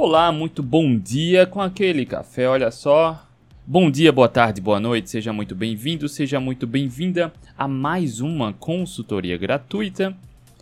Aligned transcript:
Olá, 0.00 0.30
muito 0.30 0.62
bom 0.62 0.96
dia 0.96 1.44
com 1.44 1.60
aquele 1.60 2.06
café, 2.06 2.48
olha 2.48 2.70
só. 2.70 3.20
Bom 3.66 3.90
dia, 3.90 4.12
boa 4.12 4.28
tarde, 4.28 4.60
boa 4.60 4.78
noite, 4.78 5.10
seja 5.10 5.32
muito 5.32 5.56
bem-vindo, 5.56 6.08
seja 6.08 6.38
muito 6.38 6.68
bem-vinda 6.68 7.32
a 7.58 7.66
mais 7.66 8.20
uma 8.20 8.52
consultoria 8.52 9.36
gratuita. 9.36 10.16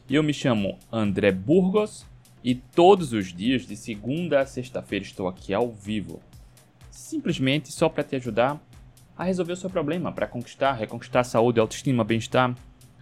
Eu 0.09 0.22
me 0.22 0.33
chamo 0.33 0.79
André 0.90 1.33
Burgos 1.33 2.07
e 2.43 2.54
todos 2.54 3.12
os 3.12 3.30
dias, 3.30 3.67
de 3.67 3.76
segunda 3.76 4.40
a 4.40 4.47
sexta-feira, 4.47 5.04
estou 5.04 5.29
aqui 5.29 5.53
ao 5.53 5.71
vivo. 5.71 6.19
Simplesmente 6.90 7.71
só 7.71 7.90
para 7.90 8.04
te 8.04 8.16
ajudar 8.16 8.58
a 9.19 9.25
resolver 9.25 9.53
o 9.53 9.57
seu 9.57 9.69
problema, 9.69 10.11
para 10.12 10.26
conquistar, 10.26 10.72
reconquistar 10.72 11.21
a 11.21 11.25
saúde, 11.25 11.61
autoestima, 11.61 12.03
bem-estar, 12.03 12.54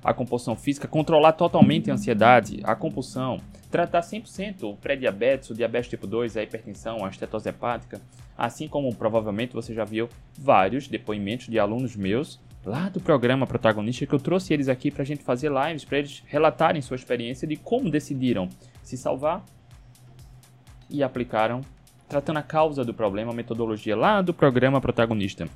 a 0.03 0.13
compulsão 0.13 0.57
física, 0.57 0.89
controlar 0.89 1.35
totalmente 1.35 1.93
a 1.93 1.95
ansiedade, 1.95 2.59
a 2.65 2.75
compulsão, 2.75 3.41
tratar 3.75 4.03
100% 4.03 4.63
o 4.63 4.77
pré-diabetes, 4.77 5.51
o 5.51 5.55
diabetes 5.55 5.91
tipo 5.91 6.07
2, 6.07 6.37
a 6.37 6.45
hipertensão, 6.45 7.05
a 7.05 7.09
estetose 7.09 7.49
hepática, 7.49 8.01
assim 8.39 8.69
como 8.69 8.95
provavelmente 8.95 9.53
você 9.53 9.75
já 9.75 9.85
viu 9.85 10.09
vários 10.39 10.87
depoimentos 10.87 11.49
de 11.49 11.59
alunos 11.59 11.97
meus 11.97 12.41
lá 12.65 12.89
do 12.89 13.01
programa 13.01 13.49
protagonista 13.49 14.07
que 14.07 14.15
eu 14.15 14.21
trouxe 14.21 14.55
eles 14.55 14.69
aqui 14.69 14.93
para 14.93 15.03
a 15.03 15.05
gente 15.05 15.25
fazer 15.25 15.51
lives, 15.51 15.85
para 15.85 15.99
eles 15.99 16.23
relatarem 16.25 16.81
sua 16.81 16.95
experiência 16.95 17.49
de 17.49 17.57
como 17.57 17.91
decidiram 17.91 18.49
se 18.81 18.97
salvar 18.97 19.45
e 20.89 21.03
aplicaram, 21.03 21.61
tratando 22.09 22.37
a 22.37 22.43
causa 22.43 22.85
do 22.85 22.95
problema, 22.95 23.33
a 23.33 23.35
metodologia 23.35 23.97
lá 23.97 24.23
do 24.23 24.33
programa 24.33 24.81
protagonista. 24.81 25.49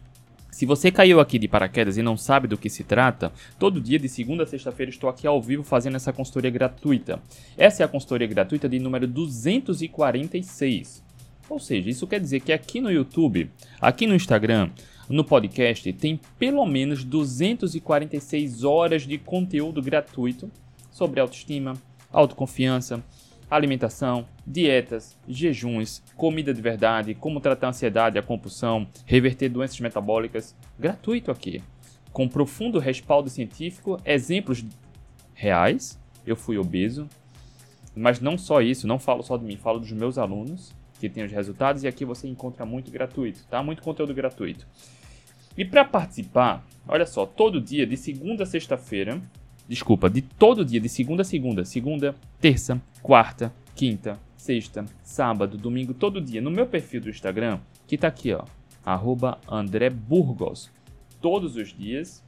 Se 0.59 0.67
você 0.67 0.91
caiu 0.91 1.21
aqui 1.21 1.39
de 1.39 1.47
paraquedas 1.47 1.97
e 1.99 2.03
não 2.03 2.17
sabe 2.17 2.49
do 2.49 2.59
que 2.59 2.69
se 2.69 2.83
trata, 2.83 3.31
todo 3.61 3.81
dia 3.81 3.97
de 3.97 4.09
segunda 4.09 4.43
a 4.43 4.47
sexta-feira 4.47 4.91
estou 4.91 5.09
aqui 5.09 5.25
ao 5.25 5.41
vivo 5.41 5.63
fazendo 5.63 5.95
essa 5.95 6.13
consultoria 6.13 6.51
gratuita. 6.51 7.23
Essa 7.57 7.85
é 7.85 7.87
a 7.87 7.89
consultoria 7.89 8.27
gratuita 8.27 8.69
de 8.69 8.81
número 8.81 9.07
246. 9.07 11.01
Ou 11.49 11.61
seja, 11.61 11.89
isso 11.89 12.09
quer 12.09 12.19
dizer 12.19 12.41
que 12.41 12.53
aqui 12.53 12.81
no 12.81 12.91
YouTube, 12.91 13.49
aqui 13.81 14.05
no 14.05 14.17
Instagram, 14.17 14.71
no 15.09 15.23
podcast, 15.23 15.93
tem 15.93 16.19
pelo 16.37 16.67
menos 16.67 17.05
246 17.05 18.65
horas 18.65 19.07
de 19.07 19.17
conteúdo 19.17 19.81
gratuito 19.81 20.51
sobre 20.91 21.21
autoestima, 21.21 21.75
autoconfiança, 22.13 23.01
alimentação, 23.51 24.27
dietas, 24.47 25.17
jejuns, 25.27 26.03
comida 26.17 26.53
de 26.53 26.61
verdade, 26.61 27.15
como 27.15 27.41
tratar 27.41 27.69
a 27.69 27.71
ansiedade, 27.71 28.19
a 28.19 28.23
compulsão, 28.23 28.87
reverter 29.07 29.49
doenças 29.49 29.81
metabólicas, 29.81 30.55
gratuito 30.79 31.31
aqui, 31.31 31.63
com 32.13 32.29
profundo 32.29 32.79
respaldo 32.79 33.31
científico, 33.31 34.01
exemplos 34.05 34.65
reais. 35.35 35.99
Eu 36.27 36.37
fui 36.37 36.59
obeso, 36.59 37.09
mas 37.95 38.21
não 38.21 38.37
só 38.37 38.61
isso, 38.61 38.87
não 38.87 38.99
falo 38.99 39.23
só 39.23 39.37
de 39.37 39.45
mim, 39.45 39.57
falo 39.57 39.79
dos 39.81 39.93
meus 39.93 40.19
alunos 40.19 40.73
que 40.99 41.09
têm 41.09 41.25
os 41.25 41.33
resultados 41.33 41.85
e 41.85 41.89
aqui 41.89 42.05
você 42.05 42.29
encontra 42.29 42.67
muito 42.67 42.91
gratuito, 42.91 43.45
tá? 43.49 43.63
Muito 43.63 43.83
conteúdo 43.83 44.13
gratuito. 44.13 44.67
E 45.57 45.65
para 45.65 45.85
participar, 45.85 46.65
olha 46.87 47.07
só, 47.07 47.25
todo 47.25 47.61
dia 47.61 47.87
de 47.87 47.97
segunda 47.97 48.43
a 48.43 48.47
sexta-feira, 48.47 49.21
desculpa, 49.69 50.09
de 50.09 50.23
todo 50.23 50.65
dia, 50.65 50.81
de 50.81 50.89
segunda 50.89 51.23
a 51.23 51.25
segunda, 51.25 51.65
segunda, 51.65 52.15
terça, 52.41 52.81
quarta, 53.03 53.53
quinta, 53.75 54.19
sexta, 54.37 54.85
sábado, 55.03 55.59
domingo, 55.59 55.93
todo 55.93 56.21
dia, 56.21 56.41
no 56.41 56.51
meu 56.51 56.67
perfil 56.67 57.03
do 57.03 57.11
Instagram, 57.11 57.61
que 57.87 57.99
tá 57.99 58.09
aqui, 58.09 58.33
ó, 58.33 58.45
arroba 58.85 59.39
André 59.47 59.91
Burgos. 59.91 60.71
Todos 61.21 61.57
os 61.57 61.77
dias, 61.77 62.25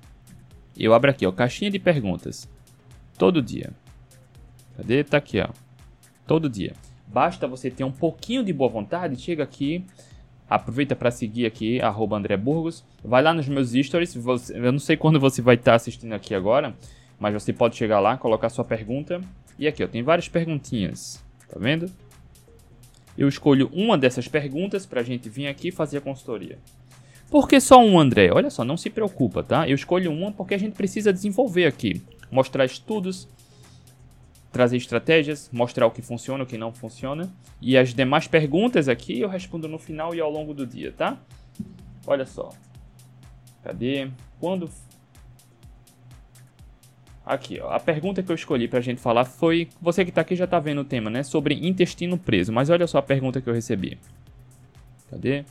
eu 0.77 0.93
abro 0.93 1.11
aqui, 1.11 1.27
ó, 1.27 1.33
caixinha 1.33 1.71
de 1.71 1.79
perguntas. 1.79 2.49
Todo 3.17 3.43
dia. 3.43 3.71
Cadê? 4.77 5.05
Tá 5.05 5.19
aqui, 5.19 5.41
ó. 5.41 5.49
Todo 6.27 6.49
dia. 6.49 6.73
Basta 7.07 7.47
você 7.47 7.71
ter 7.71 7.85
um 7.85 7.93
pouquinho 7.93 8.45
de 8.45 8.53
boa 8.53 8.71
vontade, 8.71 9.21
chega 9.21 9.43
aqui, 9.43 9.85
aproveita 10.49 10.95
para 10.95 11.11
seguir 11.11 11.45
aqui, 11.47 11.81
arroba 11.81 12.17
André 12.17 12.37
Burgos. 12.37 12.85
Vai 13.05 13.23
lá 13.23 13.35
nos 13.35 13.49
meus 13.49 13.73
stories, 13.73 14.15
eu 14.51 14.73
não 14.73 14.79
sei 14.79 14.97
quando 14.97 15.19
você 15.19 15.43
vai 15.43 15.57
estar 15.57 15.73
tá 15.73 15.77
assistindo 15.77 16.13
aqui 16.13 16.35
agora, 16.35 16.75
mas 17.21 17.35
você 17.35 17.53
pode 17.53 17.77
chegar 17.77 18.01
lá, 18.01 18.17
colocar 18.17 18.49
sua 18.49 18.65
pergunta. 18.65 19.21
E 19.59 19.69
aqui, 19.69 19.85
ó, 19.85 19.87
tem 19.87 20.03
várias 20.03 20.27
perguntinhas. 20.27 21.23
Tá 21.49 21.59
vendo? 21.61 21.91
Eu 23.17 23.29
escolho 23.29 23.69
uma 23.75 23.99
dessas 23.99 24.27
perguntas 24.27 24.87
para 24.87 25.03
a 25.03 25.05
gente 25.05 25.29
vir 25.29 25.47
aqui 25.47 25.71
fazer 25.71 25.99
a 25.99 26.01
consultoria. 26.01 26.59
Por 27.31 27.47
que 27.47 27.61
só 27.61 27.79
um, 27.79 28.01
André? 28.01 28.33
Olha 28.33 28.49
só, 28.49 28.65
não 28.65 28.77
se 28.77 28.89
preocupa, 28.89 29.43
tá? 29.43 29.69
Eu 29.69 29.75
escolho 29.75 30.11
uma 30.11 30.33
porque 30.33 30.55
a 30.55 30.59
gente 30.59 30.73
precisa 30.73 31.13
desenvolver 31.13 31.67
aqui. 31.67 32.03
Mostrar 32.31 32.65
estudos, 32.65 33.29
trazer 34.51 34.79
estratégias, 34.79 35.51
mostrar 35.53 35.87
o 35.87 35.91
que 35.91 36.01
funciona, 36.01 36.45
o 36.45 36.47
que 36.47 36.57
não 36.57 36.73
funciona. 36.73 37.31
E 37.61 37.77
as 37.77 37.93
demais 37.93 38.27
perguntas 38.27 38.89
aqui 38.89 39.21
eu 39.21 39.29
respondo 39.29 39.69
no 39.69 39.79
final 39.79 40.15
e 40.15 40.21
ao 40.21 40.31
longo 40.31 40.55
do 40.55 40.67
dia, 40.67 40.93
tá? 40.97 41.19
Olha 42.07 42.25
só. 42.25 42.49
Cadê? 43.63 44.11
Quando 44.41 44.71
Aqui, 47.25 47.61
ó, 47.61 47.71
a 47.71 47.79
pergunta 47.79 48.23
que 48.23 48.31
eu 48.31 48.35
escolhi 48.35 48.67
pra 48.67 48.81
gente 48.81 49.01
falar 49.01 49.25
foi, 49.25 49.69
você 49.81 50.05
que 50.05 50.11
tá 50.11 50.23
aqui 50.23 50.35
já 50.35 50.47
tá 50.47 50.59
vendo 50.59 50.81
o 50.81 50.85
tema, 50.85 51.11
né, 51.11 51.23
sobre 51.23 51.55
intestino 51.55 52.17
preso, 52.19 52.53
mas 52.53 52.71
olha 52.71 52.87
só 52.87 52.99
a 52.99 53.03
pergunta 53.03 53.41
que 53.41 53.49
eu 53.49 53.55
recebi. 53.55 53.99
Cadê? 55.11 55.45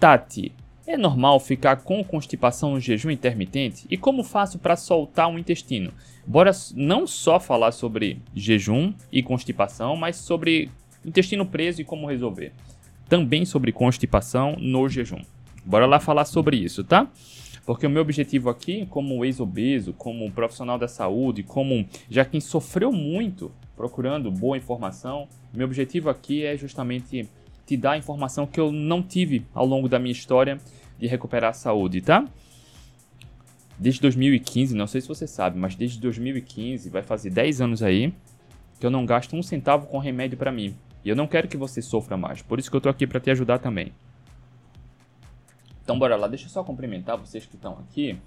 Tati, 0.00 0.52
é 0.86 0.96
normal 0.98 1.40
ficar 1.40 1.76
com 1.76 2.04
constipação 2.04 2.72
no 2.72 2.80
jejum 2.80 3.10
intermitente? 3.10 3.86
E 3.90 3.96
como 3.96 4.22
faço 4.22 4.58
para 4.58 4.76
soltar 4.76 5.30
o 5.30 5.38
intestino? 5.38 5.92
Bora 6.26 6.50
não 6.74 7.06
só 7.06 7.40
falar 7.40 7.72
sobre 7.72 8.20
jejum 8.34 8.92
e 9.10 9.22
constipação, 9.22 9.96
mas 9.96 10.16
sobre 10.16 10.70
intestino 11.04 11.46
preso 11.46 11.80
e 11.80 11.84
como 11.84 12.06
resolver. 12.06 12.52
Também 13.08 13.44
sobre 13.44 13.72
constipação 13.72 14.56
no 14.58 14.88
jejum. 14.88 15.20
Bora 15.64 15.86
lá 15.86 15.98
falar 15.98 16.26
sobre 16.26 16.56
isso, 16.56 16.84
tá? 16.84 17.08
Porque 17.64 17.86
o 17.86 17.90
meu 17.90 18.02
objetivo 18.02 18.50
aqui, 18.50 18.86
como 18.86 19.24
ex-obeso, 19.24 19.94
como 19.94 20.30
profissional 20.30 20.78
da 20.78 20.86
saúde, 20.86 21.42
como 21.42 21.86
já 22.10 22.24
quem 22.24 22.40
sofreu 22.40 22.92
muito 22.92 23.50
procurando 23.74 24.30
boa 24.30 24.56
informação, 24.56 25.28
meu 25.52 25.66
objetivo 25.66 26.10
aqui 26.10 26.44
é 26.44 26.56
justamente 26.56 27.28
te 27.66 27.76
dar 27.76 27.92
a 27.92 27.98
informação 27.98 28.46
que 28.46 28.60
eu 28.60 28.70
não 28.70 29.02
tive 29.02 29.46
ao 29.54 29.64
longo 29.64 29.88
da 29.88 29.98
minha 29.98 30.12
história 30.12 30.58
de 30.98 31.06
recuperar 31.06 31.50
a 31.50 31.54
saúde, 31.54 32.02
tá? 32.02 32.26
Desde 33.78 34.00
2015, 34.02 34.76
não 34.76 34.86
sei 34.86 35.00
se 35.00 35.08
você 35.08 35.26
sabe, 35.26 35.58
mas 35.58 35.74
desde 35.74 35.98
2015, 36.00 36.90
vai 36.90 37.02
fazer 37.02 37.30
10 37.30 37.60
anos 37.60 37.82
aí, 37.82 38.12
que 38.78 38.86
eu 38.86 38.90
não 38.90 39.06
gasto 39.06 39.34
um 39.34 39.42
centavo 39.42 39.86
com 39.86 39.98
remédio 39.98 40.36
para 40.36 40.52
mim. 40.52 40.76
E 41.04 41.08
eu 41.08 41.16
não 41.16 41.26
quero 41.26 41.48
que 41.48 41.56
você 41.56 41.82
sofra 41.82 42.16
mais, 42.16 42.42
por 42.42 42.58
isso 42.58 42.70
que 42.70 42.76
eu 42.76 42.80
tô 42.80 42.88
aqui 42.88 43.06
para 43.06 43.20
te 43.20 43.30
ajudar 43.30 43.58
também. 43.58 43.92
Então 45.84 45.98
bora 45.98 46.16
lá, 46.16 46.26
deixa 46.26 46.46
eu 46.46 46.50
só 46.50 46.64
cumprimentar 46.64 47.18
vocês 47.18 47.44
que 47.44 47.56
estão 47.56 47.72
aqui. 47.74 48.18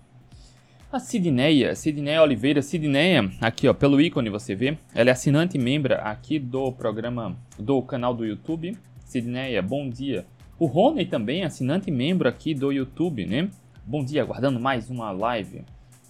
A 0.91 1.00
Sidneia, 1.00 1.75
Sidneia 1.75 2.22
Oliveira, 2.22 2.62
Sidneia, 2.62 3.29
aqui 3.41 3.68
ó, 3.68 3.73
pelo 3.73 4.00
ícone 4.00 4.29
você 4.29 4.56
vê, 4.56 4.78
ela 4.94 5.09
é 5.09 5.12
assinante 5.12 5.57
e 5.57 5.59
membro 5.59 5.95
aqui 5.95 6.40
do 6.40 6.72
programa, 6.72 7.35
do 7.59 7.81
canal 7.81 8.13
do 8.13 8.23
YouTube. 8.23 8.78
Sidneia, 9.03 9.62
bom 9.62 9.90
dia. 9.90 10.25
O 10.59 10.66
Rony 10.68 11.06
também, 11.06 11.44
assinante 11.44 11.90
e 11.90 11.91
membro 11.91 12.29
aqui 12.29 12.53
do 12.53 12.72
YouTube, 12.72 13.25
né? 13.25 13.50
Bom 13.84 14.06
dia, 14.06 14.22
aguardando 14.22 14.59
mais 14.59 14.89
uma 14.89 15.12
live. 15.12 15.63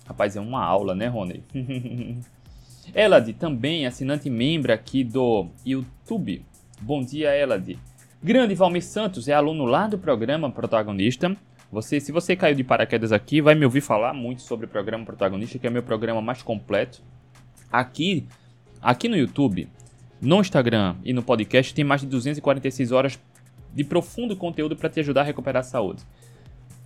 Rapaz, 0.06 0.36
é 0.36 0.42
uma 0.42 0.64
aula, 0.64 0.94
né, 0.94 1.08
Rony? 1.08 1.44
Elad, 2.94 3.32
também 3.34 3.86
assinante 3.86 4.28
e 4.28 4.32
membro 4.32 4.74
aqui 4.74 5.04
do 5.04 5.48
YouTube. 5.66 6.46
Bom 6.82 7.02
dia, 7.04 7.36
Elad. 7.36 7.78
Grande 8.22 8.56
Valmir 8.56 8.84
Santos 8.84 9.28
é 9.28 9.34
aluno 9.34 9.64
lá 9.64 9.88
do 9.88 9.98
programa 9.98 10.50
Protagonista. 10.52 11.38
Você, 11.72 12.00
se 12.00 12.12
você 12.12 12.36
caiu 12.36 12.56
de 12.56 12.64
paraquedas 12.64 13.12
aqui, 13.12 13.42
vai 13.42 13.54
me 13.54 13.64
ouvir 13.64 13.82
falar 13.82 14.12
muito 14.12 14.42
sobre 14.42 14.66
o 14.66 14.70
programa 14.70 15.06
Protagonista, 15.06 15.60
que 15.60 15.68
é 15.68 15.70
meu 15.70 15.84
programa 15.84 16.20
mais 16.20 16.42
completo. 16.42 17.04
Aqui, 17.72 18.28
aqui 18.82 19.08
no 19.08 19.16
YouTube, 19.16 19.70
no 20.20 20.42
Instagram 20.42 20.96
e 21.04 21.14
no 21.14 21.22
podcast 21.22 21.72
tem 21.76 21.86
mais 21.86 22.02
de 22.02 22.08
246 22.08 22.92
horas 22.92 23.20
de 23.72 23.84
profundo 23.84 24.36
conteúdo 24.36 24.76
para 24.76 24.90
te 24.90 25.00
ajudar 25.00 25.22
a 25.22 25.26
recuperar 25.26 25.60
a 25.60 25.64
saúde. 25.64 26.02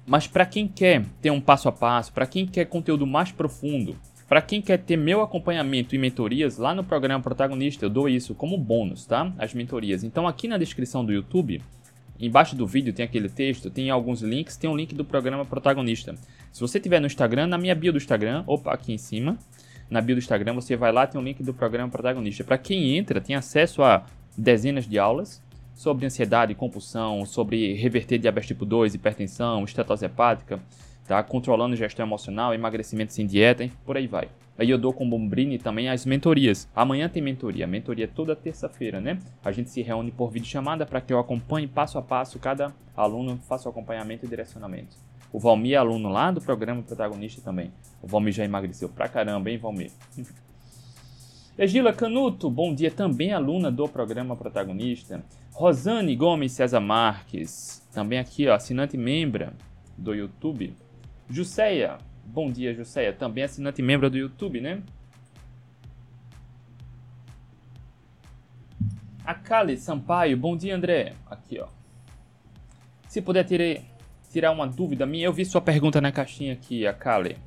Mas 0.06 0.28
para 0.28 0.46
quem 0.46 0.68
quer 0.68 1.06
ter 1.22 1.32
um 1.32 1.40
passo 1.40 1.70
a 1.70 1.72
passo, 1.72 2.12
para 2.12 2.28
quem 2.28 2.46
quer 2.46 2.66
conteúdo 2.66 3.08
mais 3.08 3.32
profundo, 3.32 3.96
para 4.32 4.42
quem 4.42 4.62
quer 4.62 4.78
ter 4.78 4.96
meu 4.96 5.22
acompanhamento 5.22 5.94
e 5.94 5.98
mentorias, 5.98 6.58
lá 6.58 6.74
no 6.74 6.86
programa 6.86 7.22
Protagonista 7.22 7.84
eu 7.84 7.90
dou 7.90 8.08
isso 8.08 8.34
como 8.34 8.58
bônus, 8.58 9.06
tá? 9.06 9.30
As 9.38 9.54
mentorias. 9.54 10.06
Então 10.06 10.26
aqui 10.26 10.48
na 10.48 10.58
descrição 10.58 11.04
do 11.04 11.12
YouTube, 11.12 11.62
embaixo 12.18 12.56
do 12.56 12.66
vídeo 12.66 12.94
tem 12.94 13.04
aquele 13.04 13.28
texto, 13.28 13.70
tem 13.70 13.90
alguns 13.90 14.22
links, 14.22 14.56
tem 14.56 14.70
um 14.70 14.76
link 14.78 14.96
do 14.96 15.04
programa 15.04 15.44
Protagonista. 15.44 16.16
Se 16.50 16.62
você 16.62 16.80
tiver 16.80 17.02
no 17.02 17.08
Instagram, 17.08 17.46
na 17.48 17.58
minha 17.58 17.76
bio 17.76 17.92
do 17.92 17.98
Instagram, 17.98 18.46
opa, 18.48 18.72
aqui 18.74 18.94
em 18.94 18.98
cima, 18.98 19.38
na 19.90 20.00
bio 20.00 20.16
do 20.16 20.20
Instagram, 20.20 20.54
você 20.54 20.78
vai 20.78 20.94
lá, 20.94 21.06
tem 21.06 21.20
um 21.20 21.24
link 21.26 21.44
do 21.44 21.54
programa 21.54 21.90
Protagonista. 21.90 22.42
Para 22.42 22.58
quem 22.58 22.96
entra, 22.98 23.20
tem 23.20 23.36
acesso 23.36 23.84
a 23.84 24.06
dezenas 24.38 24.88
de 24.88 24.98
aulas 24.98 25.44
sobre 25.76 26.06
ansiedade, 26.06 26.56
compulsão, 26.56 27.26
sobre 27.26 27.74
reverter 27.74 28.18
diabetes 28.18 28.48
tipo 28.48 28.64
2, 28.64 28.96
hipertensão, 28.96 29.66
estetose 29.66 30.06
hepática, 30.06 30.58
tá? 31.12 31.22
controlando 31.24 31.76
gestão 31.76 32.06
emocional, 32.06 32.54
emagrecimento 32.54 33.12
sem 33.12 33.28
dieta, 33.28 33.70
por 33.86 33.98
aí 33.98 34.08
vai. 34.08 34.30
Aí 34.58 34.70
eu 34.70 34.78
dou 34.78 34.94
com 34.94 35.10
Bombrini 35.10 35.58
também 35.58 35.90
as 35.90 36.06
mentorias. 36.06 36.70
Amanhã 36.74 37.10
tem 37.10 37.22
mentoria. 37.22 37.68
Mentoria 37.68 38.08
toda 38.08 38.34
terça-feira, 38.34 39.02
né? 39.02 39.20
A 39.44 39.52
gente 39.52 39.70
se 39.70 39.82
reúne 39.82 40.12
por 40.12 40.30
vídeo 40.30 40.48
chamada 40.48 40.86
para 40.86 41.02
que 41.02 41.12
eu 41.12 41.20
acompanhe 41.20 41.68
passo 41.68 41.98
a 41.98 42.02
passo 42.02 42.40
cada 42.40 42.74
aluno, 42.96 43.38
faça 43.48 43.68
o 43.68 43.72
acompanhamento 43.72 44.26
e 44.26 44.30
direcionamento. 44.30 44.96
O 45.34 45.40
Valmir 45.40 45.74
é 45.74 45.78
aluno 45.78 46.08
lá 46.10 46.32
do 46.32 46.40
programa 46.40 46.82
protagonista 46.82 47.42
também. 47.42 47.72
O 48.02 48.08
Valmir 48.08 48.34
já 48.34 48.46
emagreceu 48.46 48.88
pra 48.88 49.10
caramba, 49.10 49.50
hein, 49.50 49.58
Valmir? 49.58 49.92
Egila 51.58 51.92
Canuto, 51.92 52.50
bom 52.50 52.74
dia, 52.74 52.90
também 52.90 53.34
aluna 53.34 53.70
do 53.70 53.88
programa 53.88 54.36
protagonista. 54.38 55.24
Rosane 55.52 56.16
Gomes 56.16 56.54
César 56.54 56.80
Marques, 56.80 57.86
também 57.94 58.18
aqui, 58.18 58.48
ó, 58.48 58.56
assinante 58.56 58.96
membra 58.96 59.54
do 59.98 60.14
YouTube. 60.14 60.74
Juseia, 61.32 61.98
bom 62.26 62.52
dia, 62.52 62.74
Juseia, 62.74 63.14
também 63.14 63.46
assinante 63.46 63.82
membro 63.82 64.10
do 64.10 64.18
YouTube, 64.18 64.60
né? 64.60 64.84
Akali 69.24 69.78
Sampaio, 69.78 70.36
bom 70.36 70.58
dia, 70.58 70.76
André. 70.76 71.14
Aqui, 71.26 71.58
ó. 71.58 71.70
Se 73.08 73.22
puder 73.22 73.46
tirar, 74.30 74.52
uma 74.52 74.68
dúvida 74.68 75.06
minha, 75.06 75.26
eu 75.26 75.32
vi 75.32 75.46
sua 75.46 75.62
pergunta 75.62 76.02
na 76.02 76.12
caixinha 76.12 76.52
aqui, 76.52 76.86
Akali. 76.86 77.38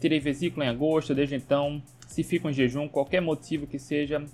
Tirei 0.00 0.20
vesícula 0.20 0.66
em 0.66 0.68
agosto, 0.68 1.12
desde 1.12 1.34
então, 1.34 1.82
se 2.06 2.22
fico 2.22 2.48
em 2.48 2.52
jejum, 2.52 2.86
qualquer 2.86 3.20
motivo 3.20 3.66
que 3.66 3.80
seja, 3.80 4.24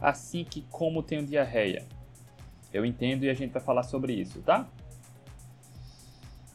assim 0.00 0.42
que 0.42 0.62
como 0.70 1.04
tenho 1.04 1.24
diarreia. 1.24 1.86
Eu 2.72 2.84
entendo 2.84 3.22
e 3.22 3.30
a 3.30 3.34
gente 3.34 3.52
vai 3.52 3.62
falar 3.62 3.84
sobre 3.84 4.12
isso, 4.12 4.42
tá? 4.42 4.68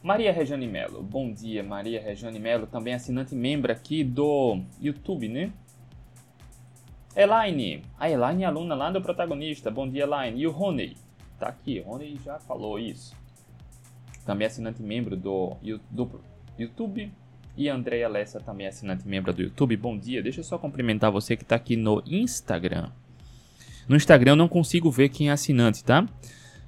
Maria 0.04 0.34
Regiane 0.34 0.68
Melo, 0.68 1.02
bom 1.02 1.32
dia, 1.32 1.64
Maria 1.64 2.02
Regiane 2.02 2.38
Melo, 2.38 2.68
também 2.68 2.94
assinante 2.94 3.34
membro 3.34 3.72
aqui 3.72 4.04
do 4.04 4.60
YouTube, 4.82 5.30
né? 5.30 5.50
Elaine, 7.16 7.86
a 7.98 8.10
Elaine 8.10 8.44
é 8.44 8.46
aluna 8.46 8.76
lá 8.76 8.92
do 8.92 9.02
protagonista, 9.02 9.72
bom 9.72 9.90
dia 9.90 10.04
Elaine. 10.04 10.42
E 10.42 10.46
o 10.46 10.52
Rony, 10.52 10.98
tá 11.40 11.48
aqui, 11.48 11.80
o 11.80 11.90
Rony 11.90 12.20
já 12.22 12.38
falou 12.38 12.78
isso. 12.78 13.16
Também 14.26 14.46
assinante 14.46 14.84
membro 14.84 15.16
do, 15.16 15.56
do 15.90 16.20
YouTube. 16.60 17.10
E 17.56 17.70
Andréia 17.70 18.10
Lessa, 18.10 18.42
também 18.42 18.68
assinante 18.68 19.08
membro 19.08 19.32
do 19.32 19.42
YouTube, 19.42 19.78
bom 19.78 19.98
dia. 19.98 20.22
Deixa 20.22 20.42
eu 20.42 20.44
só 20.44 20.58
cumprimentar 20.58 21.12
você 21.12 21.38
que 21.38 21.46
tá 21.46 21.56
aqui 21.56 21.78
no 21.78 22.04
Instagram. 22.06 22.90
No 23.88 23.96
Instagram 23.96 24.34
eu 24.34 24.36
não 24.36 24.50
consigo 24.50 24.92
ver 24.92 25.08
quem 25.08 25.30
é 25.30 25.32
assinante, 25.32 25.82
tá? 25.82 26.06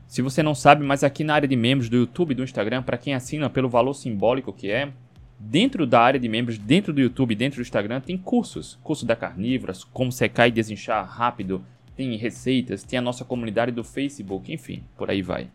Se 0.07 0.22
você 0.22 0.44
não 0.44 0.56
sabe, 0.56 0.86
mas 0.86 1.04
aqui 1.04 1.24
na 1.24 1.34
área 1.34 1.48
de 1.48 1.56
membros 1.56 1.90
do 1.90 1.98
YouTube 1.98 2.31
e 2.31 2.36
do 2.36 2.44
Instagram, 2.44 2.84
para 2.84 2.98
quem 2.98 3.13
assina 3.13 3.50
pelo 3.50 3.69
valor 3.69 3.94
simbólico 3.94 4.54
que 4.54 4.69
é, 4.69 4.92
dentro 5.40 5.86
da 5.86 6.00
área 6.00 6.19
de 6.19 6.30
membros, 6.30 6.57
dentro 6.57 6.94
do 6.94 7.02
YouTube, 7.02 7.36
dentro 7.36 7.57
do 7.57 7.62
Instagram, 7.62 8.00
tem 8.02 8.18
cursos. 8.18 8.80
Curso 8.84 9.06
da 9.06 9.16
Carnívoras, 9.16 9.84
como 9.84 10.12
secar 10.12 10.48
e 10.48 10.52
desinchar 10.52 11.06
rápido, 11.06 11.66
tem 11.96 12.16
receitas, 12.18 12.84
tem 12.84 13.00
a 13.00 13.02
nossa 13.02 13.25
comunidade 13.25 13.72
do 13.72 13.84
Facebook, 13.84 14.52
enfim, 14.54 14.84
por 14.98 15.10
aí 15.10 15.22
vai. 15.22 15.48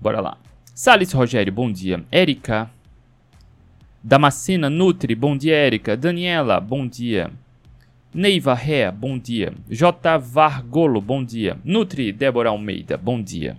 Bora 0.00 0.20
lá. 0.20 0.38
Salles 0.74 1.12
Rogério, 1.12 1.52
bom 1.52 1.70
dia. 1.70 2.04
Érica 2.10 2.70
Damascena 4.06 4.68
Nutri, 4.68 5.14
bom 5.14 5.34
dia, 5.34 5.56
Érica. 5.56 5.96
Daniela, 5.96 6.60
bom 6.60 6.86
dia. 6.86 7.30
Neiva 8.14 8.54
Ré, 8.54 8.92
bom 8.92 9.18
dia. 9.18 9.52
J. 9.68 10.18
Vargolo, 10.18 11.00
bom 11.00 11.24
dia. 11.24 11.58
Nutri 11.64 12.12
Débora 12.12 12.48
Almeida, 12.48 12.96
bom 12.96 13.20
dia. 13.20 13.56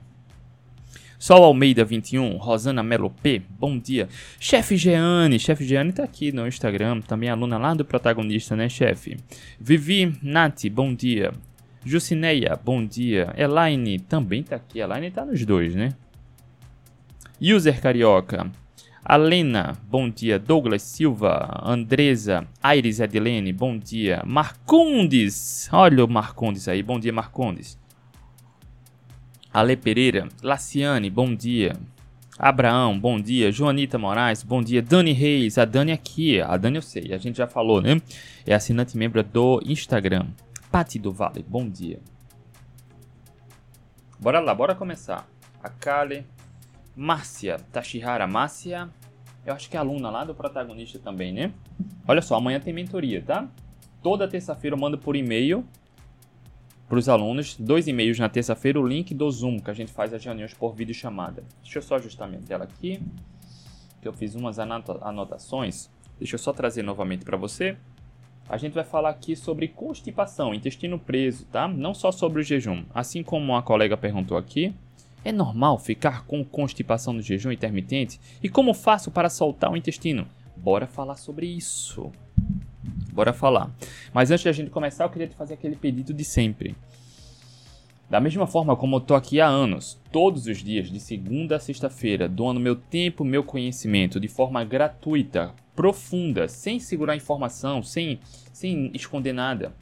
Sol 1.19 1.44
Almeida 1.44 1.84
21, 1.84 2.38
Rosana 2.38 2.81
Melo 2.81 3.10
P, 3.10 3.42
bom 3.60 3.78
dia. 3.78 4.07
Chefe 4.40 4.78
Jeane, 4.78 5.38
chefe 5.40 5.66
Jeane 5.66 5.92
tá 5.92 6.06
aqui 6.06 6.31
no 6.31 6.48
Instagram, 6.48 7.02
também 7.02 7.30
aluna 7.30 7.57
lá 7.57 7.74
do 7.74 7.84
protagonista, 7.84 8.56
né, 8.56 8.69
chefe? 8.69 9.18
Vivi 9.60 10.13
Nati, 10.24 10.69
bom 10.69 10.94
dia. 10.96 11.34
Jucineia, 11.84 12.57
bom 12.63 12.86
dia. 12.86 13.34
Elaine 13.36 14.00
também 14.00 14.42
tá 14.42 14.56
aqui, 14.56 14.80
Elaine 14.80 15.12
tá 15.12 15.25
nos 15.25 15.46
dois, 15.46 15.75
né? 15.75 15.90
User 17.42 17.81
Carioca, 17.81 18.50
Alena, 19.07 19.78
bom 19.88 20.10
dia. 20.10 20.40
Douglas 20.40 20.81
Silva, 20.81 21.62
Andresa, 21.63 22.48
Aires 22.63 23.00
Adilene, 23.00 23.54
bom 23.54 23.78
dia. 23.78 24.24
Marcondes, 24.25 25.69
olha 25.72 26.04
o 26.04 26.07
Marcondes 26.07 26.68
aí, 26.68 26.81
bom 26.81 27.00
dia 27.00 27.13
Marcondes. 27.13 27.78
Ale 29.54 29.78
Pereira, 29.78 30.28
Laciane, 30.42 31.12
bom 31.12 31.36
dia. 31.36 31.74
Abraão, 32.40 33.00
bom 33.00 33.22
dia. 33.22 33.52
Joanita 33.52 34.00
Moraes, 34.00 34.42
bom 34.42 34.60
dia. 34.60 34.81
Dani 34.81 35.13
Reis, 35.13 35.60
a 35.60 35.66
Dani 35.66 35.92
aqui, 35.92 36.42
a 36.42 36.57
Dani 36.57 36.78
eu 36.78 36.81
sei, 36.81 37.13
a 37.13 37.19
gente 37.19 37.38
já 37.38 37.46
falou, 37.46 37.84
né? 37.84 38.02
É 38.44 38.56
assinante 38.56 38.98
membro 38.98 39.22
do 39.22 39.62
Instagram. 39.63 40.25
Pati 40.72 40.98
do 40.98 41.12
Vale, 41.12 41.46
bom 41.48 41.69
dia. 41.69 42.00
Bora 44.19 44.40
lá, 44.40 44.56
bora 44.56 44.74
começar. 44.74 45.30
A 45.62 45.69
Kale, 45.69 46.25
Márcia, 46.95 47.57
Tashihara 47.71 48.25
Márcia, 48.25 48.89
eu 49.45 49.53
acho 49.53 49.69
que 49.69 49.75
é 49.75 49.80
aluna 49.80 50.09
lá 50.09 50.24
do 50.24 50.33
protagonista 50.33 50.97
também, 50.97 51.33
né? 51.33 51.51
Olha 52.07 52.21
só, 52.21 52.36
amanhã 52.36 52.59
tem 52.59 52.74
mentoria, 52.74 53.21
tá? 53.21 53.47
Toda 54.01 54.27
terça-feira 54.27 54.75
eu 54.75 54.80
mando 54.80 54.97
por 54.97 55.15
e-mail 55.15 55.65
para 56.88 56.97
os 56.97 57.09
alunos, 57.09 57.56
dois 57.57 57.88
e-mails 57.88 58.19
na 58.19 58.30
terça-feira, 58.30 58.80
o 58.80 58.88
link 58.88 59.13
do 59.13 59.30
Zoom, 59.30 59.59
que 59.59 59.71
a 59.71 59.74
gente 59.74 59.92
faz 59.92 60.13
as 60.13 60.24
reuniões 60.24 60.53
por 60.53 60.74
vídeo 60.74 60.94
chamada. 60.94 61.44
Deixa 61.62 61.80
eu 61.80 61.81
só 61.81 61.95
ajustar 61.95 62.27
minha 62.27 62.42
tela 62.42 62.63
aqui, 62.63 63.01
que 64.01 64.07
eu 64.07 64.13
fiz 64.13 64.36
umas 64.36 64.59
anotações. 64.59 65.89
Deixa 66.18 66.36
eu 66.36 66.39
só 66.39 66.53
trazer 66.53 66.83
novamente 66.83 67.25
para 67.25 67.36
você. 67.36 67.75
A 68.47 68.57
gente 68.57 68.74
vai 68.74 68.83
falar 68.83 69.09
aqui 69.09 69.36
sobre 69.36 69.68
constipação, 69.68 70.53
intestino 70.53 71.00
preso, 71.00 71.45
tá? 71.47 71.68
Não 71.68 71.95
só 71.95 72.12
sobre 72.12 72.42
o 72.42 72.44
jejum. 72.44 72.86
Assim 72.94 73.24
como 73.24 73.56
a 73.56 73.63
colega 73.63 73.97
perguntou 73.97 74.38
aqui, 74.38 74.74
é 75.25 75.31
normal 75.31 75.80
ficar 75.80 76.24
com 76.25 76.45
constipação 76.45 77.12
no 77.12 77.22
jejum 77.22 77.51
intermitente? 77.51 78.19
E 78.42 78.48
como 78.48 78.74
faço 78.74 79.10
para 79.10 79.30
soltar 79.30 79.72
o 79.72 79.75
intestino? 79.75 80.27
Bora 80.56 80.86
falar 80.86 81.16
sobre 81.16 81.48
isso. 81.48 82.12
Bora 83.12 83.33
falar. 83.33 83.72
Mas 84.13 84.30
antes 84.30 84.44
de 84.44 84.50
a 84.50 84.54
gente 84.54 84.69
começar, 84.69 85.04
eu 85.04 85.10
queria 85.10 85.27
te 85.27 85.36
fazer 85.36 85.56
aquele 85.56 85.75
pedido 85.75 86.13
de 86.13 86.24
sempre. 86.24 86.75
Da 88.07 88.22
mesma 88.22 88.45
forma 88.45 88.75
como 88.75 88.98
eu 88.98 89.01
tô 89.01 89.16
aqui 89.16 89.42
há 89.42 89.48
anos, 89.48 90.00
todos 90.12 90.45
os 90.45 90.60
dias, 90.60 90.92
de 90.92 91.00
segunda 91.00 91.56
a 91.56 91.60
sexta-feira, 91.60 92.30
doando 92.30 92.60
meu 92.60 92.75
tempo, 92.75 93.25
meu 93.25 93.44
conhecimento 93.44 94.19
de 94.19 94.28
forma 94.28 94.63
gratuita, 94.63 95.56
profunda, 95.75 96.48
sem 96.48 96.80
segurar 96.80 97.16
informação, 97.16 97.81
sem, 97.81 98.19
sem 98.54 98.92
esconder 98.94 99.33
nada. 99.33 99.74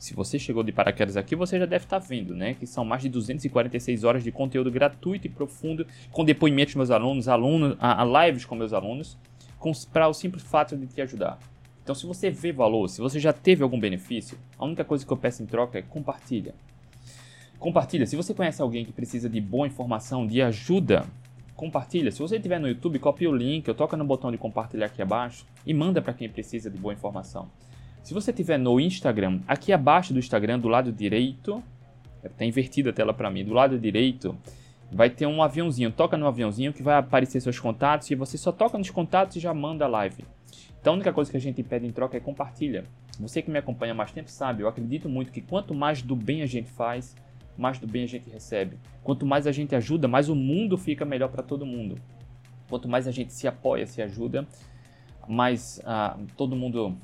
Se 0.00 0.14
você 0.14 0.38
chegou 0.38 0.62
de 0.62 0.72
paraquedas 0.72 1.14
aqui, 1.14 1.36
você 1.36 1.58
já 1.58 1.66
deve 1.66 1.84
estar 1.84 2.00
tá 2.00 2.06
vendo, 2.06 2.34
né? 2.34 2.54
Que 2.54 2.66
são 2.66 2.86
mais 2.86 3.02
de 3.02 3.10
246 3.10 4.02
horas 4.02 4.24
de 4.24 4.32
conteúdo 4.32 4.70
gratuito 4.70 5.26
e 5.26 5.30
profundo, 5.30 5.86
com 6.10 6.24
depoimentos 6.24 6.72
dos 6.72 6.78
meus 6.78 6.90
alunos, 6.90 7.28
alunos 7.28 7.76
a, 7.78 8.00
a 8.00 8.26
lives 8.26 8.46
com 8.46 8.54
meus 8.54 8.72
alunos, 8.72 9.18
para 9.92 10.08
o 10.08 10.14
simples 10.14 10.42
fato 10.42 10.74
de 10.74 10.86
te 10.86 11.02
ajudar. 11.02 11.38
Então, 11.82 11.94
se 11.94 12.06
você 12.06 12.30
vê 12.30 12.50
valor, 12.50 12.88
se 12.88 12.98
você 12.98 13.20
já 13.20 13.30
teve 13.30 13.62
algum 13.62 13.78
benefício, 13.78 14.38
a 14.58 14.64
única 14.64 14.86
coisa 14.86 15.04
que 15.04 15.12
eu 15.12 15.18
peço 15.18 15.42
em 15.42 15.46
troca 15.46 15.78
é 15.78 15.82
compartilha. 15.82 16.54
Compartilha. 17.58 18.06
Se 18.06 18.16
você 18.16 18.32
conhece 18.32 18.62
alguém 18.62 18.86
que 18.86 18.92
precisa 18.92 19.28
de 19.28 19.38
boa 19.38 19.66
informação, 19.66 20.26
de 20.26 20.40
ajuda, 20.40 21.04
compartilha. 21.54 22.10
Se 22.10 22.20
você 22.20 22.36
estiver 22.36 22.58
no 22.58 22.68
YouTube, 22.68 22.98
copia 22.98 23.28
o 23.28 23.36
link, 23.36 23.68
eu 23.68 23.74
toca 23.74 23.98
no 23.98 24.04
botão 24.06 24.32
de 24.32 24.38
compartilhar 24.38 24.86
aqui 24.86 25.02
abaixo 25.02 25.44
e 25.66 25.74
manda 25.74 26.00
para 26.00 26.14
quem 26.14 26.26
precisa 26.26 26.70
de 26.70 26.78
boa 26.78 26.94
informação. 26.94 27.50
Se 28.02 28.14
você 28.14 28.32
tiver 28.32 28.58
no 28.58 28.80
Instagram, 28.80 29.40
aqui 29.46 29.72
abaixo 29.72 30.12
do 30.12 30.18
Instagram, 30.18 30.58
do 30.58 30.68
lado 30.68 30.90
direito, 30.90 31.62
está 32.24 32.44
invertida 32.44 32.90
a 32.90 32.92
tela 32.92 33.12
para 33.12 33.30
mim, 33.30 33.44
do 33.44 33.52
lado 33.52 33.78
direito, 33.78 34.36
vai 34.90 35.10
ter 35.10 35.26
um 35.26 35.42
aviãozinho. 35.42 35.92
Toca 35.92 36.16
no 36.16 36.26
aviãozinho 36.26 36.72
que 36.72 36.82
vai 36.82 36.96
aparecer 36.96 37.40
seus 37.40 37.58
contatos 37.58 38.10
e 38.10 38.14
você 38.14 38.36
só 38.36 38.50
toca 38.50 38.76
nos 38.78 38.90
contatos 38.90 39.36
e 39.36 39.40
já 39.40 39.54
manda 39.54 39.86
live. 39.86 40.24
Então 40.80 40.94
a 40.94 40.96
única 40.96 41.12
coisa 41.12 41.30
que 41.30 41.36
a 41.36 41.40
gente 41.40 41.62
pede 41.62 41.86
em 41.86 41.90
troca 41.90 42.16
é 42.16 42.20
compartilha. 42.20 42.84
Você 43.18 43.42
que 43.42 43.50
me 43.50 43.58
acompanha 43.58 43.92
há 43.92 43.94
mais 43.94 44.10
tempo 44.12 44.30
sabe, 44.30 44.62
eu 44.62 44.68
acredito 44.68 45.08
muito 45.08 45.30
que 45.30 45.42
quanto 45.42 45.74
mais 45.74 46.00
do 46.00 46.16
bem 46.16 46.42
a 46.42 46.46
gente 46.46 46.70
faz, 46.70 47.14
mais 47.56 47.78
do 47.78 47.86
bem 47.86 48.04
a 48.04 48.08
gente 48.08 48.30
recebe. 48.30 48.78
Quanto 49.04 49.26
mais 49.26 49.46
a 49.46 49.52
gente 49.52 49.74
ajuda, 49.74 50.08
mais 50.08 50.30
o 50.30 50.34
mundo 50.34 50.78
fica 50.78 51.04
melhor 51.04 51.28
para 51.28 51.42
todo 51.42 51.66
mundo. 51.66 51.96
Quanto 52.68 52.88
mais 52.88 53.06
a 53.06 53.10
gente 53.10 53.32
se 53.34 53.46
apoia, 53.46 53.86
se 53.86 54.00
ajuda, 54.00 54.46
mais 55.28 55.82
uh, 55.84 56.24
todo 56.34 56.56
mundo 56.56 56.96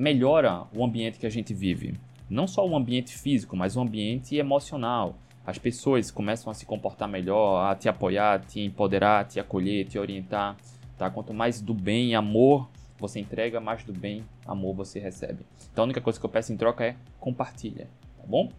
melhora 0.00 0.64
o 0.74 0.82
ambiente 0.82 1.18
que 1.18 1.26
a 1.26 1.30
gente 1.30 1.52
vive. 1.52 1.94
Não 2.28 2.46
só 2.46 2.66
o 2.66 2.74
ambiente 2.74 3.18
físico, 3.18 3.54
mas 3.54 3.76
o 3.76 3.82
ambiente 3.82 4.34
emocional. 4.34 5.14
As 5.44 5.58
pessoas 5.58 6.10
começam 6.10 6.50
a 6.50 6.54
se 6.54 6.64
comportar 6.64 7.06
melhor, 7.06 7.70
a 7.70 7.74
te 7.74 7.86
apoiar, 7.86 8.40
te 8.40 8.60
empoderar, 8.60 9.26
te 9.26 9.38
acolher, 9.38 9.84
te 9.84 9.98
orientar. 9.98 10.56
Tá? 10.96 11.10
Quanto 11.10 11.34
mais 11.34 11.60
do 11.60 11.74
bem 11.74 12.14
amor 12.14 12.66
você 12.98 13.20
entrega, 13.20 13.60
mais 13.60 13.84
do 13.84 13.92
bem, 13.92 14.24
amor 14.46 14.74
você 14.74 14.98
recebe. 14.98 15.44
Então 15.70 15.82
a 15.82 15.86
única 15.86 16.00
coisa 16.00 16.18
que 16.18 16.24
eu 16.24 16.30
peço 16.30 16.50
em 16.50 16.56
troca 16.56 16.84
é 16.84 16.96
compartilha, 17.18 17.86
tá 18.16 18.24
bom? 18.26 18.50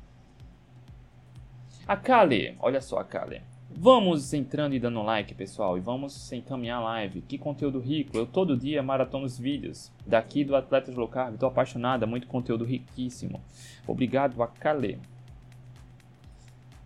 A 1.87 1.97
Kali, 1.97 2.55
olha 2.59 2.81
só 2.81 2.99
a 2.99 3.03
Kali. 3.03 3.41
Vamos 3.73 4.33
entrando 4.33 4.75
e 4.75 4.79
dando 4.79 5.01
like, 5.01 5.33
pessoal, 5.33 5.77
e 5.77 5.81
vamos 5.81 6.31
encaminhar 6.31 6.79
a 6.79 6.83
live. 6.83 7.21
Que 7.21 7.37
conteúdo 7.37 7.79
rico! 7.79 8.15
Eu 8.15 8.25
todo 8.25 8.57
dia 8.57 8.83
maratono 8.83 9.25
os 9.25 9.39
vídeos 9.39 9.91
daqui 10.05 10.43
do 10.43 10.55
Atletas 10.55 10.95
Low 10.95 11.07
Carb. 11.07 11.37
Tô 11.37 11.47
apaixonada, 11.47 12.05
muito 12.05 12.27
conteúdo 12.27 12.63
riquíssimo. 12.63 13.41
Obrigado, 13.87 14.41
Akale. 14.43 14.99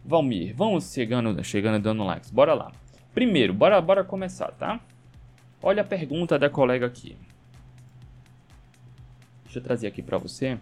Valmir, 0.05 0.55
vamos 0.55 0.93
chegando, 0.93 1.43
chegando 1.43 1.81
dando 1.81 2.03
likes. 2.03 2.29
Bora 2.29 2.53
lá. 2.53 2.71
Primeiro, 3.13 3.53
bora, 3.53 3.81
bora 3.81 4.03
começar, 4.03 4.51
tá? 4.51 4.79
Olha 5.61 5.81
a 5.81 5.85
pergunta 5.85 6.37
da 6.37 6.49
colega 6.49 6.85
aqui. 6.85 7.17
Deixa 9.43 9.59
eu 9.59 9.63
trazer 9.63 9.87
aqui 9.87 10.01
para 10.01 10.17
você. 10.17 10.59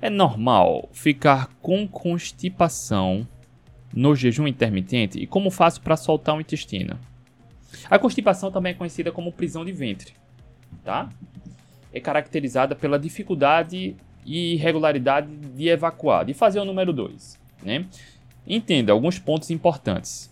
É 0.00 0.10
normal 0.10 0.88
ficar 0.92 1.48
com 1.62 1.86
constipação 1.86 3.26
no 3.94 4.14
jejum 4.14 4.46
intermitente 4.46 5.18
e 5.18 5.26
como 5.26 5.50
faço 5.50 5.80
para 5.80 5.96
soltar 5.96 6.36
o 6.36 6.40
intestino? 6.40 6.98
A 7.90 7.98
constipação 7.98 8.50
também 8.50 8.72
é 8.72 8.74
conhecida 8.74 9.12
como 9.12 9.32
prisão 9.32 9.64
de 9.64 9.72
ventre, 9.72 10.14
tá? 10.84 11.08
É 11.92 12.00
caracterizada 12.00 12.74
pela 12.74 12.98
dificuldade 12.98 13.96
e 14.24 14.54
irregularidade 14.54 15.28
de 15.28 15.68
evacuar, 15.68 16.24
de 16.24 16.34
fazer 16.34 16.60
o 16.60 16.64
número 16.64 16.92
2, 16.92 17.38
né? 17.62 17.86
Entenda 18.46 18.92
alguns 18.92 19.18
pontos 19.18 19.50
importantes. 19.50 20.30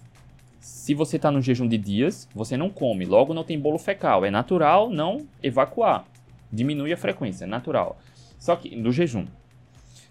Se 0.61 0.95
você 0.95 1.17
está 1.17 1.31
no 1.31 1.43
jejum 1.43 1.67
de 1.67 1.77
dias, 1.77 2.29
você 2.35 2.57
não 2.57 2.71
come, 2.71 3.05
logo 3.05 3.35
não 3.35 3.45
tem 3.45 3.59
bolo 3.59 3.79
fecal. 3.79 4.25
É 4.25 4.31
natural 4.31 4.89
não 4.89 5.27
evacuar. 5.43 6.05
Diminui 6.53 6.93
a 6.93 6.97
frequência, 6.97 7.45
é 7.45 7.47
natural. 7.47 7.99
Só 8.39 8.55
que 8.55 8.77
no 8.77 8.93
jejum. 8.93 9.27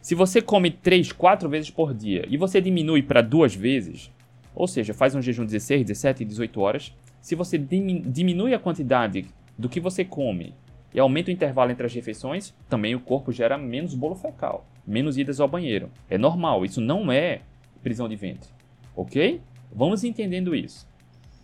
Se 0.04 0.16
você 0.16 0.42
come 0.42 0.70
3, 0.70 1.14
4 1.14 1.48
vezes 1.48 1.70
por 1.70 1.94
dia 1.94 2.26
e 2.28 2.36
você 2.36 2.60
diminui 2.60 3.02
para 3.02 3.22
duas 3.22 3.56
vezes, 3.56 4.12
ou 4.54 4.68
seja, 4.68 4.94
faz 4.94 5.16
um 5.16 5.22
jejum 5.22 5.46
16, 5.46 5.86
17 5.86 6.24
e 6.24 6.26
18 6.26 6.60
horas, 6.60 6.94
se 7.22 7.36
você 7.36 7.58
diminui 7.58 8.54
a 8.54 8.60
quantidade 8.60 9.26
do 9.58 9.70
que 9.70 9.80
você 9.80 10.04
come 10.04 10.54
e 10.94 11.00
aumenta 11.00 11.30
o 11.30 11.34
intervalo 11.34 11.72
entre 11.72 11.86
as 11.86 11.94
refeições, 11.94 12.54
também 12.68 12.94
o 12.94 13.00
corpo 13.00 13.32
gera 13.32 13.58
menos 13.58 13.96
bolo 13.96 14.14
fecal, 14.14 14.68
menos 14.86 15.18
idas 15.18 15.40
ao 15.40 15.48
banheiro. 15.48 15.90
É 16.10 16.18
normal, 16.18 16.66
isso 16.66 16.82
não 16.82 17.10
é 17.10 17.40
prisão 17.82 18.10
de 18.10 18.18
ventre, 18.18 18.50
ok? 18.94 19.40
Vamos 19.74 20.04
entendendo 20.04 20.54
isso. 20.54 20.86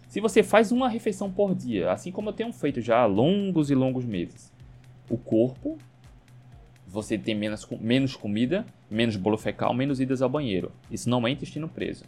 Se 0.09 0.19
você 0.19 0.43
faz 0.43 0.69
uma 0.73 0.89
refeição 0.89 1.31
por 1.31 1.55
dia, 1.55 1.93
assim 1.93 2.11
como 2.11 2.27
eu 2.27 2.33
tenho 2.33 2.51
feito 2.51 2.81
já 2.81 2.99
há 2.99 3.05
longos 3.05 3.71
e 3.71 3.75
longos 3.75 4.03
meses, 4.03 4.51
o 5.09 5.17
corpo 5.17 5.77
você 6.89 7.17
tem 7.17 7.36
menos, 7.36 7.67
menos 7.79 8.15
comida, 8.15 8.65
menos 8.89 9.15
bolo 9.15 9.38
fecal, 9.38 9.74
menos 9.74 10.00
idas 10.00 10.22
ao 10.22 10.29
banheiro. 10.29 10.72
Isso 10.89 11.10
não 11.10 11.27
é 11.27 11.31
intestino 11.31 11.69
preso. 11.69 12.03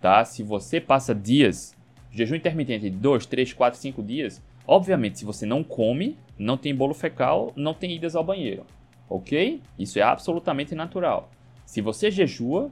Tá? 0.00 0.24
Se 0.24 0.42
você 0.42 0.80
passa 0.80 1.14
dias, 1.14 1.76
jejum 2.10 2.34
intermitente 2.34 2.90
de 2.90 2.96
2, 2.96 3.26
3, 3.26 3.52
4, 3.52 3.78
5 3.78 4.02
dias, 4.02 4.42
obviamente 4.66 5.20
se 5.20 5.24
você 5.24 5.46
não 5.46 5.62
come, 5.62 6.16
não 6.36 6.56
tem 6.56 6.74
bolo 6.74 6.94
fecal, 6.94 7.52
não 7.54 7.72
tem 7.72 7.94
idas 7.94 8.16
ao 8.16 8.24
banheiro. 8.24 8.66
Ok? 9.08 9.60
Isso 9.78 9.98
é 9.98 10.02
absolutamente 10.02 10.74
natural. 10.74 11.30
Se 11.64 11.80
você 11.80 12.10
jejua, 12.10 12.70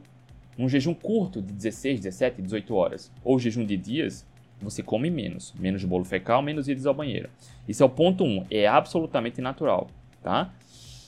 um 0.59 0.69
jejum 0.69 0.95
curto 0.95 1.41
de 1.41 1.53
16, 1.53 2.01
17, 2.01 2.43
18 2.43 2.75
horas, 2.75 3.13
ou 3.23 3.39
jejum 3.39 3.65
de 3.65 3.77
dias, 3.77 4.27
você 4.61 4.83
come 4.83 5.11
menos. 5.11 5.55
Menos 5.59 5.85
bolo 5.85 6.05
fecal, 6.05 6.43
menos 6.43 6.69
idas 6.69 6.87
ao 6.87 6.95
banheiro. 6.95 7.31
Isso 7.69 7.83
é 7.83 7.87
o 7.87 7.91
ponto 7.91 8.25
1. 8.25 8.27
Um, 8.27 8.47
é 8.51 8.67
absolutamente 8.67 9.41
natural. 9.41 9.89
Tá? 10.23 10.53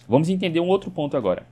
Vamos 0.09 0.31
entender 0.31 0.59
um 0.59 0.69
outro 0.69 0.91
ponto 0.91 1.19
agora. 1.19 1.47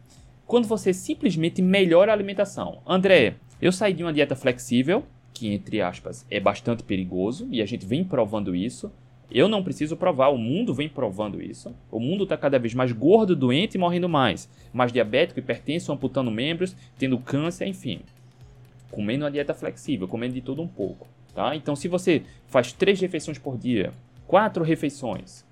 Quando 0.47 0.67
você 0.67 0.95
simplesmente 0.95 1.61
melhora 1.61 2.11
a 2.11 2.15
alimentação. 2.15 2.79
André, 2.87 3.35
eu 3.61 3.71
saí 3.71 3.93
de 3.93 4.03
uma 4.03 4.15
dieta 4.15 4.35
flexível, 4.35 5.05
que 5.35 5.53
entre 5.53 5.83
aspas 5.83 6.25
é 6.31 6.41
bastante 6.41 6.83
perigoso, 6.83 7.47
e 7.51 7.61
a 7.61 7.67
gente 7.67 7.85
vem 7.85 8.03
provando 8.03 8.57
isso. 8.57 8.91
Eu 9.31 9.47
não 9.47 9.63
preciso 9.63 9.95
provar, 9.95 10.29
o 10.29 10.39
mundo 10.39 10.73
vem 10.73 10.89
provando 10.89 11.43
isso. 11.43 11.75
O 11.91 12.01
mundo 12.01 12.25
está 12.25 12.35
cada 12.35 12.59
vez 12.59 12.73
mais 12.73 12.93
gordo, 12.93 13.37
doente 13.37 13.75
e 13.75 13.79
morrendo 13.79 14.09
mais. 14.09 14.49
Mais 14.73 14.91
diabético, 14.91 15.39
hipertenso, 15.39 15.93
amputando 15.93 16.31
membros, 16.31 16.75
tendo 16.97 17.19
câncer, 17.19 17.67
enfim. 17.67 18.01
Comendo 18.91 19.25
uma 19.25 19.31
dieta 19.31 19.53
flexível, 19.53 20.09
comendo 20.09 20.33
de 20.33 20.41
tudo 20.41 20.63
um 20.63 20.69
pouco. 20.69 21.07
Tá? 21.35 21.55
Então, 21.55 21.77
se 21.77 21.89
você 21.89 22.23
faz 22.47 22.73
três 22.73 22.99
refeições 22.99 23.37
por 23.37 23.59
dia, 23.59 23.93
quatro 24.27 24.65
refeições, 24.65 25.45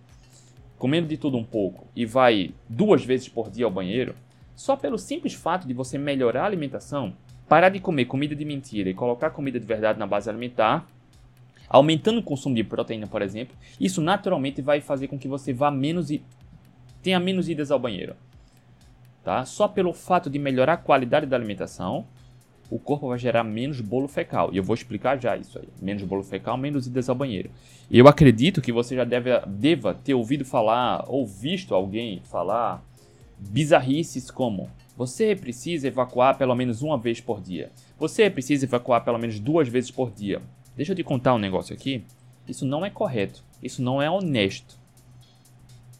comendo 0.84 1.08
de 1.08 1.16
tudo 1.16 1.38
um 1.38 1.44
pouco 1.44 1.86
e 1.96 2.04
vai 2.04 2.50
duas 2.68 3.02
vezes 3.02 3.26
por 3.26 3.50
dia 3.50 3.64
ao 3.64 3.70
banheiro, 3.70 4.14
só 4.54 4.76
pelo 4.76 4.98
simples 4.98 5.32
fato 5.32 5.66
de 5.66 5.72
você 5.72 5.96
melhorar 5.96 6.42
a 6.42 6.44
alimentação, 6.44 7.16
parar 7.48 7.70
de 7.70 7.80
comer 7.80 8.04
comida 8.04 8.36
de 8.36 8.44
mentira 8.44 8.90
e 8.90 8.92
colocar 8.92 9.30
comida 9.30 9.58
de 9.58 9.64
verdade 9.64 9.98
na 9.98 10.06
base 10.06 10.28
alimentar, 10.28 10.86
aumentando 11.70 12.20
o 12.20 12.22
consumo 12.22 12.54
de 12.54 12.62
proteína, 12.62 13.06
por 13.06 13.22
exemplo, 13.22 13.56
isso 13.80 14.02
naturalmente 14.02 14.60
vai 14.60 14.82
fazer 14.82 15.08
com 15.08 15.18
que 15.18 15.26
você 15.26 15.54
vá 15.54 15.70
menos 15.70 16.10
e 16.10 16.22
tenha 17.02 17.18
menos 17.18 17.48
idas 17.48 17.70
ao 17.70 17.78
banheiro. 17.78 18.14
Tá? 19.24 19.42
Só 19.46 19.66
pelo 19.66 19.94
fato 19.94 20.28
de 20.28 20.38
melhorar 20.38 20.74
a 20.74 20.76
qualidade 20.76 21.24
da 21.24 21.34
alimentação, 21.34 22.06
o 22.74 22.78
corpo 22.80 23.06
vai 23.06 23.18
gerar 23.20 23.44
menos 23.44 23.80
bolo 23.80 24.08
fecal. 24.08 24.52
E 24.52 24.56
eu 24.56 24.64
vou 24.64 24.74
explicar 24.74 25.16
já 25.16 25.36
isso 25.36 25.60
aí. 25.60 25.68
Menos 25.80 26.02
bolo 26.02 26.24
fecal, 26.24 26.56
menos 26.56 26.88
idas 26.88 27.08
ao 27.08 27.14
banheiro. 27.14 27.48
Eu 27.88 28.08
acredito 28.08 28.60
que 28.60 28.72
você 28.72 28.96
já 28.96 29.04
deve, 29.04 29.30
deva 29.46 29.94
ter 29.94 30.12
ouvido 30.12 30.44
falar 30.44 31.04
ou 31.06 31.24
visto 31.24 31.72
alguém 31.72 32.20
falar 32.24 32.84
bizarrices 33.38 34.28
como 34.28 34.68
você 34.96 35.36
precisa 35.36 35.86
evacuar 35.86 36.36
pelo 36.36 36.52
menos 36.56 36.82
uma 36.82 36.98
vez 36.98 37.20
por 37.20 37.40
dia. 37.40 37.70
Você 37.96 38.28
precisa 38.28 38.64
evacuar 38.64 39.04
pelo 39.04 39.18
menos 39.18 39.38
duas 39.38 39.68
vezes 39.68 39.92
por 39.92 40.10
dia. 40.10 40.42
Deixa 40.76 40.90
eu 40.90 40.96
te 40.96 41.04
contar 41.04 41.32
um 41.32 41.38
negócio 41.38 41.72
aqui. 41.72 42.02
Isso 42.48 42.66
não 42.66 42.84
é 42.84 42.90
correto. 42.90 43.44
Isso 43.62 43.80
não 43.82 44.02
é 44.02 44.10
honesto. 44.10 44.76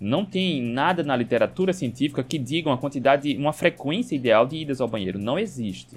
Não 0.01 0.25
tem 0.25 0.61
nada 0.61 1.05
na 1.05 1.15
literatura 1.15 1.73
científica 1.73 2.25
que 2.25 2.37
diga 2.37 2.69
uma 2.69 2.79
quantidade, 2.79 3.37
uma 3.37 3.53
frequência 3.53 4.17
ideal 4.17 4.45
de 4.45 4.57
idas 4.57 4.81
ao 4.81 4.89
banheiro. 4.89 5.21
Não 5.21 5.39
existe 5.39 5.97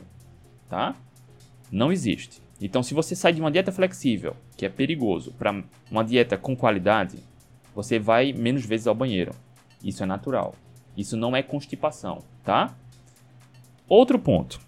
tá? 0.70 0.96
Não 1.72 1.92
existe. 1.92 2.42
Então, 2.60 2.82
se 2.82 2.94
você 2.94 3.16
sai 3.16 3.34
de 3.34 3.42
uma 3.42 3.52
dieta 3.52 3.72
flexível, 3.72 4.36
que 4.56 4.66
é 4.66 4.70
perigoso, 4.70 5.32
para 5.34 5.64
uma 5.92 6.04
dieta 6.04 6.38
com 6.38 6.56
qualidade, 6.56 7.20
você 7.76 8.00
vai 8.00 8.34
menos 8.34 8.66
vezes 8.66 8.88
ao 8.88 8.96
banheiro. 8.96 9.32
Isso 9.84 10.02
é 10.02 10.06
natural. 10.06 10.56
Isso 10.96 11.16
não 11.16 11.36
é 11.36 11.44
constipação, 11.44 12.24
tá? 12.44 12.76
Outro 13.88 14.18
ponto. 14.18 14.60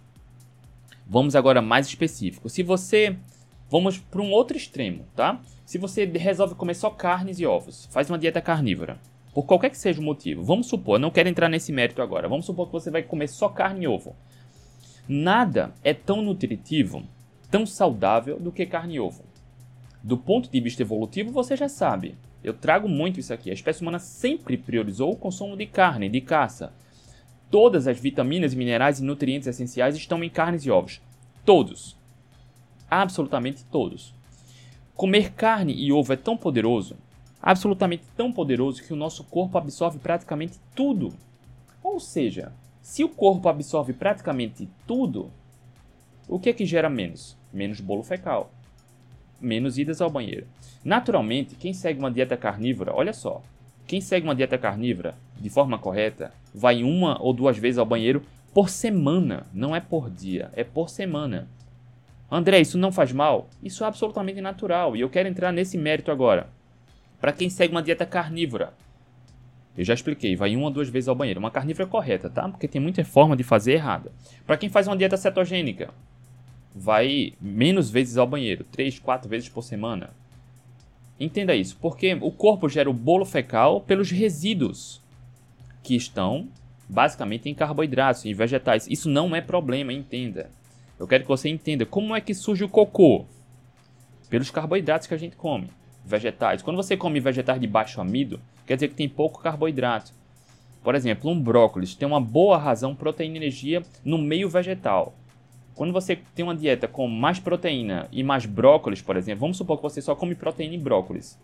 Vamos 1.08 1.36
agora 1.36 1.62
mais 1.62 1.88
específico. 1.88 2.48
Se 2.50 2.62
você 2.62 3.18
vamos 3.70 3.98
para 3.98 4.22
um 4.22 4.32
outro 4.32 4.58
extremo, 4.58 5.06
tá? 5.15 5.39
Se 5.65 5.77
você 5.77 6.06
resolve 6.06 6.56
comer 6.56 6.74
só 6.74 6.89
carnes 6.89 7.39
e 7.39 7.46
ovos, 7.46 7.88
faz 7.91 8.10
uma 8.10 8.18
dieta 8.18 8.41
carnívora, 8.41 9.00
por 9.34 9.44
qualquer 9.44 9.70
que 9.70 9.77
seja 9.77 10.01
o 10.01 10.03
motivo. 10.03 10.44
Vamos 10.44 10.68
supor, 10.68 11.00
não 11.00 11.12
quero 11.12 11.29
entrar 11.29 11.48
nesse 11.48 11.72
mérito 11.72 12.01
agora. 12.01 12.27
Vamos 12.27 12.46
supor 12.46 12.68
que 12.68 12.74
você 12.74 12.89
vai 12.89 13.03
comer 13.03 13.27
só 13.27 13.50
carne 13.50 13.86
e 13.86 13.88
ovo. 13.88 14.15
Nada 15.12 15.74
é 15.84 15.92
tão 15.92 16.22
nutritivo, 16.22 17.04
tão 17.50 17.66
saudável 17.66 18.39
do 18.39 18.51
que 18.51 18.63
carne 18.63 18.94
e 18.94 19.00
ovo. 19.00 19.24
Do 20.04 20.16
ponto 20.16 20.51
de 20.51 20.62
vista 20.62 20.84
evolutivo, 20.84 21.32
você 21.32 21.58
já 21.58 21.68
sabe. 21.68 22.16
Eu 22.44 22.54
trago 22.54 22.88
muito 22.88 23.20
isso 23.20 23.34
aqui. 23.34 23.50
A 23.50 23.54
espécie 23.54 23.82
humana 23.82 23.98
sempre 23.98 24.56
priorizou 24.56 25.12
o 25.12 25.16
consumo 25.16 25.58
de 25.58 25.66
carne, 25.66 26.10
de 26.10 26.22
caça. 26.22 26.72
Todas 27.50 27.88
as 27.88 28.00
vitaminas, 28.00 28.54
minerais 28.54 29.00
e 29.00 29.04
nutrientes 29.04 29.48
essenciais 29.48 29.96
estão 29.96 30.24
em 30.24 30.30
carnes 30.30 30.63
e 30.63 30.70
ovos. 30.70 31.01
Todos. 31.44 31.98
Absolutamente 32.88 33.66
todos. 33.66 34.13
Comer 34.94 35.34
carne 35.34 35.74
e 35.74 35.92
ovo 35.92 36.13
é 36.13 36.18
tão 36.18 36.38
poderoso, 36.38 36.96
absolutamente 37.42 38.04
tão 38.16 38.32
poderoso, 38.32 38.84
que 38.84 38.94
o 38.94 38.96
nosso 38.96 39.24
corpo 39.24 39.58
absorve 39.58 39.98
praticamente 39.98 40.60
tudo. 40.75 41.12
Ou 41.82 42.00
seja, 42.00 42.51
se 42.89 43.03
o 43.03 43.08
corpo 43.08 43.48
absorve 43.48 43.93
praticamente 43.93 44.67
tudo, 44.88 45.29
o 46.27 46.39
que 46.39 46.50
é 46.50 46.53
que 46.53 46.65
gera 46.65 46.89
menos? 46.89 47.38
Menos 47.53 47.79
bolo 47.79 48.01
fecal, 48.01 48.51
menos 49.39 49.77
idas 49.77 50.01
ao 50.01 50.10
banheiro. 50.10 50.48
Naturalmente, 50.84 51.53
quem 51.53 51.72
segue 51.72 52.00
uma 52.00 52.10
dieta 52.10 52.36
carnívora, 52.36 52.91
olha 52.91 53.13
só, 53.13 53.43
quem 53.86 54.01
segue 54.01 54.25
uma 54.25 54.34
dieta 54.34 54.58
carnívora 54.58 55.15
de 55.39 55.51
forma 55.51 55.77
correta 55.77 56.34
vai 56.51 56.84
uma 56.84 57.22
ou 57.22 57.31
duas 57.31 57.60
vezes 57.60 57.77
ao 57.77 57.86
banheiro 57.86 58.24
por 58.55 58.69
semana, 58.69 59.46
não 59.53 59.75
é 59.75 59.79
por 59.79 60.10
dia, 60.10 60.50
é 60.55 60.63
por 60.63 60.89
semana. 60.89 61.48
André, 62.31 62.60
isso 62.60 62.75
não 62.75 62.91
faz 62.91 63.12
mal? 63.12 63.48
Isso 63.62 63.84
é 63.84 63.88
absolutamente 63.88 64.41
natural 64.41 64.98
e 64.98 65.01
eu 65.01 65.12
quero 65.12 65.29
entrar 65.29 65.51
nesse 65.51 65.77
mérito 65.77 66.10
agora. 66.10 66.50
Para 67.22 67.34
quem 67.34 67.51
segue 67.51 67.72
uma 67.72 67.84
dieta 67.84 68.08
carnívora, 68.08 68.74
eu 69.78 69.86
já 69.86 69.94
expliquei, 69.94 70.36
vai 70.36 70.56
uma 70.56 70.66
ou 70.66 70.72
duas 70.72 70.90
vezes 70.90 71.08
ao 71.08 71.16
banheiro. 71.16 71.40
Uma 71.40 71.52
carnívora 71.52 71.88
correta, 71.88 72.30
tá? 72.30 72.48
Porque 72.50 72.68
tem 72.68 72.82
muita 72.82 73.04
forma 73.06 73.36
de 73.36 73.44
fazer 73.44 73.74
errada. 73.74 74.12
Para 74.46 74.58
quem 74.58 74.70
faz 74.70 74.88
uma 74.88 74.98
dieta 74.98 75.16
cetogênica, 75.16 75.94
vai 76.76 77.34
menos 77.40 77.90
vezes 77.90 78.18
ao 78.18 78.28
banheiro, 78.28 78.66
três, 78.72 79.00
quatro 79.00 79.30
vezes 79.30 79.50
por 79.50 79.64
semana. 79.64 80.10
Entenda 81.20 81.56
isso, 81.56 81.78
porque 81.82 82.18
o 82.22 82.32
corpo 82.32 82.70
gera 82.70 82.90
o 82.90 82.94
bolo 82.94 83.26
fecal 83.26 83.82
pelos 83.82 84.10
resíduos 84.10 85.02
que 85.84 85.96
estão 85.96 86.48
basicamente 86.88 87.50
em 87.50 87.54
carboidratos, 87.54 88.26
em 88.26 88.34
vegetais. 88.34 88.88
Isso 88.88 89.10
não 89.10 89.36
é 89.36 89.42
problema, 89.42 89.94
entenda. 89.94 90.50
Eu 90.98 91.08
quero 91.08 91.24
que 91.24 91.30
você 91.30 91.48
entenda 91.48 91.86
como 91.86 92.16
é 92.16 92.22
que 92.22 92.34
surge 92.34 92.64
o 92.64 92.70
cocô. 92.70 93.26
Pelos 94.30 94.50
carboidratos 94.50 95.08
que 95.08 95.14
a 95.14 95.18
gente 95.18 95.36
come. 95.36 95.70
Vegetais. 96.06 96.62
Quando 96.62 96.78
você 96.78 96.98
come 96.98 97.20
vegetais 97.20 97.60
de 97.60 97.68
baixo 97.68 98.02
amido, 98.02 98.40
quer 98.70 98.76
dizer 98.76 98.90
que 98.90 98.94
tem 98.94 99.10
pouco 99.10 99.42
carboidrato. 99.42 100.12
Por 100.84 100.94
exemplo, 100.94 101.32
um 101.32 101.42
brócolis 101.42 101.96
tem 101.96 102.08
uma 102.08 102.22
boa 102.22 102.56
razão 102.56 102.94
proteína 102.94 103.34
e 103.34 103.38
energia 103.38 103.82
no 104.06 104.20
meio 104.20 104.48
vegetal. 104.48 105.16
Quando 105.74 105.92
você 105.92 106.20
tem 106.36 106.44
uma 106.44 106.54
dieta 106.54 106.88
com 106.88 107.08
mais 107.08 107.40
proteína 107.40 108.08
e 108.12 108.22
mais 108.22 108.46
brócolis, 108.46 109.02
por 109.02 109.18
exemplo, 109.18 109.42
vamos 109.42 109.58
supor 109.58 109.78
que 109.78 109.84
você 109.84 110.04
só 110.04 110.14
come 110.14 110.36
proteína 110.36 110.76
e 110.76 110.78
brócolis. 110.78 111.36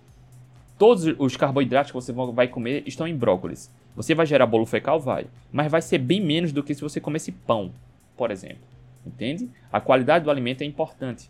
Todos 0.77 1.03
os 1.17 1.36
carboidratos 1.36 1.91
que 1.91 1.96
você 1.96 2.13
vai 2.13 2.48
comer 2.48 2.84
estão 2.86 3.08
em 3.08 3.17
brócolis. 3.17 3.72
Você 3.96 4.13
vai 4.13 4.27
gerar 4.27 4.46
bolo 4.46 4.67
fecal? 4.67 5.00
Vai. 5.00 5.25
Mas 5.51 5.72
vai 5.72 5.82
ser 5.82 5.98
bem 5.98 6.22
menos 6.22 6.51
do 6.51 6.62
que 6.62 6.75
se 6.75 6.82
você 6.82 7.01
comesse 7.01 7.32
pão, 7.32 7.72
por 8.15 8.29
exemplo. 8.29 8.62
Entende? 9.03 9.50
A 9.74 9.82
qualidade 9.82 10.25
do 10.25 10.29
alimento 10.29 10.62
é 10.62 10.65
importante. 10.65 11.27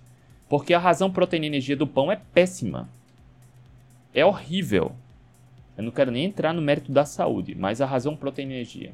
Porque 0.50 0.74
a 0.74 0.80
razão 0.80 1.10
proteína 1.10 1.46
e 1.46 1.50
energia 1.50 1.78
do 1.78 1.88
pão 1.88 2.12
é 2.12 2.20
péssima. 2.34 2.90
É 4.14 4.25
horrível. 4.25 4.92
Eu 5.77 5.84
não 5.84 5.91
quero 5.91 6.12
nem 6.12 6.25
entrar 6.25 6.53
no 6.53 6.62
mérito 6.62 6.91
da 6.91 7.05
saúde, 7.05 7.55
mas 7.55 7.82
a 7.82 7.86
razão 7.86 8.15
proteína 8.15 8.53
e 8.53 8.55
energia. 8.55 8.94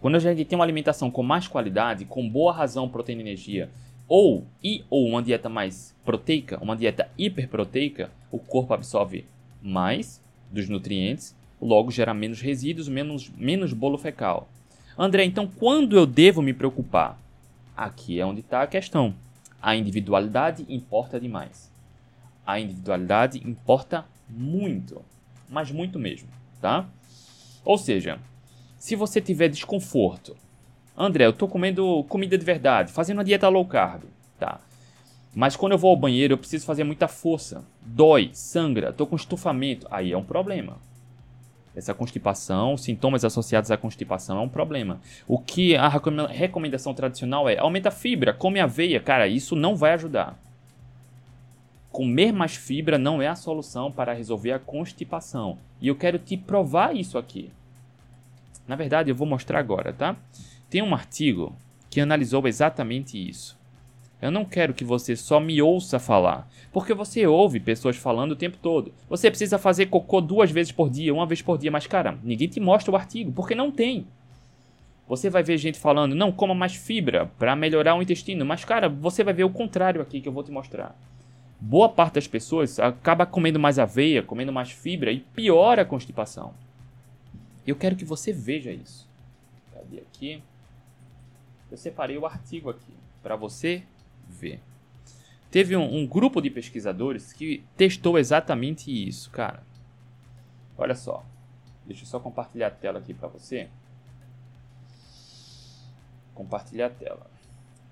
Quando 0.00 0.16
a 0.16 0.18
gente 0.18 0.44
tem 0.44 0.58
uma 0.58 0.64
alimentação 0.64 1.10
com 1.10 1.22
mais 1.22 1.48
qualidade, 1.48 2.04
com 2.04 2.28
boa 2.28 2.52
razão 2.52 2.88
proteína 2.88 3.22
e 3.22 3.24
energia, 3.24 3.70
ou 4.08 4.46
e 4.62 4.84
ou 4.88 5.06
uma 5.06 5.22
dieta 5.22 5.48
mais 5.48 5.94
proteica, 6.04 6.58
uma 6.62 6.76
dieta 6.76 7.10
hiperproteica, 7.18 8.10
o 8.30 8.38
corpo 8.38 8.72
absorve 8.72 9.26
mais 9.62 10.22
dos 10.50 10.68
nutrientes, 10.68 11.34
logo 11.60 11.90
gera 11.90 12.14
menos 12.14 12.40
resíduos, 12.40 12.88
menos, 12.88 13.30
menos 13.36 13.72
bolo 13.72 13.98
fecal. 13.98 14.48
André, 14.96 15.24
então 15.24 15.46
quando 15.46 15.96
eu 15.96 16.06
devo 16.06 16.40
me 16.40 16.52
preocupar? 16.52 17.18
Aqui 17.76 18.18
é 18.20 18.24
onde 18.24 18.40
está 18.40 18.62
a 18.62 18.66
questão. 18.66 19.14
A 19.60 19.76
individualidade 19.76 20.64
importa 20.68 21.20
demais. 21.20 21.70
A 22.46 22.60
individualidade 22.60 23.42
importa 23.46 24.06
muito, 24.28 25.02
mas 25.48 25.70
muito 25.70 25.98
mesmo, 25.98 26.28
tá? 26.60 26.86
Ou 27.64 27.78
seja, 27.78 28.18
se 28.78 28.94
você 28.94 29.20
tiver 29.20 29.48
desconforto, 29.48 30.36
André, 30.96 31.26
eu 31.26 31.30
estou 31.30 31.48
comendo 31.48 32.04
comida 32.08 32.38
de 32.38 32.44
verdade, 32.44 32.92
fazendo 32.92 33.18
uma 33.18 33.24
dieta 33.24 33.48
low 33.48 33.64
carb, 33.66 34.04
tá? 34.38 34.60
Mas 35.34 35.54
quando 35.54 35.72
eu 35.72 35.78
vou 35.78 35.90
ao 35.90 35.96
banheiro, 35.96 36.32
eu 36.32 36.38
preciso 36.38 36.64
fazer 36.64 36.82
muita 36.82 37.06
força. 37.06 37.62
Dói, 37.82 38.30
sangra, 38.32 38.88
estou 38.88 39.06
com 39.06 39.16
estufamento. 39.16 39.86
Aí 39.90 40.10
é 40.10 40.16
um 40.16 40.24
problema. 40.24 40.78
Essa 41.74 41.92
constipação, 41.92 42.74
sintomas 42.78 43.22
associados 43.22 43.70
à 43.70 43.76
constipação 43.76 44.38
é 44.38 44.40
um 44.40 44.48
problema. 44.48 44.98
O 45.28 45.38
que 45.38 45.76
a 45.76 45.90
recomendação 46.30 46.94
tradicional 46.94 47.46
é 47.50 47.58
aumenta 47.58 47.90
a 47.90 47.92
fibra, 47.92 48.32
come 48.32 48.58
aveia. 48.58 48.98
Cara, 48.98 49.28
isso 49.28 49.54
não 49.54 49.76
vai 49.76 49.92
ajudar. 49.92 50.38
Comer 51.96 52.30
mais 52.30 52.54
fibra 52.54 52.98
não 52.98 53.22
é 53.22 53.26
a 53.26 53.34
solução 53.34 53.90
para 53.90 54.12
resolver 54.12 54.52
a 54.52 54.58
constipação. 54.58 55.56
E 55.80 55.88
eu 55.88 55.96
quero 55.96 56.18
te 56.18 56.36
provar 56.36 56.94
isso 56.94 57.16
aqui. 57.16 57.50
Na 58.68 58.76
verdade, 58.76 59.10
eu 59.10 59.14
vou 59.14 59.26
mostrar 59.26 59.60
agora, 59.60 59.94
tá? 59.94 60.14
Tem 60.68 60.82
um 60.82 60.94
artigo 60.94 61.56
que 61.88 61.98
analisou 61.98 62.46
exatamente 62.46 63.16
isso. 63.16 63.58
Eu 64.20 64.30
não 64.30 64.44
quero 64.44 64.74
que 64.74 64.84
você 64.84 65.16
só 65.16 65.40
me 65.40 65.62
ouça 65.62 65.98
falar, 65.98 66.46
porque 66.70 66.92
você 66.92 67.26
ouve 67.26 67.60
pessoas 67.60 67.96
falando 67.96 68.32
o 68.32 68.36
tempo 68.36 68.58
todo. 68.60 68.92
Você 69.08 69.30
precisa 69.30 69.56
fazer 69.56 69.86
cocô 69.86 70.20
duas 70.20 70.50
vezes 70.50 70.72
por 70.72 70.90
dia, 70.90 71.14
uma 71.14 71.24
vez 71.24 71.40
por 71.40 71.56
dia, 71.56 71.70
mas 71.70 71.86
cara, 71.86 72.18
ninguém 72.22 72.46
te 72.46 72.60
mostra 72.60 72.92
o 72.92 72.96
artigo, 72.96 73.32
porque 73.32 73.54
não 73.54 73.72
tem. 73.72 74.06
Você 75.08 75.30
vai 75.30 75.42
ver 75.42 75.56
gente 75.56 75.78
falando, 75.78 76.14
não, 76.14 76.30
coma 76.30 76.54
mais 76.54 76.74
fibra 76.74 77.30
para 77.38 77.56
melhorar 77.56 77.94
o 77.94 78.02
intestino, 78.02 78.44
mas 78.44 78.66
cara, 78.66 78.86
você 78.86 79.24
vai 79.24 79.32
ver 79.32 79.44
o 79.44 79.50
contrário 79.50 80.02
aqui 80.02 80.20
que 80.20 80.28
eu 80.28 80.32
vou 80.32 80.44
te 80.44 80.52
mostrar. 80.52 80.94
Boa 81.58 81.88
parte 81.88 82.14
das 82.14 82.28
pessoas 82.28 82.78
acaba 82.78 83.24
comendo 83.24 83.58
mais 83.58 83.78
aveia, 83.78 84.22
comendo 84.22 84.52
mais 84.52 84.70
fibra 84.70 85.10
e 85.10 85.20
piora 85.20 85.82
a 85.82 85.86
constipação. 85.86 86.54
Eu 87.66 87.74
quero 87.74 87.96
que 87.96 88.04
você 88.04 88.32
veja 88.32 88.70
isso. 88.70 89.08
Cadê 89.72 89.98
aqui? 89.98 90.42
Eu 91.70 91.76
separei 91.76 92.16
o 92.18 92.26
artigo 92.26 92.70
aqui 92.70 92.92
para 93.22 93.36
você 93.36 93.82
ver. 94.28 94.60
Teve 95.50 95.76
um, 95.76 95.96
um 95.96 96.06
grupo 96.06 96.40
de 96.40 96.50
pesquisadores 96.50 97.32
que 97.32 97.64
testou 97.76 98.18
exatamente 98.18 98.90
isso, 98.90 99.30
cara. 99.30 99.62
Olha 100.76 100.94
só. 100.94 101.24
Deixa 101.86 102.02
eu 102.02 102.06
só 102.06 102.20
compartilhar 102.20 102.66
a 102.66 102.70
tela 102.70 102.98
aqui 102.98 103.14
para 103.14 103.28
você. 103.28 103.68
Compartilhar 106.34 106.86
a 106.86 106.90
tela. 106.90 107.35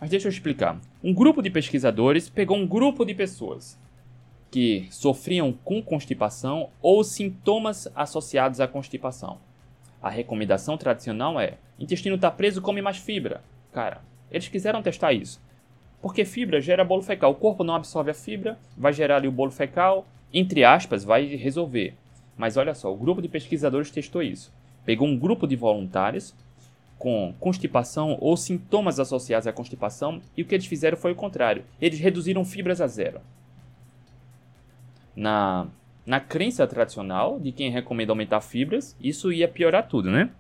Mas 0.05 0.11
deixa 0.11 0.29
eu 0.29 0.31
explicar. 0.31 0.79
Um 1.03 1.15
grupo 1.15 1.41
de 1.41 1.49
pesquisadores 1.49 2.29
pegou 2.29 2.59
um 2.59 2.67
grupo 2.67 3.07
de 3.07 3.15
pessoas 3.15 3.81
que 4.51 4.87
sofriam 4.91 5.51
com 5.51 5.83
constipação 5.83 6.69
ou 6.83 7.03
sintomas 7.03 7.91
associados 7.95 8.61
à 8.61 8.69
constipação. 8.69 9.39
A 10.03 10.11
recomendação 10.11 10.77
tradicional 10.77 11.41
é: 11.41 11.55
intestino 11.79 12.17
está 12.17 12.31
preso, 12.31 12.61
come 12.61 12.83
mais 12.83 12.99
fibra. 12.99 13.43
Cara, 13.73 14.03
eles 14.31 14.47
quiseram 14.47 14.83
testar 14.83 15.15
isso. 15.15 15.41
Porque 16.03 16.27
fibra 16.27 16.61
gera 16.61 16.85
bolo 16.85 17.01
fecal. 17.01 17.31
O 17.31 17.37
corpo 17.37 17.65
não 17.65 17.75
absorve 17.75 18.11
a 18.11 18.15
fibra, 18.15 18.59
vai 18.77 18.93
gerar 18.93 19.17
ali 19.17 19.27
o 19.27 19.33
bolo 19.33 19.53
fecal, 19.53 20.07
entre 20.31 20.65
aspas, 20.65 21.03
vai 21.03 21.25
resolver. 21.35 21.95
Mas 22.37 22.59
olha 22.59 22.75
só, 22.75 22.93
o 22.93 22.99
grupo 22.99 23.23
de 23.23 23.29
pesquisadores 23.29 23.91
testou 23.91 24.23
isso. 24.23 24.53
Pegou 24.85 25.09
um 25.09 25.19
grupo 25.19 25.47
de 25.47 25.57
voluntários 25.57 26.35
com 26.99 27.35
constipação 27.39 28.17
ou 28.21 28.37
sintomas 28.37 28.99
associados 28.99 29.47
à 29.47 29.53
constipação 29.53 30.21
e 30.37 30.43
o 30.43 30.45
que 30.45 30.55
eles 30.55 30.67
fizeram 30.67 30.97
foi 30.97 31.13
o 31.13 31.17
contrário. 31.17 31.65
Eles 31.81 32.01
reduziram 32.01 32.45
fibras 32.45 32.81
a 32.81 32.87
zero. 32.87 33.21
Na, 35.15 35.67
na 36.05 36.21
crença 36.21 36.67
tradicional 36.67 37.39
de 37.39 37.53
quem 37.53 37.71
recomenda 37.71 38.13
aumentar 38.13 38.41
fibras, 38.41 38.97
isso 39.01 39.33
ia 39.33 39.49
piorar 39.49 39.89
tudo, 39.89 40.11
né? 40.11 40.31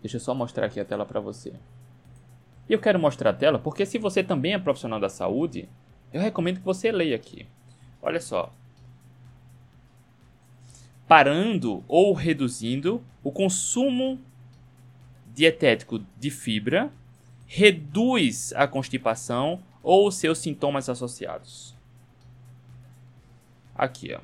Deixa 0.00 0.16
eu 0.16 0.20
só 0.20 0.34
mostrar 0.34 0.66
aqui 0.66 0.78
a 0.78 0.84
tela 0.84 1.04
para 1.04 1.20
você. 1.20 1.52
E 2.68 2.72
eu 2.72 2.78
quero 2.78 2.98
mostrar 2.98 3.30
a 3.30 3.34
tela 3.34 3.58
porque 3.58 3.84
se 3.84 3.98
você 3.98 4.22
também 4.22 4.54
é 4.54 4.58
profissional 4.58 5.00
da 5.00 5.08
saúde, 5.08 5.68
eu 6.12 6.20
recomendo 6.20 6.58
que 6.58 6.64
você 6.64 6.92
leia 6.92 7.16
aqui. 7.16 7.46
Olha 8.00 8.20
só. 8.20 8.52
Parando 11.06 11.84
ou 11.86 12.12
reduzindo 12.12 13.02
o 13.22 13.30
consumo 13.30 14.20
dietético 15.34 16.04
de 16.18 16.30
fibra 16.30 16.92
reduz 17.46 18.52
a 18.54 18.66
constipação 18.66 19.62
ou 19.82 20.10
seus 20.10 20.38
sintomas 20.38 20.88
associados. 20.88 21.76
Aqui, 23.74 24.14
ó. 24.14 24.20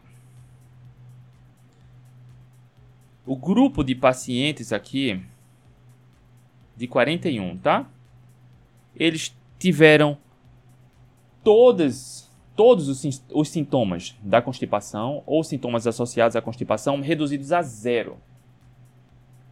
O 3.24 3.36
grupo 3.36 3.84
de 3.84 3.94
pacientes 3.94 4.72
aqui 4.72 5.24
de 6.76 6.88
41, 6.88 7.58
tá? 7.58 7.88
eles 8.94 9.34
tiveram 9.58 10.18
todas, 11.42 12.30
todos 12.62 12.88
os, 12.88 13.24
os 13.32 13.48
sintomas 13.48 14.14
da 14.22 14.40
constipação 14.40 15.24
ou 15.26 15.42
sintomas 15.42 15.84
associados 15.84 16.36
à 16.36 16.40
constipação 16.40 17.00
reduzidos 17.00 17.50
a 17.50 17.60
zero. 17.60 18.18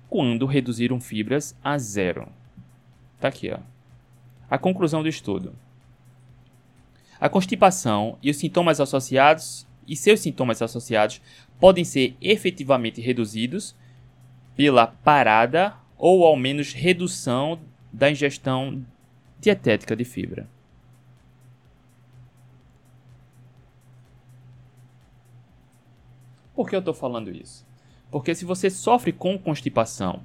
Quando 0.08 0.46
reduziram 0.46 1.00
fibras 1.00 1.56
a 1.60 1.76
zero. 1.76 2.28
Tá 3.18 3.26
aqui, 3.26 3.50
ó. 3.50 3.58
A 4.48 4.56
conclusão 4.58 5.02
do 5.02 5.08
estudo. 5.08 5.56
A 7.20 7.28
constipação 7.28 8.16
e 8.22 8.30
os 8.30 8.36
sintomas 8.36 8.80
associados 8.80 9.66
e 9.88 9.96
seus 9.96 10.20
sintomas 10.20 10.62
associados 10.62 11.20
podem 11.58 11.82
ser 11.82 12.16
efetivamente 12.20 13.00
reduzidos 13.00 13.74
pela 14.54 14.86
parada 14.86 15.74
ou 15.98 16.24
ao 16.24 16.36
menos 16.36 16.72
redução 16.72 17.58
da 17.92 18.08
ingestão 18.08 18.86
dietética 19.40 19.96
de 19.96 20.04
fibra. 20.04 20.48
Por 26.60 26.68
que 26.68 26.76
eu 26.76 26.80
estou 26.80 26.92
falando 26.92 27.34
isso? 27.34 27.66
Porque 28.10 28.34
se 28.34 28.44
você 28.44 28.68
sofre 28.68 29.12
com 29.12 29.38
constipação 29.38 30.20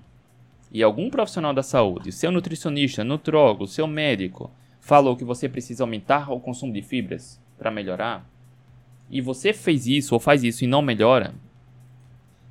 e 0.69 0.83
algum 0.83 1.09
profissional 1.09 1.53
da 1.53 1.63
saúde, 1.63 2.11
seu 2.11 2.29
nutricionista, 2.29 3.05
nutrólogo, 3.05 3.65
seu 3.65 3.87
médico, 3.87 4.51
falou 4.81 5.15
que 5.15 5.23
você 5.23 5.47
precisa 5.47 5.85
aumentar 5.85 6.29
o 6.29 6.41
consumo 6.41 6.73
de 6.73 6.81
fibras 6.81 7.41
para 7.57 7.71
melhorar, 7.71 8.29
e 9.09 9.21
você 9.21 9.53
fez 9.53 9.87
isso 9.87 10.13
ou 10.13 10.19
faz 10.19 10.43
isso 10.43 10.65
e 10.65 10.67
não 10.67 10.81
melhora, 10.81 11.33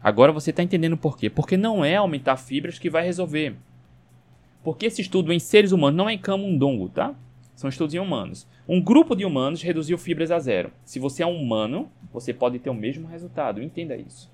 agora 0.02 0.32
você 0.32 0.48
está 0.48 0.62
entendendo 0.62 0.96
por 0.96 1.18
quê. 1.18 1.28
Porque 1.28 1.54
não 1.54 1.84
é 1.84 1.96
aumentar 1.96 2.38
fibras 2.38 2.78
que 2.78 2.88
vai 2.88 3.04
resolver. 3.04 3.54
Porque 4.62 4.86
esse 4.86 5.02
estudo 5.02 5.30
em 5.30 5.38
seres 5.38 5.72
humanos 5.72 5.98
não 5.98 6.08
é 6.08 6.14
em 6.14 6.18
camundongo, 6.18 6.88
tá? 6.88 7.14
São 7.54 7.70
estudos 7.70 7.94
em 7.94 7.98
humanos. 7.98 8.46
Um 8.68 8.80
grupo 8.80 9.14
de 9.14 9.24
humanos 9.24 9.62
reduziu 9.62 9.96
fibras 9.96 10.30
a 10.30 10.38
zero. 10.38 10.72
Se 10.84 10.98
você 10.98 11.22
é 11.22 11.26
um 11.26 11.40
humano, 11.40 11.90
você 12.12 12.32
pode 12.32 12.58
ter 12.58 12.70
o 12.70 12.74
mesmo 12.74 13.06
resultado. 13.06 13.62
Entenda 13.62 13.96
isso. 13.96 14.30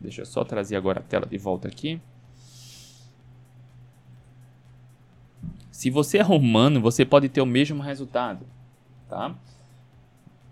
Deixa 0.00 0.22
eu 0.22 0.26
só 0.26 0.44
trazer 0.44 0.76
agora 0.76 1.00
a 1.00 1.02
tela 1.02 1.26
de 1.26 1.38
volta 1.38 1.68
aqui. 1.68 2.00
Se 5.70 5.88
você 5.88 6.18
é 6.18 6.24
humano, 6.24 6.80
você 6.80 7.04
pode 7.04 7.28
ter 7.28 7.40
o 7.40 7.46
mesmo 7.46 7.82
resultado, 7.82 8.44
tá? 9.08 9.34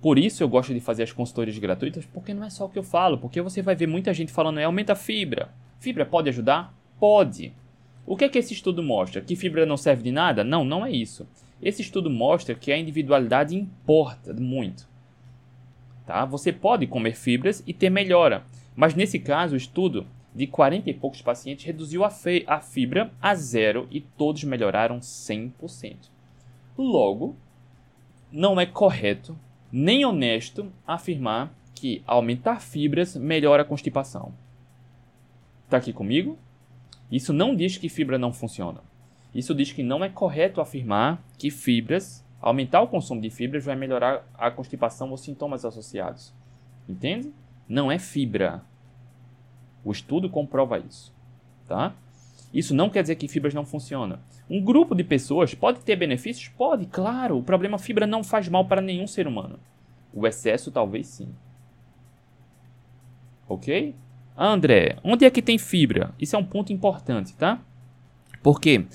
Por 0.01 0.19
isso 0.19 0.43
eu 0.43 0.49
gosto 0.49 0.73
de 0.73 0.81
fazer 0.81 1.03
as 1.03 1.13
consultorias 1.13 1.59
gratuitas, 1.59 2.07
porque 2.07 2.33
não 2.33 2.45
é 2.45 2.51
só 2.51 2.67
o 2.67 2.69
que 2.69 2.79
eu 2.79 2.83
falo, 2.83 3.19
porque 3.19 3.43
você 3.43 3.61
vai 3.61 3.75
ver 3.75 3.87
muita 3.87 4.15
gente 4.15 4.33
falando, 4.33 4.59
é 4.61 4.65
aumenta 4.65 4.93
a 4.93 4.97
fibra. 4.97 5.51
Fibra 5.81 6.07
pode 6.07 6.29
ajudar? 6.29 6.73
Pode. 6.99 7.53
O 8.07 8.17
que 8.17 8.25
é 8.25 8.29
que 8.29 8.39
esse 8.39 8.55
estudo 8.55 8.83
mostra? 8.83 9.21
Que 9.21 9.37
fibra 9.37 9.67
não 9.67 9.77
serve 9.77 10.03
de 10.03 10.13
nada? 10.13 10.43
Não, 10.43 10.65
não 10.65 10.87
é 10.87 10.91
isso. 10.91 11.27
Esse 11.61 11.83
estudo 11.83 12.09
mostra 12.09 12.55
que 12.55 12.71
a 12.71 12.79
individualidade 12.79 13.57
importa 13.57 14.33
muito. 14.33 14.89
Tá? 16.07 16.25
Você 16.25 16.53
pode 16.53 16.87
comer 16.87 17.15
fibras 17.15 17.63
e 17.67 17.75
ter 17.75 17.91
melhora, 17.91 18.45
mas 18.75 18.95
nesse 18.95 19.19
caso 19.19 19.55
o 19.55 19.59
estudo 19.59 20.07
de 20.35 20.47
40 20.47 20.89
e 20.89 20.95
poucos 20.95 21.21
pacientes 21.21 21.65
reduziu 21.65 22.05
a, 22.05 22.11
a 22.47 22.61
fibra 22.61 23.13
a 23.21 23.35
zero 23.35 23.89
e 23.91 24.01
todos 24.01 24.45
melhoraram 24.45 25.01
100%. 25.01 25.97
Logo, 26.77 27.37
não 28.31 28.61
é 28.61 28.67
correto 28.67 29.37
nem 29.71 30.05
honesto 30.05 30.73
afirmar 30.87 31.53
que 31.75 32.03
aumentar 32.07 32.61
fibras 32.61 33.17
melhora 33.17 33.63
a 33.63 33.67
constipação. 33.67 34.33
Está 35.65 35.77
aqui 35.77 35.93
comigo? 35.93 36.39
Isso 37.11 37.33
não 37.33 37.55
diz 37.55 37.77
que 37.77 37.89
fibra 37.89 38.19
não 38.19 38.33
funciona. 38.33 38.81
Isso 39.35 39.55
diz 39.55 39.73
que 39.73 39.83
não 39.83 40.05
é 40.05 40.09
correto 40.09 40.61
afirmar 40.61 41.23
que 41.37 41.51
fibras, 41.51 42.25
aumentar 42.41 42.81
o 42.81 42.89
consumo 42.89 43.21
de 43.21 43.31
fibras 43.31 43.65
vai 43.65 43.77
melhorar 43.77 44.27
a 44.35 44.51
constipação 44.51 45.11
ou 45.11 45.17
sintomas 45.17 45.65
associados. 45.65 46.33
Entende? 46.89 47.33
Não 47.69 47.93
é 47.93 47.99
fibra. 47.99 48.63
O 49.85 49.93
estudo 49.93 50.29
comprova 50.29 50.79
isso, 50.79 51.13
tá? 51.67 51.95
Isso 52.53 52.75
não 52.75 52.89
quer 52.89 53.03
dizer 53.03 53.17
que 53.17 53.29
fibras 53.29 53.53
não 53.53 53.65
funcionam. 53.65 54.19
Um 54.49 54.63
grupo 54.63 54.95
de 54.95 55.05
pessoas 55.05 55.55
pode 55.55 55.81
ter 55.81 55.97
benefícios? 55.97 56.49
Pode, 56.49 56.87
claro. 56.87 57.37
O 57.37 57.43
problema 57.43 57.79
fibra 57.79 58.07
não 58.07 58.25
faz 58.25 58.49
mal 58.49 58.65
para 58.65 58.81
nenhum 58.81 59.07
ser 59.07 59.27
humano. 59.27 59.59
O 60.13 60.27
excesso 60.27 60.71
talvez 60.71 61.07
sim. 61.07 61.29
Ok? 63.47 63.95
André, 64.37 64.97
onde 65.03 65.25
é 65.25 65.31
que 65.31 65.43
tem 65.43 65.59
fibra? 65.59 66.15
Isso 66.19 66.37
é 66.37 66.39
um 66.39 66.45
ponto 66.45 66.73
importante, 66.73 67.35
tá? 67.35 67.61
Porque 68.43 68.87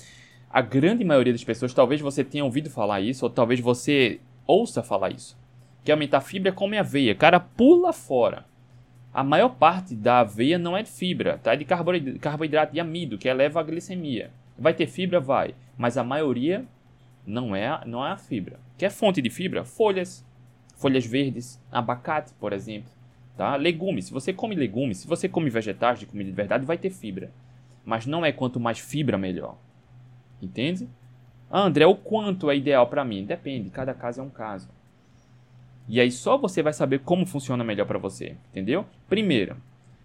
a 0.54 0.60
grande 0.60 1.02
maioria 1.04 1.32
das 1.32 1.42
pessoas, 1.42 1.74
talvez 1.74 2.00
você 2.00 2.22
tenha 2.22 2.44
ouvido 2.44 2.70
falar 2.70 3.00
isso, 3.00 3.24
ou 3.24 3.30
talvez 3.30 3.58
você 3.58 4.20
ouça 4.46 4.84
falar 4.84 5.10
isso. 5.10 5.36
Que 5.84 5.90
aumentar 5.90 6.20
fibra 6.20 6.50
é 6.50 6.52
come 6.52 6.78
aveia. 6.78 7.12
Cara, 7.12 7.40
pula 7.40 7.92
fora. 7.92 8.44
A 9.12 9.24
maior 9.24 9.48
parte 9.48 9.96
da 9.96 10.20
aveia 10.20 10.56
não 10.56 10.76
é 10.76 10.84
de 10.84 10.90
fibra, 10.92 11.38
tá? 11.38 11.54
É 11.54 11.56
de 11.56 11.64
carboidrato 11.64 12.72
de 12.72 12.78
amido, 12.78 13.18
que 13.18 13.26
eleva 13.26 13.58
a 13.58 13.64
glicemia. 13.64 14.30
Vai 14.56 14.72
ter 14.72 14.86
fibra? 14.86 15.18
Vai. 15.18 15.56
Mas 15.76 15.98
a 15.98 16.04
maioria 16.04 16.64
não 17.26 17.56
é, 17.56 17.80
não 17.84 18.06
é 18.06 18.12
a 18.12 18.16
fibra. 18.16 18.60
Que 18.78 18.86
é 18.86 18.90
fonte 18.90 19.20
de 19.20 19.30
fibra? 19.30 19.64
Folhas. 19.64 20.24
Folhas 20.76 21.04
verdes, 21.04 21.60
abacate, 21.72 22.32
por 22.38 22.52
exemplo. 22.52 22.92
Tá? 23.36 23.56
Legumes. 23.56 24.04
Se 24.04 24.12
você 24.12 24.32
come 24.32 24.54
legumes, 24.54 24.98
se 24.98 25.08
você 25.08 25.28
come 25.28 25.50
vegetais 25.50 25.98
de 25.98 26.06
comida 26.06 26.30
de 26.30 26.36
verdade, 26.36 26.64
vai 26.64 26.78
ter 26.78 26.90
fibra. 26.90 27.32
Mas 27.84 28.06
não 28.06 28.24
é 28.24 28.30
quanto 28.30 28.60
mais 28.60 28.78
fibra, 28.78 29.18
melhor. 29.18 29.56
Entende? 30.40 30.88
Ah, 31.50 31.62
André, 31.62 31.86
o 31.86 31.94
quanto 31.94 32.50
é 32.50 32.56
ideal 32.56 32.86
para 32.88 33.04
mim? 33.04 33.24
Depende, 33.24 33.70
cada 33.70 33.94
caso 33.94 34.20
é 34.20 34.24
um 34.24 34.30
caso. 34.30 34.68
E 35.88 36.00
aí 36.00 36.10
só 36.10 36.36
você 36.38 36.62
vai 36.62 36.72
saber 36.72 37.00
como 37.00 37.26
funciona 37.26 37.62
melhor 37.62 37.86
para 37.86 37.98
você, 37.98 38.36
entendeu? 38.50 38.86
Primeiro, 39.08 39.56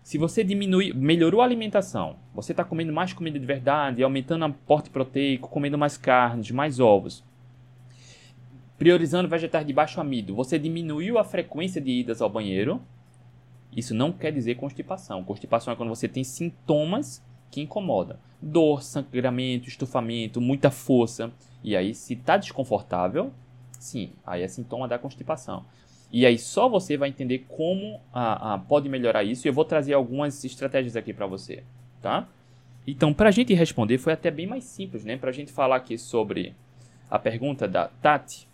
se 0.04 0.18
você 0.18 0.44
diminui, 0.44 0.94
melhorou 0.94 1.42
a 1.42 1.46
alimentação, 1.46 2.18
você 2.34 2.52
está 2.52 2.64
comendo 2.64 2.92
mais 2.92 3.14
comida 3.14 3.40
de 3.40 3.46
verdade, 3.46 4.04
aumentando 4.04 4.42
o 4.42 4.46
aporte 4.46 4.90
proteico, 4.90 5.50
comendo 5.50 5.78
mais 5.78 5.98
carnes, 5.98 6.52
mais 6.52 6.80
ovos, 6.80 7.24
priorizando 8.78 9.30
vegetais 9.30 9.66
de 9.66 9.74
baixo 9.74 10.00
amido, 10.02 10.34
você 10.34 10.58
diminuiu 10.58 11.18
a 11.18 11.24
frequência 11.24 11.82
de 11.82 11.92
idas 11.92 12.22
ao 12.22 12.30
banheiro. 12.30 12.82
Isso 13.76 13.94
não 13.94 14.12
quer 14.12 14.32
dizer 14.32 14.56
constipação. 14.56 15.24
Constipação 15.24 15.74
é 15.74 15.76
quando 15.76 15.90
você 15.90 16.08
tem 16.08 16.24
sintomas 16.24 17.24
que 17.52 17.62
incomodam. 17.62 18.18
Dor, 18.42 18.82
sangramento, 18.84 19.68
estufamento, 19.68 20.40
muita 20.40 20.72
força. 20.72 21.32
E 21.64 21.76
aí, 21.76 21.94
se 21.94 22.14
está 22.14 22.38
desconfortável, 22.38 23.32
Sim, 23.80 24.12
aí 24.28 24.44
é 24.44 24.48
sintoma 24.48 24.88
da 24.88 25.00
constipação. 25.00 25.66
E 26.12 26.26
aí 26.26 26.38
só 26.38 26.68
você 26.68 26.98
vai 26.98 27.10
entender 27.10 27.46
como 27.48 28.02
a, 28.14 28.60
pode 28.68 28.90
melhorar 28.90 29.24
isso. 29.24 29.48
E 29.48 29.50
eu 29.50 29.54
vou 29.54 29.64
trazer 29.64 29.94
algumas 29.94 30.44
estratégias 30.44 30.96
aqui 30.96 31.14
para 31.14 31.26
você, 31.26 31.64
tá? 32.02 32.28
Então, 32.86 33.14
para 33.14 33.30
a 33.30 33.32
gente 33.32 33.54
responder, 33.54 33.98
foi 33.98 34.14
até 34.14 34.30
bem 34.30 34.46
mais 34.46 34.64
simples, 34.66 35.06
né? 35.06 35.18
Para 35.18 35.30
a 35.30 35.34
gente 35.34 35.52
falar 35.52 35.78
aqui 35.78 35.98
sobre 35.98 36.54
a 37.10 37.18
pergunta 37.18 37.68
da 37.68 37.88
Tati. 37.88 38.48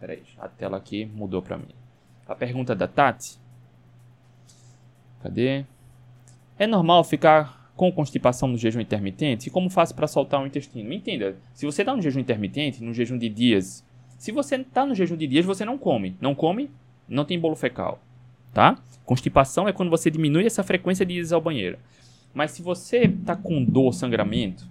Peraí, 0.00 0.22
a 0.38 0.48
tela 0.48 0.76
aqui 0.76 1.04
mudou 1.04 1.42
para 1.42 1.58
mim. 1.58 1.74
A 2.26 2.34
pergunta 2.34 2.74
da 2.74 2.86
Tati. 2.86 3.38
Cadê? 5.22 5.64
É 6.56 6.66
normal 6.66 7.02
ficar 7.02 7.67
com 7.78 7.90
constipação 7.90 8.46
no 8.46 8.58
jejum 8.58 8.80
intermitente? 8.80 9.48
E 9.48 9.50
como 9.50 9.70
faço 9.70 9.94
para 9.94 10.06
soltar 10.06 10.42
o 10.42 10.46
intestino? 10.46 10.92
Entenda, 10.92 11.34
se 11.54 11.64
você 11.64 11.80
está 11.80 11.96
no 11.96 12.02
jejum 12.02 12.20
intermitente, 12.20 12.84
no 12.84 12.92
jejum 12.92 13.16
de 13.16 13.30
dias 13.30 13.88
se 14.18 14.32
você 14.32 14.56
está 14.56 14.84
no 14.84 14.96
jejum 14.96 15.16
de 15.16 15.28
dias, 15.28 15.46
você 15.46 15.64
não 15.64 15.78
come. 15.78 16.16
Não 16.20 16.34
come, 16.34 16.68
não 17.08 17.24
tem 17.24 17.38
bolo 17.38 17.54
fecal, 17.54 18.02
tá? 18.52 18.76
Constipação 19.04 19.68
é 19.68 19.72
quando 19.72 19.90
você 19.90 20.10
diminui 20.10 20.44
essa 20.44 20.64
frequência 20.64 21.06
de 21.06 21.14
idas 21.14 21.32
ao 21.32 21.40
banheiro. 21.40 21.78
Mas 22.34 22.50
se 22.50 22.60
você 22.60 23.04
está 23.04 23.36
com 23.36 23.64
dor, 23.64 23.94
sangramento, 23.94 24.66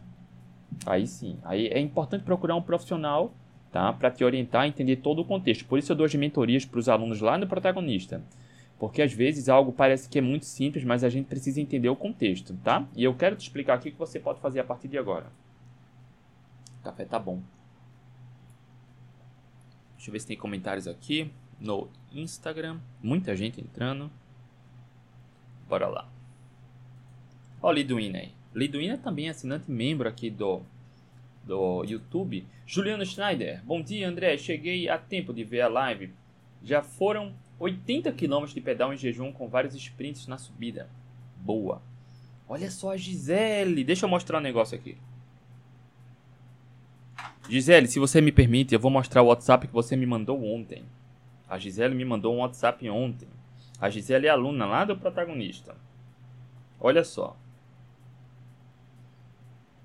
aí 0.85 1.07
sim, 1.07 1.37
aí 1.45 1.67
é 1.67 1.79
importante 1.79 2.25
procurar 2.25 2.55
um 2.55 2.61
profissional, 2.61 3.33
tá? 3.71 3.91
Para 3.93 4.11
te 4.11 4.23
orientar 4.23 4.63
a 4.63 4.67
entender 4.67 4.97
todo 4.97 5.21
o 5.21 5.25
contexto. 5.25 5.65
Por 5.65 5.79
isso 5.79 5.93
eu 5.93 5.95
dou 5.95 6.05
as 6.05 6.13
mentorias 6.13 6.65
para 6.65 6.79
os 6.79 6.89
alunos 6.89 7.21
lá 7.21 7.37
no 7.37 7.47
protagonista. 7.47 8.21
Porque 8.79 9.01
às 9.01 9.11
vezes 9.11 9.49
algo 9.49 9.71
parece 9.71 10.07
que 10.07 10.19
é 10.19 10.21
muito 10.21 10.45
simples, 10.45 10.83
mas 10.83 11.03
a 11.03 11.09
gente 11.09 11.25
precisa 11.25 11.59
entender 11.59 11.89
o 11.89 11.95
contexto, 11.95 12.55
tá? 12.63 12.87
E 12.95 13.03
eu 13.03 13.15
quero 13.15 13.35
te 13.35 13.41
explicar 13.41 13.73
aqui 13.73 13.89
o 13.89 13.91
que 13.91 13.97
você 13.97 14.19
pode 14.19 14.39
fazer 14.39 14.59
a 14.59 14.63
partir 14.63 14.87
de 14.87 14.97
agora. 14.97 15.25
O 16.79 16.83
café 16.83 17.05
tá 17.05 17.17
bom. 17.17 17.41
Deixa 19.95 20.09
eu 20.09 20.13
ver 20.13 20.19
se 20.19 20.27
tem 20.27 20.37
comentários 20.37 20.87
aqui 20.87 21.31
no 21.59 21.89
Instagram. 22.13 22.79
Muita 23.01 23.35
gente 23.35 23.59
entrando. 23.59 24.11
Bora 25.67 25.87
lá. 25.87 26.07
Ó, 27.61 27.71
Liduína 27.71 28.19
aí. 28.19 28.31
Liduína 28.53 28.97
também 28.97 29.27
é 29.27 29.31
assinante 29.31 29.69
membro 29.69 30.07
aqui 30.07 30.29
do, 30.29 30.61
do 31.43 31.83
YouTube. 31.83 32.45
Juliano 32.65 33.05
Schneider. 33.05 33.63
Bom 33.65 33.81
dia, 33.81 34.07
André. 34.07 34.37
Cheguei 34.37 34.87
a 34.87 34.99
tempo 34.99 35.33
de 35.33 35.43
ver 35.43 35.61
a 35.61 35.67
live. 35.67 36.13
Já 36.63 36.83
foram 36.83 37.33
80 37.59 38.11
km 38.11 38.45
de 38.45 38.61
pedal 38.61 38.93
em 38.93 38.97
jejum 38.97 39.31
com 39.31 39.47
vários 39.47 39.73
sprints 39.75 40.27
na 40.27 40.37
subida. 40.37 40.89
Boa. 41.37 41.81
Olha 42.47 42.69
só 42.69 42.91
a 42.91 42.97
Gisele. 42.97 43.83
Deixa 43.83 44.05
eu 44.05 44.09
mostrar 44.09 44.37
um 44.37 44.41
negócio 44.41 44.77
aqui. 44.77 44.97
Gisele, 47.49 47.87
se 47.87 47.99
você 47.99 48.21
me 48.21 48.31
permite, 48.31 48.73
eu 48.73 48.79
vou 48.79 48.91
mostrar 48.91 49.21
o 49.21 49.27
WhatsApp 49.27 49.67
que 49.67 49.73
você 49.73 49.95
me 49.95 50.05
mandou 50.05 50.43
ontem. 50.43 50.83
A 51.49 51.57
Gisele 51.57 51.95
me 51.95 52.05
mandou 52.05 52.35
um 52.35 52.39
WhatsApp 52.39 52.87
ontem. 52.89 53.29
A 53.79 53.89
Gisele 53.89 54.27
é 54.27 54.29
aluna 54.29 54.65
lá 54.65 54.83
do 54.85 54.97
protagonista. 54.97 55.75
Olha 56.79 57.03
só. 57.03 57.37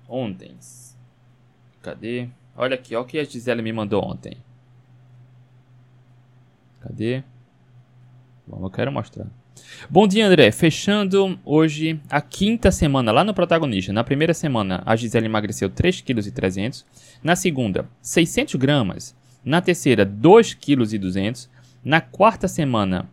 Ontem. 0.07 0.57
Cadê? 1.81 2.29
Olha 2.55 2.75
aqui, 2.75 2.95
olha 2.95 3.03
o 3.03 3.07
que 3.07 3.17
a 3.17 3.23
Gisele 3.23 3.61
me 3.61 3.71
mandou 3.71 4.03
ontem. 4.03 4.37
Cadê? 6.81 7.23
Bom, 8.45 8.65
eu 8.65 8.69
quero 8.69 8.91
mostrar. 8.91 9.27
Bom 9.89 10.07
dia, 10.07 10.27
André. 10.27 10.51
Fechando 10.51 11.39
hoje 11.45 11.99
a 12.09 12.19
quinta 12.19 12.71
semana 12.71 13.11
lá 13.11 13.23
no 13.23 13.33
protagonista. 13.33 13.93
Na 13.93 14.03
primeira 14.03 14.33
semana, 14.33 14.83
a 14.85 14.95
Gisele 14.95 15.27
emagreceu 15.27 15.69
3,3 15.69 16.03
kg. 16.03 16.85
Na 17.23 17.35
segunda, 17.35 17.87
600 18.01 18.55
gramas. 18.55 19.15
Na 19.45 19.61
terceira, 19.61 20.05
2,2 20.05 20.57
kg. 20.57 21.49
Na 21.83 22.01
quarta 22.01 22.47
semana, 22.47 23.09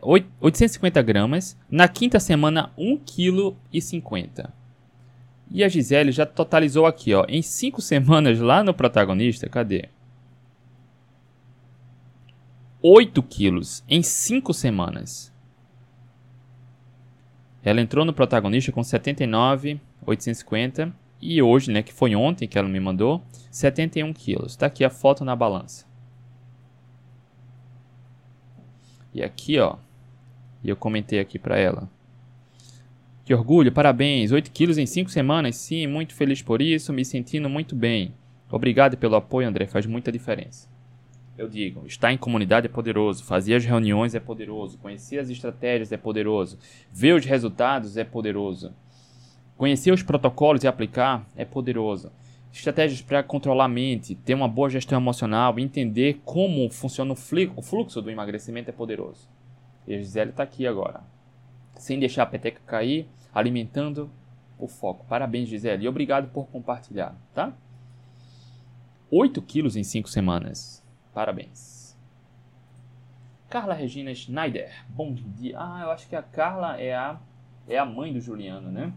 850 0.00 1.02
gramas. 1.02 1.56
Na 1.70 1.86
quinta 1.86 2.18
semana, 2.18 2.70
1,50 2.78 3.02
kg. 4.02 4.48
E 5.50 5.64
a 5.64 5.68
Gisele 5.68 6.12
já 6.12 6.26
totalizou 6.26 6.84
aqui, 6.86 7.14
ó, 7.14 7.24
em 7.28 7.42
5 7.42 7.80
semanas 7.82 8.38
lá 8.38 8.62
no 8.62 8.72
protagonista. 8.72 9.48
Cadê? 9.48 9.88
8 12.80 13.20
quilos 13.24 13.82
em 13.88 14.04
5 14.04 14.54
semanas. 14.54 15.34
Ela 17.60 17.80
entrou 17.80 18.04
no 18.04 18.12
protagonista 18.12 18.70
com 18.70 18.84
79,850 18.84 20.94
e 21.20 21.42
hoje, 21.42 21.72
né, 21.72 21.82
que 21.82 21.92
foi 21.92 22.14
ontem 22.14 22.46
que 22.46 22.56
ela 22.56 22.68
me 22.68 22.78
mandou, 22.78 23.20
71 23.50 24.12
quilos. 24.12 24.52
Está 24.52 24.66
aqui 24.66 24.84
a 24.84 24.90
foto 24.90 25.24
na 25.24 25.34
balança. 25.34 25.88
E 29.12 29.24
aqui, 29.24 29.58
ó, 29.58 29.74
e 30.62 30.68
eu 30.68 30.76
comentei 30.76 31.18
aqui 31.18 31.36
para 31.36 31.58
ela. 31.58 31.90
Que 33.24 33.34
orgulho, 33.34 33.72
parabéns. 33.72 34.30
8 34.30 34.52
quilos 34.52 34.78
em 34.78 34.86
5 34.86 35.10
semanas, 35.10 35.56
sim, 35.56 35.88
muito 35.88 36.14
feliz 36.14 36.42
por 36.42 36.62
isso, 36.62 36.92
me 36.92 37.04
sentindo 37.04 37.48
muito 37.48 37.74
bem. 37.74 38.14
Obrigado 38.48 38.96
pelo 38.96 39.16
apoio, 39.16 39.48
André, 39.48 39.66
faz 39.66 39.84
muita 39.84 40.12
diferença. 40.12 40.77
Eu 41.38 41.48
digo, 41.48 41.86
estar 41.86 42.12
em 42.12 42.18
comunidade 42.18 42.66
é 42.66 42.68
poderoso, 42.68 43.22
fazer 43.22 43.54
as 43.54 43.64
reuniões 43.64 44.12
é 44.12 44.18
poderoso, 44.18 44.76
conhecer 44.76 45.20
as 45.20 45.30
estratégias 45.30 45.92
é 45.92 45.96
poderoso, 45.96 46.58
ver 46.90 47.14
os 47.14 47.24
resultados 47.24 47.96
é 47.96 48.02
poderoso, 48.02 48.74
conhecer 49.56 49.92
os 49.92 50.02
protocolos 50.02 50.64
e 50.64 50.66
aplicar 50.66 51.24
é 51.36 51.44
poderoso. 51.44 52.10
Estratégias 52.52 53.00
para 53.02 53.22
controlar 53.22 53.66
a 53.66 53.68
mente, 53.68 54.16
ter 54.16 54.34
uma 54.34 54.48
boa 54.48 54.68
gestão 54.68 54.98
emocional, 54.98 55.56
entender 55.60 56.20
como 56.24 56.68
funciona 56.70 57.12
o 57.12 57.62
fluxo 57.62 58.02
do 58.02 58.10
emagrecimento 58.10 58.70
é 58.70 58.72
poderoso. 58.72 59.28
E 59.86 59.94
a 59.94 59.98
Gisele 59.98 60.30
está 60.30 60.42
aqui 60.42 60.66
agora, 60.66 61.04
sem 61.76 62.00
deixar 62.00 62.24
a 62.24 62.26
peteca 62.26 62.60
cair, 62.66 63.06
alimentando 63.32 64.10
o 64.58 64.66
foco. 64.66 65.06
Parabéns, 65.08 65.48
Gisele, 65.48 65.84
e 65.84 65.88
obrigado 65.88 66.32
por 66.32 66.48
compartilhar, 66.48 67.16
tá? 67.32 67.52
8 69.08 69.40
quilos 69.42 69.76
em 69.76 69.84
5 69.84 70.08
semanas. 70.08 70.77
Parabéns. 71.18 71.98
Carla 73.50 73.74
Regina 73.74 74.14
Schneider. 74.14 74.72
Bom 74.88 75.12
dia. 75.12 75.56
Ah, 75.58 75.80
eu 75.82 75.90
acho 75.90 76.08
que 76.08 76.14
a 76.14 76.22
Carla 76.22 76.80
é 76.80 76.94
a, 76.94 77.18
é 77.66 77.76
a 77.76 77.84
mãe 77.84 78.12
do 78.12 78.20
Juliano, 78.20 78.70
né? 78.70 78.92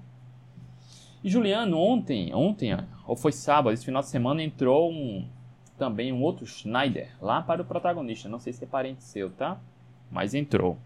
E 1.23 1.29
Juliano, 1.31 1.79
ontem, 1.79 2.31
ontem, 2.31 2.77
ou 3.07 3.15
foi 3.15 3.31
sábado, 3.31 3.73
esse 3.73 3.83
final 3.83 4.03
de 4.03 4.09
semana, 4.09 4.43
entrou 4.43 4.91
um, 4.91 5.27
também 5.79 6.13
um 6.13 6.21
outro 6.21 6.45
Schneider 6.45 7.09
lá 7.19 7.41
para 7.41 7.63
o 7.63 7.65
protagonista. 7.65 8.29
Não 8.29 8.37
sei 8.37 8.53
se 8.53 8.63
é 8.63 8.67
parente 8.67 9.03
seu, 9.03 9.31
tá? 9.31 9.59
Mas 10.11 10.35
entrou. 10.35 10.77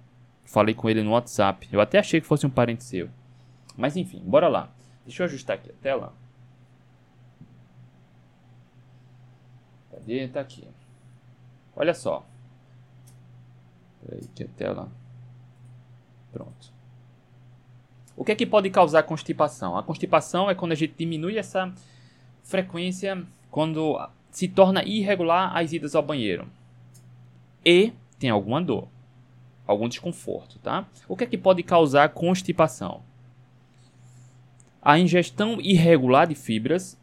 Falei 0.46 0.74
com 0.74 0.90
ele 0.90 1.04
no 1.04 1.12
WhatsApp. 1.12 1.68
Eu 1.70 1.82
até 1.82 2.00
achei 2.00 2.22
que 2.22 2.28
fosse 2.28 2.46
um 2.46 2.50
parente 2.50 2.86
seu. 2.86 3.10
Mas 3.76 3.98
enfim, 3.98 4.22
bora 4.24 4.48
lá. 4.48 4.70
Deixa 5.06 5.24
eu 5.24 5.26
ajustar 5.26 5.58
aqui 5.58 5.70
a 5.70 5.76
tela. 5.82 6.14
Cadê? 9.92 10.30
Tá 10.30 10.40
aqui. 10.40 10.66
Olha 11.76 11.94
só. 11.94 12.26
Peraí, 14.06 14.28
que 14.34 14.44
a 14.44 14.48
tela. 14.48 14.90
Pronto. 16.32 16.74
O 18.16 18.24
que 18.24 18.32
é 18.32 18.36
que 18.36 18.46
pode 18.46 18.70
causar 18.70 19.04
constipação? 19.04 19.78
A 19.78 19.84
constipação 19.84 20.50
é 20.50 20.56
quando 20.56 20.72
a 20.72 20.76
gente 20.76 20.94
diminui 20.98 21.38
essa 21.38 21.74
frequência, 22.44 23.22
quando 23.52 24.00
se 24.32 24.48
torna 24.48 24.84
irregular 24.84 25.56
as 25.56 25.74
idas 25.74 25.96
ao 25.96 26.04
banheiro. 26.04 26.48
E 27.64 27.92
tem 28.20 28.30
alguma 28.30 28.62
dor, 28.62 28.88
algum 29.66 29.90
desconforto, 29.90 30.60
tá? 30.60 30.88
O 31.08 31.18
que 31.18 31.24
é 31.24 31.28
que 31.28 31.38
pode 31.38 31.64
causar 31.64 32.10
constipação? 32.10 33.02
A 34.82 35.00
ingestão 35.00 35.60
irregular 35.60 36.28
de 36.28 36.36
fibras, 36.36 36.98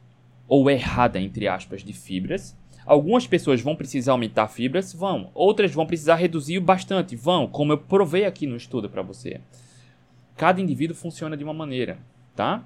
ou 0.47 0.71
errada, 0.71 1.21
entre 1.21 1.49
aspas, 1.49 1.83
de 1.83 1.93
fibras, 1.93 2.57
Algumas 2.85 3.27
pessoas 3.27 3.61
vão 3.61 3.77
precisar 3.77 4.13
aumentar 4.13 4.49
fibras? 4.49 4.93
Vão. 4.93 5.31
Outras 5.35 5.73
vão 5.73 5.87
precisar 5.87 6.17
reduzir 6.17 6.61
bastante? 6.61 7.15
Vão, 7.15 7.47
como 7.47 7.73
eu 7.73 7.79
provei 7.79 8.25
aqui 8.25 8.47
no 8.47 8.57
estudo 8.57 8.89
para 8.91 9.03
você. 9.03 9.41
Cada 10.37 10.61
indivíduo 10.61 10.97
funciona 10.97 11.37
de 11.37 11.45
uma 11.45 11.55
maneira, 11.55 11.99
tá? 12.35 12.65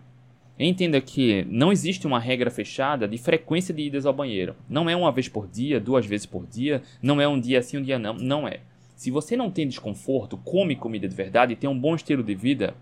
Entenda 0.58 1.00
que 1.02 1.46
não 1.50 1.70
existe 1.70 2.06
uma 2.06 2.18
regra 2.18 2.50
fechada 2.50 3.06
de 3.06 3.18
frequência 3.18 3.74
de 3.74 3.82
idas 3.82 4.06
ao 4.06 4.12
banheiro. 4.12 4.56
Não 4.68 4.88
é 4.88 4.96
uma 4.96 5.12
vez 5.12 5.28
por 5.28 5.46
dia, 5.46 5.78
duas 5.78 6.06
vezes 6.06 6.24
por 6.24 6.46
dia, 6.46 6.82
não 7.02 7.20
é 7.20 7.28
um 7.28 7.38
dia 7.38 7.60
sim, 7.60 7.76
um 7.76 7.82
dia 7.82 7.98
não. 7.98 8.14
Não 8.14 8.48
é. 8.48 8.60
Se 8.94 9.10
você 9.10 9.36
não 9.36 9.50
tem 9.50 9.68
desconforto, 9.68 10.38
come 10.38 10.74
comida 10.74 11.06
de 11.06 11.14
verdade 11.14 11.52
e 11.52 11.56
tem 11.56 11.68
um 11.68 11.78
bom 11.78 11.94
estilo 11.94 12.22
de 12.22 12.34
vida, 12.34 12.74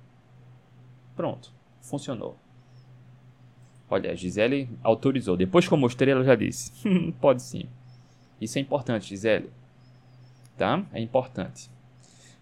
pronto, 1.17 1.53
funcionou. 1.81 2.37
Olha, 3.95 4.11
a 4.11 4.15
Gisele 4.17 4.69
autorizou. 4.83 5.37
Depois 5.37 5.69
que 5.69 5.73
eu 5.73 5.79
mostrei, 5.79 6.13
ela 6.13 6.25
já 6.25 6.35
disse: 6.35 6.73
Pode 7.21 7.41
sim. 7.41 7.69
Isso 8.41 8.59
é 8.59 8.61
importante, 8.61 9.07
Gisele. 9.07 9.51
Tá? 10.59 10.85
É 10.93 11.01
importante. 11.01 11.71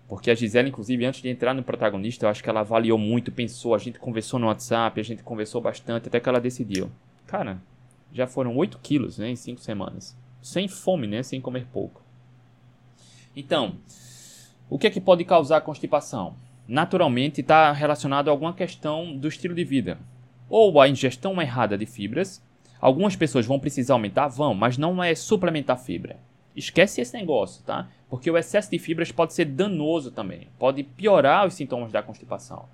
Porque 0.08 0.30
a 0.30 0.34
Gisele, 0.34 0.70
inclusive, 0.70 1.04
antes 1.04 1.20
de 1.20 1.28
entrar 1.28 1.52
no 1.52 1.62
protagonista, 1.62 2.24
eu 2.24 2.30
acho 2.30 2.42
que 2.42 2.48
ela 2.48 2.60
avaliou 2.60 2.96
muito, 2.96 3.30
pensou. 3.30 3.74
A 3.74 3.78
gente 3.78 3.98
conversou 3.98 4.40
no 4.40 4.46
WhatsApp, 4.46 4.98
a 4.98 5.04
gente 5.04 5.22
conversou 5.22 5.60
bastante, 5.60 6.08
até 6.08 6.18
que 6.18 6.26
ela 6.26 6.40
decidiu. 6.40 6.90
Cara, 7.26 7.60
já 8.10 8.26
foram 8.26 8.56
8 8.56 8.78
quilos 8.78 9.18
né, 9.18 9.28
em 9.28 9.36
5 9.36 9.60
semanas. 9.60 10.16
Sem 10.40 10.68
fome, 10.68 11.06
né? 11.06 11.22
Sem 11.22 11.38
comer 11.38 11.66
pouco. 11.70 12.00
Então, 13.36 13.76
o 14.70 14.78
que 14.78 14.86
é 14.86 14.90
que 14.90 15.02
pode 15.02 15.22
causar 15.26 15.60
constipação? 15.60 16.34
Naturalmente 16.66 17.42
está 17.42 17.72
relacionado 17.72 18.28
a 18.28 18.30
alguma 18.30 18.54
questão 18.54 19.14
do 19.14 19.28
estilo 19.28 19.54
de 19.54 19.64
vida 19.64 19.98
ou 20.48 20.81
a 20.81 20.88
ingestão 20.88 21.40
errada 21.40 21.76
de 21.76 21.87
fibras. 21.87 22.42
Algumas 22.81 23.14
pessoas 23.14 23.46
vão 23.46 23.61
precisar 23.61 23.94
aumentar, 23.94 24.28
vão, 24.28 24.55
mas 24.55 24.76
não 24.76 25.02
é 25.02 25.14
suplementar 25.14 25.78
fibra. 25.78 26.18
Esquece 26.55 27.00
esse 27.00 27.14
negócio, 27.14 27.64
tá? 27.64 27.88
Porque 28.11 28.31
o 28.31 28.37
excesso 28.37 28.70
de 28.70 28.78
fibras 28.78 29.11
pode 29.11 29.33
ser 29.33 29.46
danoso 29.46 30.11
também, 30.11 30.48
pode 30.59 30.83
piorar 30.83 31.46
os 31.46 31.55
sintomas 31.55 31.92
da 31.92 32.02
constipação. 32.02 32.66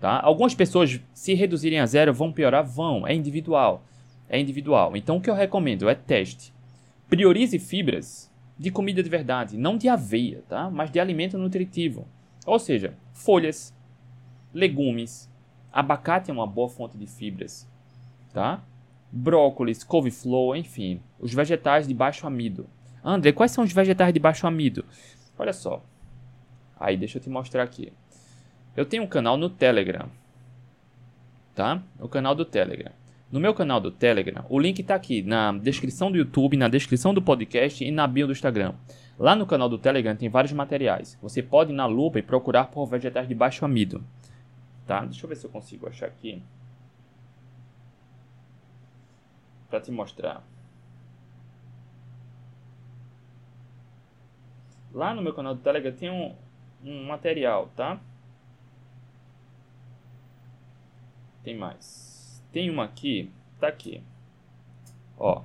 Tá? 0.00 0.20
Algumas 0.22 0.54
pessoas, 0.54 1.00
se 1.12 1.34
reduzirem 1.34 1.80
a 1.80 1.86
zero, 1.86 2.12
vão 2.12 2.32
piorar? 2.32 2.64
Vão, 2.64 3.06
é 3.06 3.14
individual. 3.14 3.82
É 4.28 4.38
individual. 4.38 4.96
Então 4.96 5.16
o 5.16 5.20
que 5.20 5.30
eu 5.30 5.34
recomendo 5.34 5.88
é 5.88 5.94
teste. 5.94 6.52
Priorize 7.08 7.58
fibras 7.58 8.30
de 8.58 8.70
comida 8.70 9.02
de 9.02 9.08
verdade, 9.08 9.56
não 9.56 9.76
de 9.76 9.88
aveia, 9.88 10.42
tá? 10.48 10.70
Mas 10.70 10.90
de 10.90 10.98
alimento 10.98 11.38
nutritivo. 11.38 12.06
Ou 12.44 12.58
seja, 12.58 12.94
folhas, 13.12 13.74
legumes, 14.52 15.30
Abacate 15.76 16.30
é 16.30 16.32
uma 16.32 16.46
boa 16.46 16.70
fonte 16.70 16.96
de 16.96 17.06
fibras, 17.06 17.68
tá? 18.32 18.62
Brócolis, 19.12 19.84
couve-flor, 19.84 20.56
enfim, 20.56 21.02
os 21.20 21.34
vegetais 21.34 21.86
de 21.86 21.92
baixo 21.92 22.26
amido. 22.26 22.66
André, 23.04 23.30
quais 23.30 23.52
são 23.52 23.62
os 23.62 23.70
vegetais 23.70 24.10
de 24.14 24.18
baixo 24.18 24.46
amido? 24.46 24.86
Olha 25.38 25.52
só. 25.52 25.84
Aí, 26.80 26.96
deixa 26.96 27.18
eu 27.18 27.22
te 27.22 27.28
mostrar 27.28 27.62
aqui. 27.62 27.92
Eu 28.74 28.86
tenho 28.86 29.02
um 29.02 29.06
canal 29.06 29.36
no 29.36 29.50
Telegram, 29.50 30.08
tá? 31.54 31.82
O 32.00 32.08
canal 32.08 32.34
do 32.34 32.46
Telegram. 32.46 32.92
No 33.30 33.38
meu 33.38 33.52
canal 33.52 33.78
do 33.78 33.90
Telegram, 33.90 34.46
o 34.48 34.58
link 34.58 34.78
está 34.78 34.94
aqui 34.94 35.20
na 35.20 35.52
descrição 35.52 36.10
do 36.10 36.16
YouTube, 36.16 36.56
na 36.56 36.68
descrição 36.68 37.12
do 37.12 37.20
podcast 37.20 37.84
e 37.84 37.90
na 37.90 38.06
bio 38.06 38.26
do 38.26 38.32
Instagram. 38.32 38.72
Lá 39.18 39.36
no 39.36 39.44
canal 39.44 39.68
do 39.68 39.76
Telegram 39.76 40.16
tem 40.16 40.30
vários 40.30 40.54
materiais. 40.54 41.18
Você 41.20 41.42
pode 41.42 41.70
ir 41.70 41.76
na 41.76 41.84
lupa 41.84 42.18
e 42.18 42.22
procurar 42.22 42.64
por 42.68 42.86
vegetais 42.86 43.28
de 43.28 43.34
baixo 43.34 43.62
amido. 43.62 44.02
Tá? 44.86 45.04
Deixa 45.04 45.24
eu 45.24 45.28
ver 45.28 45.36
se 45.36 45.44
eu 45.44 45.50
consigo 45.50 45.88
achar 45.88 46.06
aqui. 46.06 46.42
Para 49.68 49.80
te 49.80 49.90
mostrar. 49.90 50.44
Lá 54.92 55.12
no 55.12 55.20
meu 55.20 55.34
canal 55.34 55.54
do 55.54 55.60
Telegram 55.60 55.92
tem 55.92 56.10
um, 56.10 56.34
um 56.84 57.06
material, 57.06 57.68
tá? 57.74 58.00
Tem 61.42 61.56
mais. 61.56 62.42
Tem 62.52 62.70
uma 62.70 62.84
aqui. 62.84 63.30
Tá 63.60 63.68
aqui. 63.68 64.02
Ó. 65.18 65.42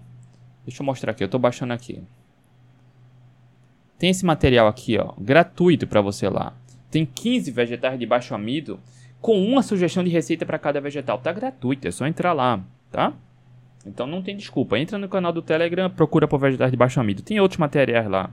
Deixa 0.64 0.82
eu 0.82 0.86
mostrar 0.86 1.12
aqui. 1.12 1.24
Eu 1.24 1.30
tô 1.30 1.40
baixando 1.40 1.74
aqui. 1.74 2.04
Tem 3.98 4.10
esse 4.10 4.26
material 4.26 4.68
aqui, 4.68 4.98
ó. 4.98 5.14
Gratuito 5.20 5.86
para 5.86 6.02
você 6.02 6.30
lá. 6.30 6.56
Tem 6.90 7.06
15 7.06 7.52
vegetais 7.52 8.00
de 8.00 8.06
baixo 8.06 8.34
amido 8.34 8.80
com 9.22 9.40
uma 9.40 9.62
sugestão 9.62 10.04
de 10.04 10.10
receita 10.10 10.46
para 10.46 10.58
cada 10.58 10.82
vegetal. 10.82 11.20
Tá 11.20 11.32
gratuito, 11.32 11.88
é 11.88 11.92
só 11.92 12.08
entrar 12.08 12.34
lá, 12.34 12.60
tá? 12.92 13.14
Então 13.86 14.08
não 14.08 14.22
tem 14.22 14.36
desculpa. 14.36 14.78
Entra 14.78 14.98
no 14.98 15.08
canal 15.08 15.32
do 15.32 15.42
Telegram, 15.42 15.90
procura 15.90 16.28
por 16.28 16.40
vegetais 16.40 16.72
de 16.72 16.78
baixo 16.78 17.00
amido. 17.00 17.22
Tem 17.22 17.40
outros 17.40 17.58
materiais 17.58 18.08
lá. 18.08 18.32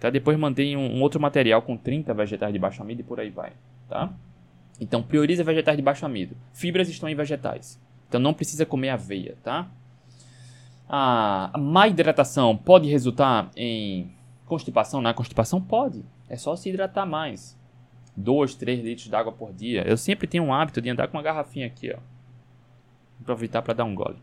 Tá? 0.00 0.10
Depois 0.10 0.38
mandei 0.38 0.76
um, 0.76 0.96
um, 0.96 1.02
outro 1.02 1.20
material 1.20 1.62
com 1.62 1.76
30 1.76 2.12
vegetais 2.14 2.52
de 2.52 2.58
baixo 2.58 2.82
amido 2.82 3.00
e 3.00 3.04
por 3.04 3.20
aí 3.20 3.30
vai, 3.30 3.52
tá? 3.88 4.12
Então 4.80 5.02
prioriza 5.02 5.44
vegetais 5.44 5.76
de 5.76 5.82
baixo 5.82 6.04
amido. 6.04 6.36
Fibras 6.52 6.88
estão 6.88 7.08
em 7.08 7.14
vegetais. 7.14 7.80
Então 8.08 8.20
não 8.20 8.34
precisa 8.34 8.66
comer 8.66 8.90
aveia, 8.90 9.36
tá? 9.42 9.68
A 10.88 11.52
má 11.58 11.88
hidratação 11.88 12.56
pode 12.56 12.88
resultar 12.88 13.50
em 13.56 14.10
constipação? 14.44 15.00
Na 15.00 15.14
constipação 15.14 15.60
pode. 15.60 16.04
É 16.28 16.36
só 16.36 16.54
se 16.54 16.68
hidratar 16.68 17.06
mais. 17.06 17.56
2, 18.16 18.54
3 18.54 18.84
litros 18.84 19.08
de 19.08 19.14
água 19.14 19.32
por 19.32 19.52
dia. 19.52 19.82
Eu 19.86 19.96
sempre 19.96 20.26
tenho 20.26 20.44
um 20.44 20.54
hábito 20.54 20.80
de 20.80 20.90
andar 20.90 21.08
com 21.08 21.16
uma 21.16 21.22
garrafinha 21.22 21.66
aqui, 21.66 21.92
ó. 21.92 21.98
Aproveitar 23.20 23.62
para 23.62 23.74
dar 23.74 23.84
um 23.84 23.94
gole. 23.94 24.22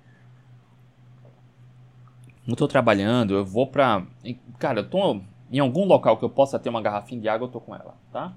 Não 2.45 2.55
tô 2.55 2.67
trabalhando, 2.67 3.35
eu 3.35 3.45
vou 3.45 3.67
pra. 3.67 4.05
Cara, 4.57 4.79
eu 4.79 4.89
tô 4.89 5.21
em 5.51 5.59
algum 5.59 5.85
local 5.85 6.17
que 6.17 6.23
eu 6.23 6.29
possa 6.29 6.57
ter 6.57 6.69
uma 6.69 6.81
garrafinha 6.81 7.21
de 7.21 7.29
água, 7.29 7.45
eu 7.45 7.51
tô 7.51 7.59
com 7.59 7.75
ela, 7.75 7.95
tá? 8.11 8.33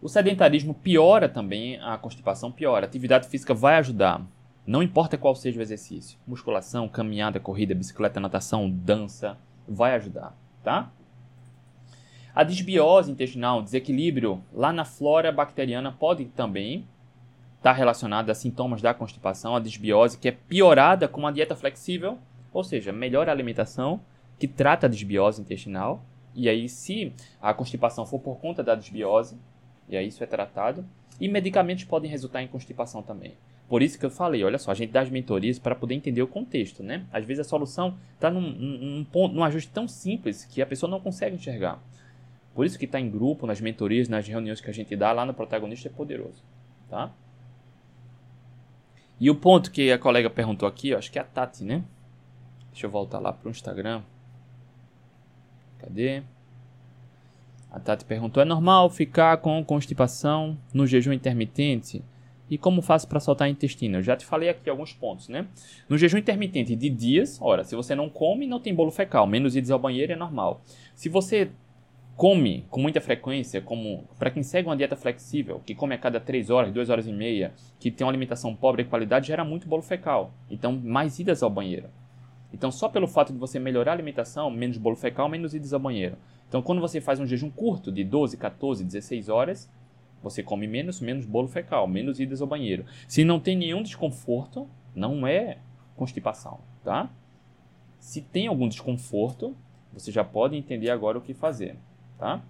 O 0.00 0.08
sedentarismo 0.08 0.74
piora 0.74 1.28
também 1.28 1.80
a 1.80 1.96
constipação, 1.96 2.52
piora. 2.52 2.86
A 2.86 2.88
atividade 2.88 3.28
física 3.28 3.54
vai 3.54 3.76
ajudar. 3.76 4.22
Não 4.66 4.82
importa 4.82 5.16
qual 5.16 5.34
seja 5.34 5.58
o 5.58 5.62
exercício. 5.62 6.18
Musculação, 6.26 6.88
caminhada, 6.88 7.40
corrida, 7.40 7.74
bicicleta, 7.74 8.20
natação, 8.20 8.68
dança, 8.68 9.38
vai 9.66 9.94
ajudar, 9.94 10.36
tá? 10.62 10.90
A 12.36 12.44
disbiose 12.44 13.10
intestinal, 13.10 13.62
desequilíbrio 13.62 14.44
lá 14.52 14.70
na 14.70 14.84
flora 14.84 15.32
bacteriana, 15.32 15.90
pode 15.90 16.26
também 16.26 16.80
estar 17.56 17.70
tá 17.70 17.72
relacionado 17.72 18.28
a 18.28 18.34
sintomas 18.34 18.82
da 18.82 18.92
constipação, 18.92 19.56
a 19.56 19.58
disbiose, 19.58 20.18
que 20.18 20.28
é 20.28 20.32
piorada 20.32 21.08
com 21.08 21.20
uma 21.20 21.32
dieta 21.32 21.56
flexível, 21.56 22.18
ou 22.52 22.62
seja, 22.62 22.92
melhor 22.92 23.30
alimentação, 23.30 24.02
que 24.38 24.46
trata 24.46 24.86
a 24.86 24.90
disbiose 24.90 25.40
intestinal. 25.40 26.04
E 26.34 26.46
aí, 26.46 26.68
se 26.68 27.10
a 27.40 27.54
constipação 27.54 28.04
for 28.04 28.18
por 28.18 28.36
conta 28.36 28.62
da 28.62 28.74
disbiose, 28.74 29.38
e 29.88 29.96
aí 29.96 30.08
isso 30.08 30.22
é 30.22 30.26
tratado. 30.26 30.84
E 31.18 31.28
medicamentos 31.28 31.84
podem 31.84 32.10
resultar 32.10 32.42
em 32.42 32.48
constipação 32.48 33.02
também. 33.02 33.32
Por 33.66 33.82
isso 33.82 33.98
que 33.98 34.04
eu 34.04 34.10
falei, 34.10 34.44
olha 34.44 34.58
só, 34.58 34.72
a 34.72 34.74
gente 34.74 34.92
dá 34.92 35.00
as 35.00 35.08
mentorias 35.08 35.58
para 35.58 35.74
poder 35.74 35.94
entender 35.94 36.20
o 36.20 36.26
contexto, 36.26 36.82
né? 36.82 37.06
Às 37.10 37.24
vezes 37.24 37.46
a 37.46 37.48
solução 37.48 37.96
está 38.14 38.30
num, 38.30 38.42
num, 38.42 39.04
ponto, 39.04 39.34
num 39.34 39.42
ajuste 39.42 39.70
tão 39.72 39.88
simples 39.88 40.44
que 40.44 40.60
a 40.60 40.66
pessoa 40.66 40.90
não 40.90 41.00
consegue 41.00 41.34
enxergar. 41.34 41.80
Por 42.56 42.64
isso 42.64 42.78
que 42.78 42.86
estar 42.86 42.98
tá 42.98 43.04
em 43.04 43.10
grupo, 43.10 43.46
nas 43.46 43.60
mentorias, 43.60 44.08
nas 44.08 44.26
reuniões 44.26 44.62
que 44.62 44.70
a 44.70 44.72
gente 44.72 44.96
dá 44.96 45.12
lá 45.12 45.26
no 45.26 45.34
protagonista 45.34 45.88
é 45.88 45.90
poderoso, 45.90 46.42
tá? 46.88 47.12
E 49.20 49.28
o 49.30 49.34
ponto 49.34 49.70
que 49.70 49.92
a 49.92 49.98
colega 49.98 50.30
perguntou 50.30 50.66
aqui, 50.66 50.94
acho 50.94 51.12
que 51.12 51.18
é 51.18 51.22
a 51.22 51.24
Tati, 51.24 51.64
né? 51.64 51.84
Deixa 52.72 52.86
eu 52.86 52.90
voltar 52.90 53.18
lá 53.18 53.30
para 53.30 53.46
o 53.46 53.50
Instagram. 53.50 54.00
Cadê? 55.78 56.22
A 57.70 57.78
Tati 57.78 58.06
perguntou: 58.06 58.42
é 58.42 58.46
normal 58.46 58.88
ficar 58.88 59.36
com 59.36 59.62
constipação 59.62 60.56
no 60.72 60.86
jejum 60.86 61.12
intermitente? 61.12 62.02
E 62.48 62.56
como 62.56 62.80
faço 62.80 63.06
para 63.06 63.20
soltar 63.20 63.50
intestino? 63.50 63.98
Eu 63.98 64.02
já 64.02 64.16
te 64.16 64.24
falei 64.24 64.48
aqui 64.48 64.70
alguns 64.70 64.94
pontos, 64.94 65.28
né? 65.28 65.46
No 65.90 65.98
jejum 65.98 66.16
intermitente 66.16 66.74
de 66.74 66.88
dias, 66.88 67.38
ora, 67.42 67.64
se 67.64 67.76
você 67.76 67.94
não 67.94 68.08
come, 68.08 68.46
não 68.46 68.60
tem 68.60 68.74
bolo 68.74 68.90
fecal, 68.90 69.26
menos 69.26 69.56
idas 69.56 69.70
ao 69.70 69.78
banheiro 69.78 70.12
é 70.12 70.16
normal. 70.16 70.62
Se 70.94 71.10
você 71.10 71.50
come 72.16 72.64
com 72.70 72.80
muita 72.80 73.00
frequência, 73.00 73.60
como 73.60 74.04
para 74.18 74.30
quem 74.30 74.42
segue 74.42 74.68
uma 74.68 74.76
dieta 74.76 74.96
flexível, 74.96 75.60
que 75.64 75.74
come 75.74 75.94
a 75.94 75.98
cada 75.98 76.18
3 76.18 76.48
horas, 76.48 76.72
2 76.72 76.88
horas 76.88 77.06
e 77.06 77.12
meia, 77.12 77.52
que 77.78 77.90
tem 77.90 78.06
uma 78.06 78.10
alimentação 78.10 78.56
pobre 78.56 78.82
em 78.82 78.86
qualidade, 78.86 79.28
gera 79.28 79.44
muito 79.44 79.68
bolo 79.68 79.82
fecal. 79.82 80.32
Então, 80.50 80.72
mais 80.72 81.18
idas 81.18 81.42
ao 81.42 81.50
banheiro. 81.50 81.90
Então, 82.52 82.70
só 82.70 82.88
pelo 82.88 83.06
fato 83.06 83.32
de 83.32 83.38
você 83.38 83.58
melhorar 83.58 83.92
a 83.92 83.94
alimentação, 83.94 84.50
menos 84.50 84.78
bolo 84.78 84.96
fecal, 84.96 85.28
menos 85.28 85.52
idas 85.54 85.74
ao 85.74 85.80
banheiro. 85.80 86.16
Então, 86.48 86.62
quando 86.62 86.80
você 86.80 87.00
faz 87.00 87.20
um 87.20 87.26
jejum 87.26 87.50
curto 87.50 87.92
de 87.92 88.02
12, 88.02 88.38
14, 88.38 88.82
16 88.82 89.28
horas, 89.28 89.70
você 90.22 90.42
come 90.42 90.66
menos, 90.66 91.00
menos 91.00 91.26
bolo 91.26 91.48
fecal, 91.48 91.86
menos 91.86 92.18
idas 92.18 92.40
ao 92.40 92.48
banheiro. 92.48 92.86
Se 93.06 93.24
não 93.24 93.38
tem 93.38 93.56
nenhum 93.56 93.82
desconforto, 93.82 94.66
não 94.94 95.26
é 95.26 95.58
constipação, 95.94 96.60
tá? 96.82 97.10
Se 97.98 98.22
tem 98.22 98.46
algum 98.46 98.68
desconforto, 98.68 99.54
você 99.92 100.10
já 100.10 100.24
pode 100.24 100.56
entender 100.56 100.90
agora 100.90 101.18
o 101.18 101.20
que 101.20 101.34
fazer, 101.34 101.76
tá? 102.18 102.40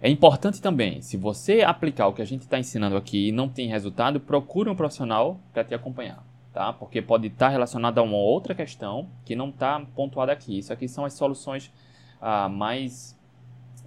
É 0.00 0.10
importante 0.10 0.60
também, 0.60 1.00
se 1.00 1.16
você 1.16 1.62
aplicar 1.62 2.06
o 2.06 2.12
que 2.12 2.22
a 2.22 2.26
gente 2.26 2.42
está 2.42 2.58
ensinando 2.58 2.96
aqui 2.96 3.28
e 3.28 3.32
não 3.32 3.48
tem 3.48 3.68
resultado, 3.68 4.20
procure 4.20 4.68
um 4.68 4.76
profissional 4.76 5.40
para 5.52 5.64
te 5.64 5.74
acompanhar, 5.74 6.22
tá? 6.52 6.72
Porque 6.72 7.00
pode 7.00 7.28
estar 7.28 7.46
tá 7.46 7.52
relacionado 7.52 7.98
a 7.98 8.02
uma 8.02 8.18
outra 8.18 8.54
questão 8.54 9.08
que 9.24 9.34
não 9.34 9.48
está 9.48 9.80
pontuada 9.94 10.32
aqui. 10.32 10.58
Isso 10.58 10.72
aqui 10.72 10.86
são 10.86 11.04
as 11.04 11.14
soluções 11.14 11.72
ah, 12.20 12.48
mais, 12.48 13.18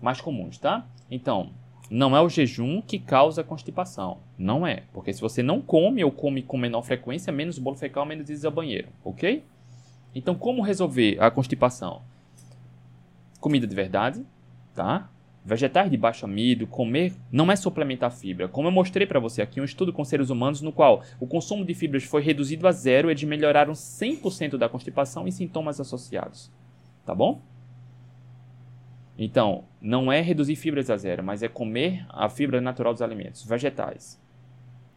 mais 0.02 0.20
comuns, 0.20 0.58
tá? 0.58 0.84
Então, 1.12 1.52
não 1.90 2.16
é 2.16 2.22
o 2.22 2.30
jejum 2.30 2.82
que 2.82 3.00
causa 3.00 3.44
constipação. 3.44 4.18
Não 4.38 4.66
é. 4.66 4.84
Porque 4.94 5.12
se 5.12 5.22
você 5.22 5.42
não 5.42 5.62
come 5.62 6.04
ou 6.04 6.12
come 6.12 6.42
com 6.42 6.58
menor 6.58 6.84
frequência, 6.84 7.34
menos 7.34 7.58
bolo 7.58 7.76
fecal, 7.76 8.06
menos 8.06 8.28
vezes 8.28 8.46
ao 8.46 8.52
banheiro. 8.52 8.90
Ok? 9.04 9.44
Então, 10.14 10.36
como 10.36 10.62
resolver 10.62 11.18
a 11.20 11.32
constipação? 11.32 12.02
Comida 13.40 13.66
de 13.66 13.76
verdade, 13.76 14.26
tá? 14.74 15.10
Vegetais 15.44 15.90
de 15.90 15.98
baixo 15.98 16.26
amido, 16.26 16.68
comer 16.68 17.14
não 17.32 17.52
é 17.52 17.56
suplementar 17.56 18.12
fibra. 18.12 18.48
Como 18.48 18.68
eu 18.68 18.72
mostrei 18.72 19.08
para 19.08 19.20
você 19.20 19.42
aqui, 19.42 19.62
um 19.62 19.64
estudo 19.64 19.94
com 19.94 20.04
seres 20.04 20.30
humanos 20.30 20.62
no 20.62 20.72
qual 20.72 21.02
o 21.20 21.26
consumo 21.26 21.66
de 21.66 21.74
fibras 21.74 22.04
foi 22.04 22.22
reduzido 22.22 22.68
a 22.68 22.72
zero 22.72 23.10
eles 23.10 23.24
melhoraram 23.24 23.74
100% 23.74 24.58
da 24.58 24.68
constipação 24.68 25.28
e 25.28 25.32
sintomas 25.32 25.80
associados. 25.80 26.52
Tá 27.06 27.16
bom? 27.16 27.42
Então, 29.18 29.66
não 29.82 30.12
é 30.12 30.22
reduzir 30.22 30.56
fibras 30.56 30.90
a 30.90 30.96
zero, 30.96 31.24
mas 31.24 31.44
é 31.44 31.48
comer 31.48 32.06
a 32.10 32.30
fibra 32.30 32.62
natural 32.62 32.94
dos 32.94 33.02
alimentos, 33.02 33.44
vegetais. 33.44 34.22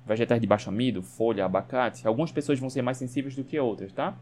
Vegetais 0.07 0.41
de 0.41 0.47
baixo 0.47 0.69
amido, 0.69 1.03
folha, 1.03 1.45
abacate. 1.45 2.07
Algumas 2.07 2.31
pessoas 2.31 2.59
vão 2.59 2.71
ser 2.71 2.83
mais 2.83 2.99
sensíveis 2.99 3.35
do 3.35 3.43
que 3.43 3.59
outras, 3.59 3.93
tá? 3.93 4.17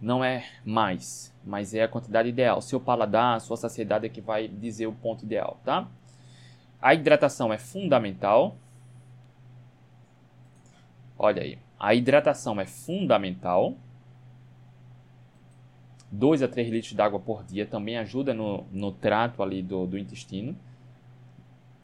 Não 0.00 0.22
é 0.22 0.44
mais, 0.64 1.34
mas 1.48 1.74
é 1.74 1.82
a 1.82 1.88
quantidade 1.88 2.28
ideal. 2.28 2.60
Seu 2.60 2.78
paladar, 2.78 3.40
sua 3.40 3.56
saciedade 3.56 4.06
é 4.06 4.08
que 4.08 4.20
vai 4.20 4.46
dizer 4.46 4.86
o 4.86 4.92
ponto 4.92 5.24
ideal, 5.24 5.58
tá? 5.64 5.88
A 6.80 6.94
hidratação 6.94 7.52
é 7.52 7.58
fundamental. 7.58 8.56
Olha 11.18 11.42
aí. 11.42 11.58
A 11.80 11.94
hidratação 11.94 12.60
é 12.60 12.66
fundamental. 12.66 13.74
2 16.12 16.42
a 16.42 16.48
3 16.48 16.68
litros 16.70 16.92
de 16.92 17.02
água 17.02 17.18
por 17.18 17.42
dia 17.44 17.66
também 17.66 17.98
ajuda 17.98 18.32
no, 18.32 18.64
no 18.70 18.92
trato 18.92 19.42
ali 19.42 19.62
do, 19.62 19.86
do 19.86 19.98
intestino. 19.98 20.56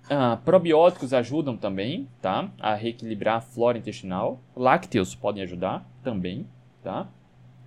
Ah, 0.09 0.39
probióticos 0.45 1.15
ajudam 1.15 1.57
também, 1.57 2.09
tá? 2.21 2.51
A 2.61 2.75
reequilibrar 2.75 3.37
a 3.37 3.41
flora 3.41 3.79
intestinal. 3.79 4.41
Lácteos 4.55 5.15
podem 5.15 5.43
ajudar 5.43 5.89
também, 6.03 6.47
tá? 6.83 7.09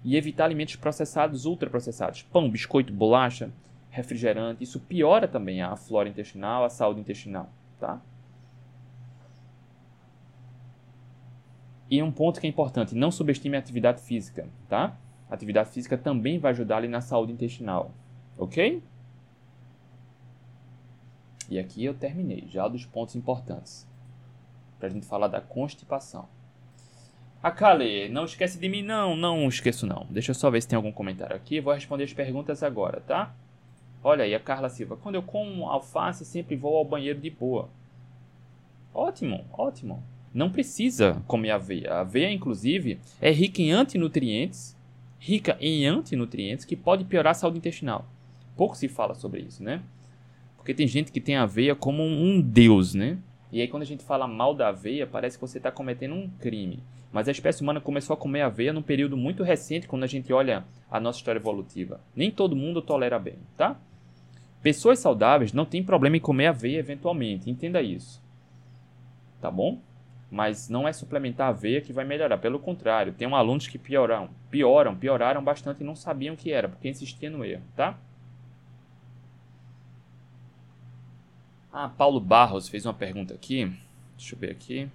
E 0.07 0.15
evitar 0.15 0.45
alimentos 0.45 0.77
processados, 0.77 1.43
ultraprocessados. 1.43 2.21
Pão, 2.21 2.49
biscoito, 2.49 2.93
bolacha, 2.93 3.51
refrigerante. 3.89 4.63
Isso 4.63 4.79
piora 4.79 5.27
também 5.27 5.61
a 5.61 5.75
flora 5.75 6.07
intestinal, 6.07 6.63
a 6.63 6.69
saúde 6.69 7.01
intestinal, 7.01 7.49
tá? 7.77 7.99
E 11.91 12.01
um 12.01 12.09
ponto 12.09 12.39
que 12.39 12.47
é 12.47 12.49
importante, 12.49 12.95
não 12.95 13.11
subestime 13.11 13.57
a 13.57 13.59
atividade 13.59 14.01
física, 14.01 14.47
tá? 14.69 14.95
atividade 15.29 15.71
física 15.71 15.97
também 15.97 16.39
vai 16.39 16.51
ajudar 16.51 16.77
ali 16.77 16.87
na 16.87 17.01
saúde 17.01 17.33
intestinal, 17.33 17.91
ok? 18.37 18.81
E 21.49 21.59
aqui 21.59 21.83
eu 21.83 21.93
terminei 21.93 22.47
já 22.47 22.65
dos 22.69 22.85
pontos 22.85 23.13
importantes 23.17 23.85
para 24.79 24.87
a 24.87 24.91
gente 24.91 25.05
falar 25.05 25.27
da 25.27 25.41
constipação. 25.41 26.29
A 27.47 27.51
Kale, 27.51 28.09
não 28.09 28.25
esquece 28.25 28.59
de 28.59 28.67
mim 28.67 28.81
não, 28.81 29.15
não 29.15 29.47
esqueço 29.47 29.87
não. 29.87 30.05
Deixa 30.09 30.31
eu 30.31 30.35
só 30.35 30.51
ver 30.51 30.61
se 30.61 30.67
tem 30.67 30.75
algum 30.75 30.91
comentário 30.91 31.33
aqui, 31.33 31.61
vou 31.61 31.73
responder 31.73 32.03
as 32.03 32.11
perguntas 32.11 32.61
agora, 32.61 32.99
tá? 32.99 33.33
Olha 34.03 34.25
aí, 34.25 34.35
a 34.35 34.39
Carla 34.39 34.67
Silva, 34.67 34.97
quando 34.97 35.15
eu 35.15 35.23
como 35.23 35.69
alface 35.69 36.25
sempre 36.25 36.57
vou 36.57 36.75
ao 36.75 36.83
banheiro 36.83 37.21
de 37.21 37.29
boa. 37.29 37.69
Ótimo, 38.93 39.45
ótimo. 39.53 40.03
Não 40.33 40.49
precisa 40.49 41.23
comer 41.25 41.51
aveia. 41.51 41.93
A 41.93 41.99
aveia, 42.01 42.29
inclusive, 42.29 42.99
é 43.21 43.31
rica 43.31 43.61
em 43.61 43.71
antinutrientes 43.71 44.75
rica 45.17 45.57
em 45.61 45.85
antinutrientes 45.85 46.65
que 46.65 46.75
pode 46.75 47.05
piorar 47.05 47.31
a 47.31 47.33
saúde 47.33 47.59
intestinal. 47.59 48.05
Pouco 48.57 48.75
se 48.75 48.89
fala 48.89 49.15
sobre 49.15 49.39
isso, 49.39 49.63
né? 49.63 49.81
Porque 50.57 50.73
tem 50.73 50.85
gente 50.85 51.13
que 51.13 51.21
tem 51.21 51.37
a 51.37 51.43
aveia 51.43 51.75
como 51.75 52.03
um 52.03 52.41
deus, 52.41 52.93
né? 52.93 53.17
E 53.53 53.61
aí 53.61 53.69
quando 53.69 53.83
a 53.83 53.85
gente 53.85 54.03
fala 54.03 54.27
mal 54.27 54.53
da 54.53 54.67
aveia, 54.67 55.07
parece 55.07 55.37
que 55.37 55.41
você 55.41 55.59
está 55.59 55.71
cometendo 55.71 56.13
um 56.13 56.29
crime. 56.41 56.83
Mas 57.11 57.27
a 57.27 57.31
espécie 57.31 57.61
humana 57.61 57.81
começou 57.81 58.13
a 58.13 58.17
comer 58.17 58.41
aveia 58.41 58.73
num 58.73 58.81
período 58.81 59.15
muito 59.17 59.43
recente, 59.43 59.87
quando 59.87 60.03
a 60.03 60.07
gente 60.07 60.31
olha 60.33 60.65
a 60.89 60.99
nossa 60.99 61.19
história 61.19 61.39
evolutiva. 61.39 62.01
Nem 62.15 62.29
todo 62.29 62.55
mundo 62.55 62.81
tolera 62.81 63.17
bem, 63.17 63.39
tá? 63.55 63.77
Pessoas 64.61 64.99
saudáveis 64.99 65.53
não 65.53 65.65
têm 65.65 65.83
problema 65.83 66.17
em 66.17 66.21
comer 66.21 66.47
aveia 66.47 66.79
eventualmente, 66.79 67.49
entenda 67.49 67.81
isso. 67.81 68.21
Tá 69.39 69.49
bom? 69.49 69.79
mas 70.29 70.67
não 70.67 70.87
é 70.87 70.93
suplementar 70.93 71.49
aveia 71.49 71.81
que 71.81 71.93
vai 71.93 72.05
melhorar. 72.05 72.37
Pelo 72.37 72.59
contrário, 72.59 73.13
tem 73.13 73.27
um 73.27 73.35
alunos 73.35 73.67
que 73.67 73.77
pioram, 73.77 74.29
pioram, 74.49 74.95
pioraram 74.95 75.43
bastante 75.43 75.81
e 75.81 75.85
não 75.85 75.95
sabiam 75.95 76.35
o 76.35 76.37
que 76.37 76.51
era, 76.51 76.67
porque 76.67 76.89
insistia 76.89 77.29
no 77.29 77.45
erro, 77.45 77.63
tá? 77.75 77.97
Ah, 81.71 81.89
Paulo 81.89 82.19
Barros 82.19 82.67
fez 82.67 82.85
uma 82.85 82.93
pergunta 82.93 83.33
aqui. 83.33 83.71
Deixa 84.17 84.35
eu 84.35 84.39
ver 84.39 84.51
aqui. 84.51 84.89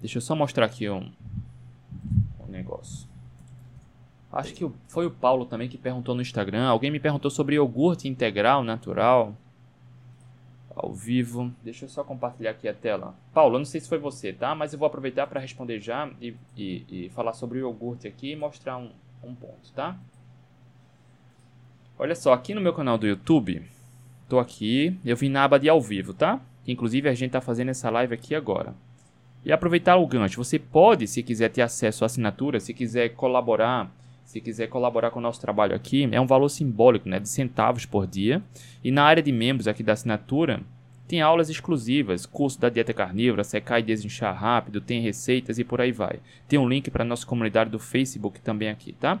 Deixa 0.00 0.18
eu 0.18 0.22
só 0.22 0.34
mostrar 0.34 0.66
aqui 0.66 0.88
um, 0.88 1.10
um 2.40 2.46
negócio. 2.46 3.08
Acho 4.32 4.54
que 4.54 4.70
foi 4.86 5.06
o 5.06 5.10
Paulo 5.10 5.46
também 5.46 5.68
que 5.68 5.78
perguntou 5.78 6.14
no 6.14 6.20
Instagram. 6.20 6.66
Alguém 6.66 6.90
me 6.90 7.00
perguntou 7.00 7.30
sobre 7.30 7.56
iogurte 7.56 8.08
integral 8.08 8.62
natural 8.62 9.34
ao 10.74 10.92
vivo. 10.92 11.52
Deixa 11.62 11.84
eu 11.86 11.88
só 11.88 12.04
compartilhar 12.04 12.52
aqui 12.52 12.68
a 12.68 12.74
tela. 12.74 13.14
Paulo, 13.32 13.56
eu 13.56 13.58
não 13.58 13.64
sei 13.64 13.80
se 13.80 13.88
foi 13.88 13.98
você, 13.98 14.32
tá? 14.32 14.54
Mas 14.54 14.72
eu 14.72 14.78
vou 14.78 14.86
aproveitar 14.86 15.26
para 15.26 15.40
responder 15.40 15.80
já 15.80 16.10
e, 16.20 16.34
e, 16.56 16.84
e, 16.88 17.08
falar 17.10 17.32
sobre 17.32 17.58
o 17.58 17.62
iogurte 17.62 18.06
aqui 18.06 18.32
e 18.32 18.36
mostrar 18.36 18.76
um, 18.76 18.90
um 19.22 19.34
ponto, 19.34 19.72
tá? 19.74 19.98
Olha 21.98 22.14
só, 22.14 22.32
aqui 22.32 22.54
no 22.54 22.60
meu 22.60 22.72
canal 22.72 22.96
do 22.96 23.08
YouTube, 23.08 23.62
tô 24.28 24.38
aqui, 24.38 24.96
eu 25.04 25.16
vim 25.16 25.28
na 25.28 25.42
aba 25.42 25.58
de 25.58 25.68
ao 25.68 25.80
vivo, 25.80 26.14
tá? 26.14 26.40
Inclusive 26.66 27.08
a 27.08 27.14
gente 27.14 27.32
tá 27.32 27.40
fazendo 27.40 27.70
essa 27.70 27.90
live 27.90 28.14
aqui 28.14 28.34
agora. 28.34 28.74
E 29.44 29.52
aproveitar 29.52 29.96
o 29.96 30.06
gancho, 30.06 30.42
você 30.42 30.58
pode, 30.58 31.06
se 31.06 31.22
quiser 31.22 31.48
ter 31.48 31.62
acesso 31.62 32.04
à 32.04 32.06
assinatura, 32.06 32.60
se 32.60 32.74
quiser 32.74 33.10
colaborar, 33.10 33.90
se 34.24 34.40
quiser 34.40 34.66
colaborar 34.66 35.10
com 35.10 35.20
o 35.20 35.22
nosso 35.22 35.40
trabalho 35.40 35.74
aqui, 35.74 36.08
é 36.12 36.20
um 36.20 36.26
valor 36.26 36.48
simbólico, 36.48 37.08
né, 37.08 37.18
de 37.18 37.28
centavos 37.28 37.86
por 37.86 38.06
dia. 38.06 38.42
E 38.84 38.90
na 38.90 39.04
área 39.04 39.22
de 39.22 39.32
membros 39.32 39.66
aqui 39.66 39.82
da 39.82 39.94
assinatura, 39.94 40.60
tem 41.06 41.22
aulas 41.22 41.48
exclusivas, 41.48 42.26
curso 42.26 42.60
da 42.60 42.68
dieta 42.68 42.92
carnívora, 42.92 43.42
secar 43.42 43.80
e 43.80 43.82
desinchar 43.82 44.36
rápido, 44.36 44.78
tem 44.78 45.00
receitas 45.00 45.58
e 45.58 45.64
por 45.64 45.80
aí 45.80 45.90
vai. 45.90 46.20
Tem 46.46 46.58
um 46.58 46.68
link 46.68 46.90
para 46.90 47.02
nossa 47.02 47.26
comunidade 47.26 47.70
do 47.70 47.78
Facebook 47.78 48.40
também 48.42 48.68
aqui, 48.68 48.92
tá? 48.92 49.18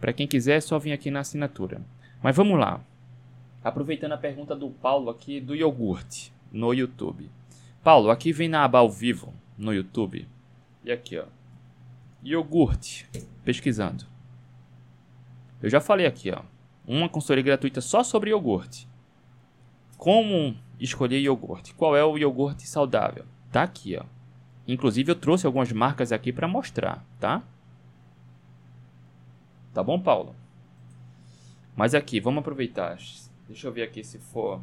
Para 0.00 0.12
quem 0.12 0.26
quiser, 0.26 0.56
é 0.56 0.60
só 0.60 0.78
vir 0.78 0.92
aqui 0.92 1.08
na 1.08 1.20
assinatura. 1.20 1.80
Mas 2.20 2.34
vamos 2.34 2.58
lá. 2.58 2.80
Aproveitando 3.62 4.12
a 4.12 4.18
pergunta 4.18 4.56
do 4.56 4.68
Paulo 4.68 5.08
aqui 5.08 5.40
do 5.40 5.54
iogurte 5.54 6.32
no 6.50 6.74
YouTube. 6.74 7.30
Paulo, 7.86 8.10
aqui 8.10 8.32
vem 8.32 8.48
na 8.48 8.64
aba 8.64 8.80
ao 8.80 8.90
vivo 8.90 9.32
no 9.56 9.72
YouTube. 9.72 10.26
E 10.82 10.90
aqui, 10.90 11.20
ó. 11.20 11.26
Iogurte. 12.20 13.08
Pesquisando. 13.44 14.04
Eu 15.62 15.70
já 15.70 15.80
falei 15.80 16.04
aqui, 16.04 16.32
ó. 16.32 16.42
Uma 16.84 17.08
consultoria 17.08 17.44
gratuita 17.44 17.80
só 17.80 18.02
sobre 18.02 18.30
iogurte. 18.30 18.88
Como 19.96 20.56
escolher 20.80 21.20
iogurte? 21.20 21.74
Qual 21.74 21.96
é 21.96 22.04
o 22.04 22.18
iogurte 22.18 22.66
saudável? 22.66 23.24
Tá 23.52 23.62
aqui, 23.62 23.96
ó. 23.96 24.04
Inclusive 24.66 25.12
eu 25.12 25.14
trouxe 25.14 25.46
algumas 25.46 25.70
marcas 25.70 26.10
aqui 26.10 26.32
para 26.32 26.48
mostrar, 26.48 27.06
tá? 27.20 27.40
Tá 29.72 29.80
bom, 29.80 30.00
Paulo? 30.00 30.34
Mas 31.76 31.94
aqui, 31.94 32.18
vamos 32.18 32.40
aproveitar. 32.40 32.98
Deixa 33.46 33.68
eu 33.68 33.72
ver 33.72 33.84
aqui 33.84 34.02
se 34.02 34.18
for. 34.18 34.60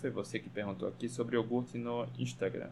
Foi 0.00 0.10
você 0.10 0.38
que 0.38 0.48
perguntou 0.48 0.88
aqui 0.88 1.08
sobre 1.08 1.36
iogurte 1.36 1.78
no 1.78 2.06
Instagram. 2.18 2.70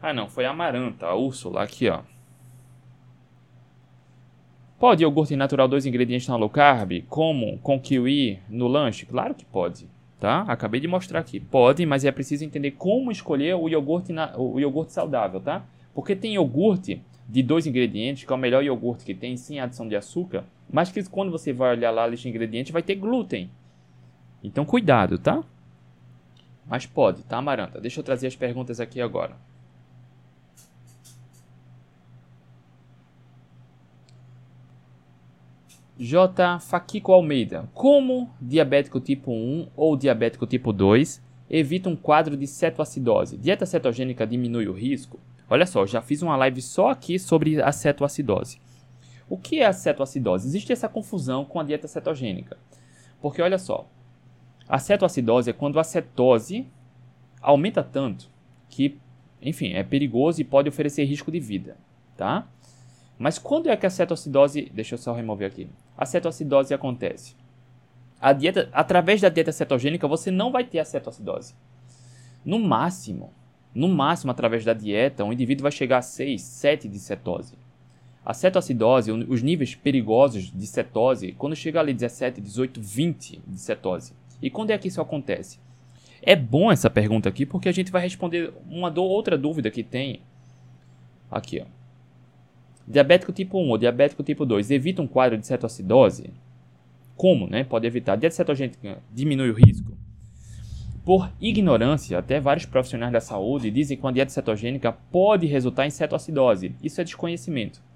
Ah, 0.00 0.12
não, 0.12 0.28
foi 0.28 0.44
a 0.44 0.50
Amaranta, 0.50 1.06
a 1.06 1.14
Úrsula, 1.14 1.62
aqui, 1.62 1.88
ó. 1.88 2.02
Pode 4.78 5.02
iogurte 5.02 5.34
natural 5.34 5.66
dois 5.66 5.86
ingredientes 5.86 6.28
na 6.28 6.36
low 6.36 6.48
carb, 6.48 7.02
como 7.08 7.58
com 7.58 7.80
kiwi 7.80 8.38
no 8.48 8.68
lanche? 8.68 9.06
Claro 9.06 9.34
que 9.34 9.44
pode, 9.44 9.88
tá? 10.20 10.42
Acabei 10.42 10.80
de 10.80 10.86
mostrar 10.86 11.18
aqui. 11.18 11.40
Pode, 11.40 11.84
mas 11.84 12.04
é 12.04 12.12
preciso 12.12 12.44
entender 12.44 12.72
como 12.72 13.10
escolher 13.10 13.56
o 13.56 13.68
iogurte, 13.68 14.12
na, 14.12 14.36
o 14.38 14.60
iogurte 14.60 14.92
saudável, 14.92 15.40
tá? 15.40 15.64
Porque 15.92 16.14
tem 16.14 16.34
iogurte 16.34 17.02
de 17.28 17.42
dois 17.42 17.66
ingredientes, 17.66 18.22
que 18.22 18.32
é 18.32 18.36
o 18.36 18.38
melhor 18.38 18.62
iogurte 18.62 19.04
que 19.04 19.14
tem, 19.14 19.36
sem 19.36 19.58
adição 19.58 19.88
de 19.88 19.96
açúcar, 19.96 20.44
mas 20.70 20.90
que 20.90 21.02
quando 21.04 21.30
você 21.30 21.52
vai 21.52 21.72
olhar 21.72 21.90
lá 21.90 22.04
a 22.04 22.06
lista 22.06 22.24
de 22.24 22.28
ingredientes 22.30 22.72
vai 22.72 22.82
ter 22.82 22.94
glúten. 22.94 23.50
Então 24.42 24.64
cuidado, 24.64 25.18
tá? 25.18 25.42
Mas 26.66 26.86
pode, 26.86 27.22
tá, 27.24 27.38
Amaranta? 27.38 27.80
Deixa 27.80 28.00
eu 28.00 28.04
trazer 28.04 28.26
as 28.26 28.36
perguntas 28.36 28.78
aqui 28.78 29.00
agora. 29.00 29.36
J. 35.98 36.60
Faquico 36.60 37.10
Almeida. 37.10 37.68
Como 37.74 38.30
diabético 38.40 39.00
tipo 39.00 39.32
1 39.32 39.68
ou 39.74 39.96
diabético 39.96 40.46
tipo 40.46 40.72
2 40.72 41.20
evita 41.50 41.88
um 41.88 41.96
quadro 41.96 42.36
de 42.36 42.46
cetoacidose? 42.46 43.36
Dieta 43.36 43.66
cetogênica 43.66 44.24
diminui 44.24 44.68
o 44.68 44.72
risco? 44.72 45.18
Olha 45.50 45.66
só, 45.66 45.84
já 45.86 46.00
fiz 46.00 46.22
uma 46.22 46.36
live 46.36 46.62
só 46.62 46.90
aqui 46.90 47.18
sobre 47.18 47.60
a 47.60 47.72
cetoacidose. 47.72 48.60
O 49.28 49.36
que 49.36 49.60
é 49.60 49.66
a 49.66 49.72
cetoacidose? 49.72 50.46
Existe 50.48 50.72
essa 50.72 50.88
confusão 50.88 51.44
com 51.44 51.60
a 51.60 51.64
dieta 51.64 51.86
cetogênica. 51.86 52.56
Porque 53.20 53.42
olha 53.42 53.58
só, 53.58 53.88
a 54.68 54.78
cetoacidose 54.78 55.50
é 55.50 55.52
quando 55.52 55.78
a 55.78 55.84
cetose 55.84 56.66
aumenta 57.40 57.82
tanto 57.82 58.30
que, 58.68 58.98
enfim, 59.40 59.72
é 59.72 59.82
perigoso 59.82 60.40
e 60.40 60.44
pode 60.44 60.68
oferecer 60.68 61.04
risco 61.04 61.30
de 61.30 61.40
vida, 61.40 61.76
tá? 62.16 62.46
Mas 63.18 63.38
quando 63.38 63.68
é 63.68 63.76
que 63.76 63.86
a 63.86 63.90
cetoacidose, 63.90 64.70
deixa 64.72 64.94
eu 64.94 64.98
só 64.98 65.12
remover 65.12 65.48
aqui 65.48 65.68
a 65.98 66.06
cetoacidose 66.06 66.72
acontece? 66.72 67.34
A 68.20 68.32
dieta, 68.32 68.68
através 68.72 69.20
da 69.20 69.28
dieta 69.28 69.50
cetogênica, 69.50 70.06
você 70.06 70.30
não 70.30 70.52
vai 70.52 70.62
ter 70.62 70.78
a 70.78 70.84
cetoacidose. 70.84 71.54
No 72.44 72.60
máximo, 72.60 73.32
no 73.74 73.88
máximo, 73.88 74.30
através 74.30 74.64
da 74.64 74.72
dieta, 74.72 75.24
o 75.24 75.32
indivíduo 75.32 75.64
vai 75.64 75.72
chegar 75.72 75.98
a 75.98 76.02
6, 76.02 76.40
7 76.40 76.88
de 76.88 77.00
cetose. 77.00 77.58
A 78.28 78.34
cetoacidose, 78.34 79.10
os 79.10 79.42
níveis 79.42 79.74
perigosos 79.74 80.52
de 80.54 80.66
cetose, 80.66 81.32
quando 81.32 81.56
chega 81.56 81.80
ali 81.80 81.94
17, 81.94 82.42
18, 82.42 82.78
20 82.78 83.40
de 83.46 83.58
cetose. 83.58 84.12
E 84.42 84.50
quando 84.50 84.68
é 84.68 84.76
que 84.76 84.86
isso 84.86 85.00
acontece? 85.00 85.58
É 86.20 86.36
bom 86.36 86.70
essa 86.70 86.90
pergunta 86.90 87.26
aqui 87.26 87.46
porque 87.46 87.70
a 87.70 87.72
gente 87.72 87.90
vai 87.90 88.02
responder 88.02 88.52
uma 88.68 88.92
ou 89.00 89.08
outra 89.08 89.38
dúvida 89.38 89.70
que 89.70 89.82
tem. 89.82 90.20
Aqui, 91.30 91.62
ó. 91.62 91.64
Diabético 92.86 93.32
tipo 93.32 93.58
1 93.58 93.70
ou 93.70 93.78
diabético 93.78 94.22
tipo 94.22 94.44
2 94.44 94.72
evita 94.72 95.00
um 95.00 95.06
quadro 95.06 95.38
de 95.38 95.46
cetoacidose? 95.46 96.30
Como, 97.16 97.46
né? 97.46 97.64
Pode 97.64 97.86
evitar. 97.86 98.12
A 98.12 98.16
dieta 98.16 98.36
cetogênica 98.36 98.98
diminui 99.10 99.48
o 99.48 99.54
risco? 99.54 99.96
Por 101.02 101.32
ignorância, 101.40 102.18
até 102.18 102.38
vários 102.38 102.66
profissionais 102.66 103.10
da 103.10 103.22
saúde 103.22 103.70
dizem 103.70 103.96
que 103.96 104.02
uma 104.02 104.12
dieta 104.12 104.30
cetogênica 104.30 104.92
pode 104.92 105.46
resultar 105.46 105.86
em 105.86 105.90
cetoacidose. 105.90 106.74
Isso 106.82 107.00
é 107.00 107.04
desconhecimento. 107.04 107.87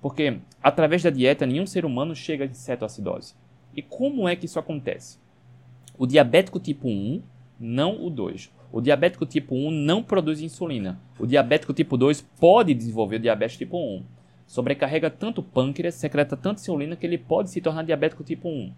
Porque 0.00 0.38
através 0.62 1.02
da 1.02 1.10
dieta 1.10 1.46
nenhum 1.46 1.66
ser 1.66 1.84
humano 1.84 2.14
chega 2.14 2.44
em 2.44 2.54
cetoacidose. 2.54 3.34
E 3.74 3.82
como 3.82 4.28
é 4.28 4.34
que 4.34 4.46
isso 4.46 4.58
acontece? 4.58 5.18
O 5.98 6.06
diabético 6.06 6.58
tipo 6.58 6.88
1, 6.88 7.22
não 7.58 8.04
o 8.04 8.10
2. 8.10 8.50
O 8.72 8.80
diabético 8.80 9.26
tipo 9.26 9.54
1 9.54 9.70
não 9.70 10.02
produz 10.02 10.40
insulina. 10.40 10.98
O 11.18 11.26
diabético 11.26 11.72
tipo 11.72 11.96
2 11.96 12.22
pode 12.38 12.72
desenvolver 12.72 13.16
o 13.16 13.20
diabetes 13.20 13.58
tipo 13.58 13.76
1 13.76 14.02
sobrecarrega 14.50 15.08
tanto 15.08 15.40
o 15.40 15.44
pâncreas, 15.44 15.94
secreta 15.94 16.36
tanta 16.36 16.60
insulina 16.60 16.96
que 16.96 17.06
ele 17.06 17.16
pode 17.16 17.50
se 17.50 17.60
tornar 17.60 17.84
diabético 17.84 18.24
tipo 18.24 18.48
1, 18.48 18.72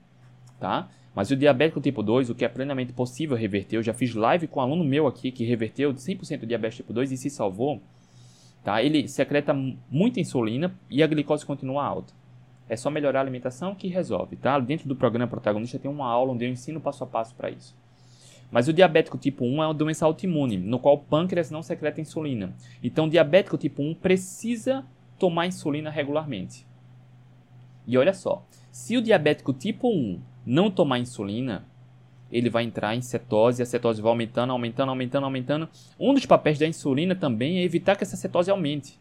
tá? 0.61 0.91
Mas 1.15 1.31
o 1.31 1.37
diabético 1.37 1.81
tipo 1.81 2.03
2, 2.03 2.29
o 2.29 2.35
que 2.35 2.45
é 2.45 2.49
plenamente 2.49 2.93
possível 2.93 3.35
reverter, 3.35 3.77
eu 3.77 3.83
já 3.83 3.95
fiz 3.95 4.15
live 4.15 4.47
com 4.49 4.61
um 4.61 4.63
aluno 4.63 4.85
meu 4.85 5.07
aqui 5.07 5.33
que 5.33 5.47
reverteu 5.47 5.95
100% 5.95 6.41
do 6.41 6.47
diabetes 6.47 6.77
tipo 6.77 6.93
2 6.93 7.13
e 7.13 7.17
se 7.17 7.31
salvou, 7.31 7.81
tá? 8.63 8.83
Ele 8.83 9.07
secreta 9.09 9.55
muita 9.91 10.21
insulina 10.21 10.75
e 10.91 11.03
a 11.03 11.07
glicose 11.07 11.45
continua 11.45 11.85
alta. 11.85 12.15
É 12.69 12.77
só 12.77 12.91
melhorar 12.91 13.21
a 13.21 13.23
alimentação 13.23 13.75
que 13.75 13.89
resolve, 13.89 14.37
tá? 14.37 14.59
Dentro 14.59 14.89
do 14.89 14.97
programa 14.97 15.27
protagonista 15.27 15.79
tem 15.79 15.91
uma 15.91 16.07
aula 16.07 16.33
onde 16.33 16.45
eu 16.45 16.51
ensino 16.51 16.81
passo 16.81 17.05
a 17.05 17.07
passo 17.07 17.35
para 17.35 17.51
isso. 17.51 17.77
Mas 18.51 18.69
o 18.69 18.73
diabético 18.73 19.17
tipo 19.17 19.45
1 19.45 19.63
é 19.63 19.67
uma 19.67 19.75
doença 19.75 20.05
autoimune, 20.05 20.59
no 20.59 20.79
qual 20.79 20.97
o 20.97 20.99
pâncreas 20.99 21.51
não 21.51 21.63
secreta 21.63 22.03
insulina. 22.03 22.55
Então, 22.83 23.07
o 23.07 23.11
diabético 23.11 23.57
tipo 23.57 23.83
1 23.83 23.95
precisa 23.95 24.85
tomar 25.19 25.47
insulina 25.47 25.89
regularmente. 25.89 26.67
E 27.87 27.97
olha 27.97 28.13
só, 28.13 28.45
se 28.71 28.97
o 28.97 29.03
diabético 29.03 29.55
tipo 29.55 29.89
1 29.89 30.21
não 30.45 30.71
tomar 30.71 30.99
insulina, 30.99 31.65
ele 32.33 32.49
vai 32.49 32.65
entrar 32.65 32.97
em 32.97 33.03
cetose, 33.03 33.63
a 33.63 33.67
cetose 33.67 34.01
vai 34.01 34.11
aumentando, 34.11 34.53
aumentando, 34.53 34.89
aumentando, 34.89 35.25
aumentando. 35.25 35.69
Um 36.01 36.15
dos 36.15 36.25
papéis 36.25 36.59
da 36.59 36.67
insulina 36.67 37.15
também 37.15 37.59
é 37.59 37.63
evitar 37.63 37.95
que 37.95 38.03
essa 38.03 38.17
cetose 38.17 38.51
aumente. 38.51 38.99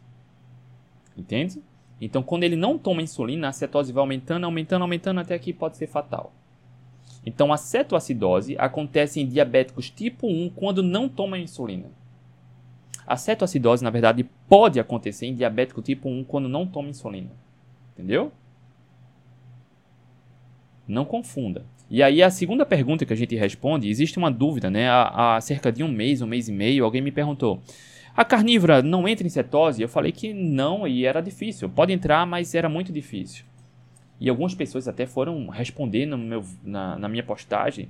Entende? 1.16 1.62
Então, 1.98 2.22
quando 2.22 2.44
ele 2.44 2.56
não 2.56 2.76
toma 2.76 3.00
insulina, 3.00 3.48
a 3.48 3.52
cetose 3.52 3.92
vai 3.92 4.02
aumentando, 4.02 4.44
aumentando, 4.44 4.82
aumentando, 4.82 5.20
até 5.20 5.38
que 5.38 5.52
pode 5.52 5.78
ser 5.78 5.86
fatal. 5.86 6.32
Então, 7.24 7.52
a 7.52 7.56
cetoacidose 7.56 8.56
acontece 8.58 9.20
em 9.20 9.26
diabéticos 9.26 9.88
tipo 9.88 10.26
1 10.26 10.50
quando 10.50 10.82
não 10.82 11.08
toma 11.08 11.38
insulina. 11.38 11.90
A 13.06 13.16
cetoacidose, 13.16 13.84
na 13.84 13.90
verdade, 13.90 14.28
pode 14.48 14.80
acontecer 14.80 15.26
em 15.26 15.34
diabético 15.34 15.80
tipo 15.80 16.08
1 16.08 16.24
quando 16.24 16.48
não 16.48 16.66
toma 16.66 16.88
insulina. 16.88 17.30
Entendeu? 17.92 18.32
Não 20.86 21.04
confunda. 21.04 21.64
E 21.90 22.02
aí 22.02 22.22
a 22.22 22.30
segunda 22.30 22.64
pergunta 22.64 23.04
que 23.04 23.12
a 23.12 23.16
gente 23.16 23.36
responde, 23.36 23.88
existe 23.88 24.18
uma 24.18 24.30
dúvida, 24.30 24.70
né? 24.70 24.88
Há, 24.88 25.36
há, 25.36 25.40
cerca 25.40 25.70
de 25.70 25.82
um 25.82 25.88
mês, 25.88 26.22
um 26.22 26.26
mês 26.26 26.48
e 26.48 26.52
meio, 26.52 26.84
alguém 26.84 27.02
me 27.02 27.12
perguntou: 27.12 27.60
a 28.16 28.24
carnívora 28.24 28.82
não 28.82 29.06
entra 29.06 29.26
em 29.26 29.30
cetose? 29.30 29.82
Eu 29.82 29.88
falei 29.88 30.12
que 30.12 30.32
não 30.32 30.86
e 30.86 31.04
era 31.04 31.20
difícil. 31.20 31.68
Pode 31.68 31.92
entrar, 31.92 32.26
mas 32.26 32.54
era 32.54 32.68
muito 32.68 32.92
difícil. 32.92 33.44
E 34.20 34.28
algumas 34.28 34.54
pessoas 34.54 34.86
até 34.86 35.04
foram 35.06 35.48
responder 35.48 36.06
no 36.06 36.16
meu, 36.16 36.44
na, 36.64 36.96
na 36.96 37.08
minha 37.08 37.22
postagem 37.22 37.88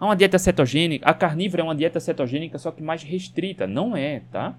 Há 0.00 0.06
uma 0.06 0.16
dieta 0.16 0.38
cetogênica, 0.38 1.06
a 1.06 1.12
carnívora 1.12 1.60
é 1.60 1.64
uma 1.64 1.74
dieta 1.74 2.00
cetogênica, 2.00 2.56
só 2.56 2.70
que 2.70 2.82
mais 2.82 3.02
restrita. 3.02 3.66
Não 3.66 3.94
é, 3.94 4.22
tá? 4.32 4.58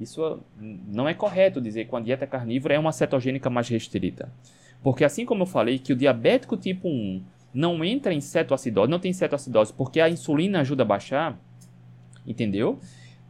Isso 0.00 0.40
não 0.60 1.08
é 1.08 1.14
correto 1.14 1.60
dizer 1.60 1.84
que 1.84 1.94
a 1.94 2.00
dieta 2.00 2.26
carnívora 2.26 2.74
é 2.74 2.78
uma 2.78 2.90
cetogênica 2.90 3.48
mais 3.48 3.68
restrita. 3.68 4.28
Porque 4.82 5.04
assim 5.04 5.24
como 5.24 5.44
eu 5.44 5.46
falei 5.46 5.78
que 5.78 5.92
o 5.92 5.96
diabético 5.96 6.56
tipo 6.56 6.88
1 6.88 7.22
não 7.56 7.82
entra 7.82 8.12
em 8.12 8.20
cetoacidose, 8.20 8.90
não 8.90 8.98
tem 8.98 9.14
cetoacidose 9.14 9.72
porque 9.72 9.98
a 9.98 10.10
insulina 10.10 10.60
ajuda 10.60 10.82
a 10.82 10.86
baixar, 10.86 11.40
entendeu? 12.26 12.78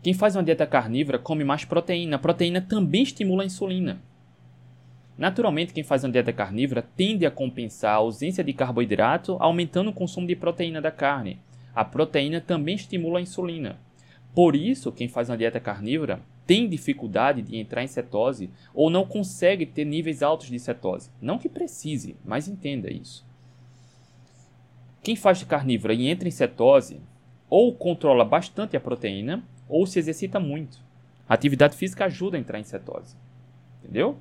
Quem 0.03 0.13
faz 0.13 0.35
uma 0.35 0.43
dieta 0.43 0.67
carnívora 0.67 1.17
come 1.17 1.45
mais 1.45 1.65
proteína. 1.65 2.17
A 2.17 2.19
proteína 2.19 2.61
também 2.61 3.05
estimula 3.05 3.45
a 3.45 3.47
insulina. 3.47 4.03
Naturalmente, 5.17 5.73
quem 5.73 5.85
faz 5.85 6.03
uma 6.03 6.11
dieta 6.11 6.33
carnívora 6.33 6.83
tende 6.97 7.25
a 7.25 7.31
compensar 7.31 7.93
a 7.93 7.99
ausência 7.99 8.43
de 8.43 8.53
carboidrato 8.53 9.37
aumentando 9.39 9.91
o 9.91 9.95
consumo 9.95 10.27
de 10.27 10.35
proteína 10.35 10.81
da 10.81 10.91
carne. 10.91 11.39
A 11.73 11.85
proteína 11.85 12.41
também 12.41 12.75
estimula 12.75 13.21
a 13.21 13.23
insulina. 13.23 13.79
Por 14.35 14.57
isso, 14.57 14.91
quem 14.91 15.09
faz 15.09 15.31
uma 15.31 15.39
dieta 15.39 15.61
carnívora 15.61 16.21
tem 16.47 16.69
dificuldade 16.69 17.43
de 17.43 17.57
entrar 17.57 17.85
em 17.85 17.89
cetose 17.89 18.51
ou 18.75 18.91
não 18.91 19.07
consegue 19.07 19.65
ter 19.67 19.85
níveis 19.85 20.23
altos 20.23 20.49
de 20.49 20.59
cetose. 20.59 21.11
Não 21.21 21.39
que 21.39 21.49
precise, 21.49 22.17
mas 22.25 22.49
entenda 22.49 22.93
isso. 22.93 23.26
Quem 25.07 25.15
faz 25.15 25.41
carnívora 25.45 25.95
e 25.95 26.09
entra 26.09 26.27
em 26.27 26.33
cetose 26.33 27.01
ou 27.49 27.73
controla 27.73 28.25
bastante 28.25 28.77
a 28.77 28.81
proteína 28.81 29.41
ou 29.69 29.87
se 29.87 30.01
exercita 30.01 30.41
muito. 30.41 30.81
A 31.29 31.35
atividade 31.35 31.77
física 31.77 32.07
ajuda 32.07 32.37
a 32.37 32.41
entrar 32.41 32.59
em 32.59 32.65
cetose. 32.65 33.15
Entendeu? 33.81 34.17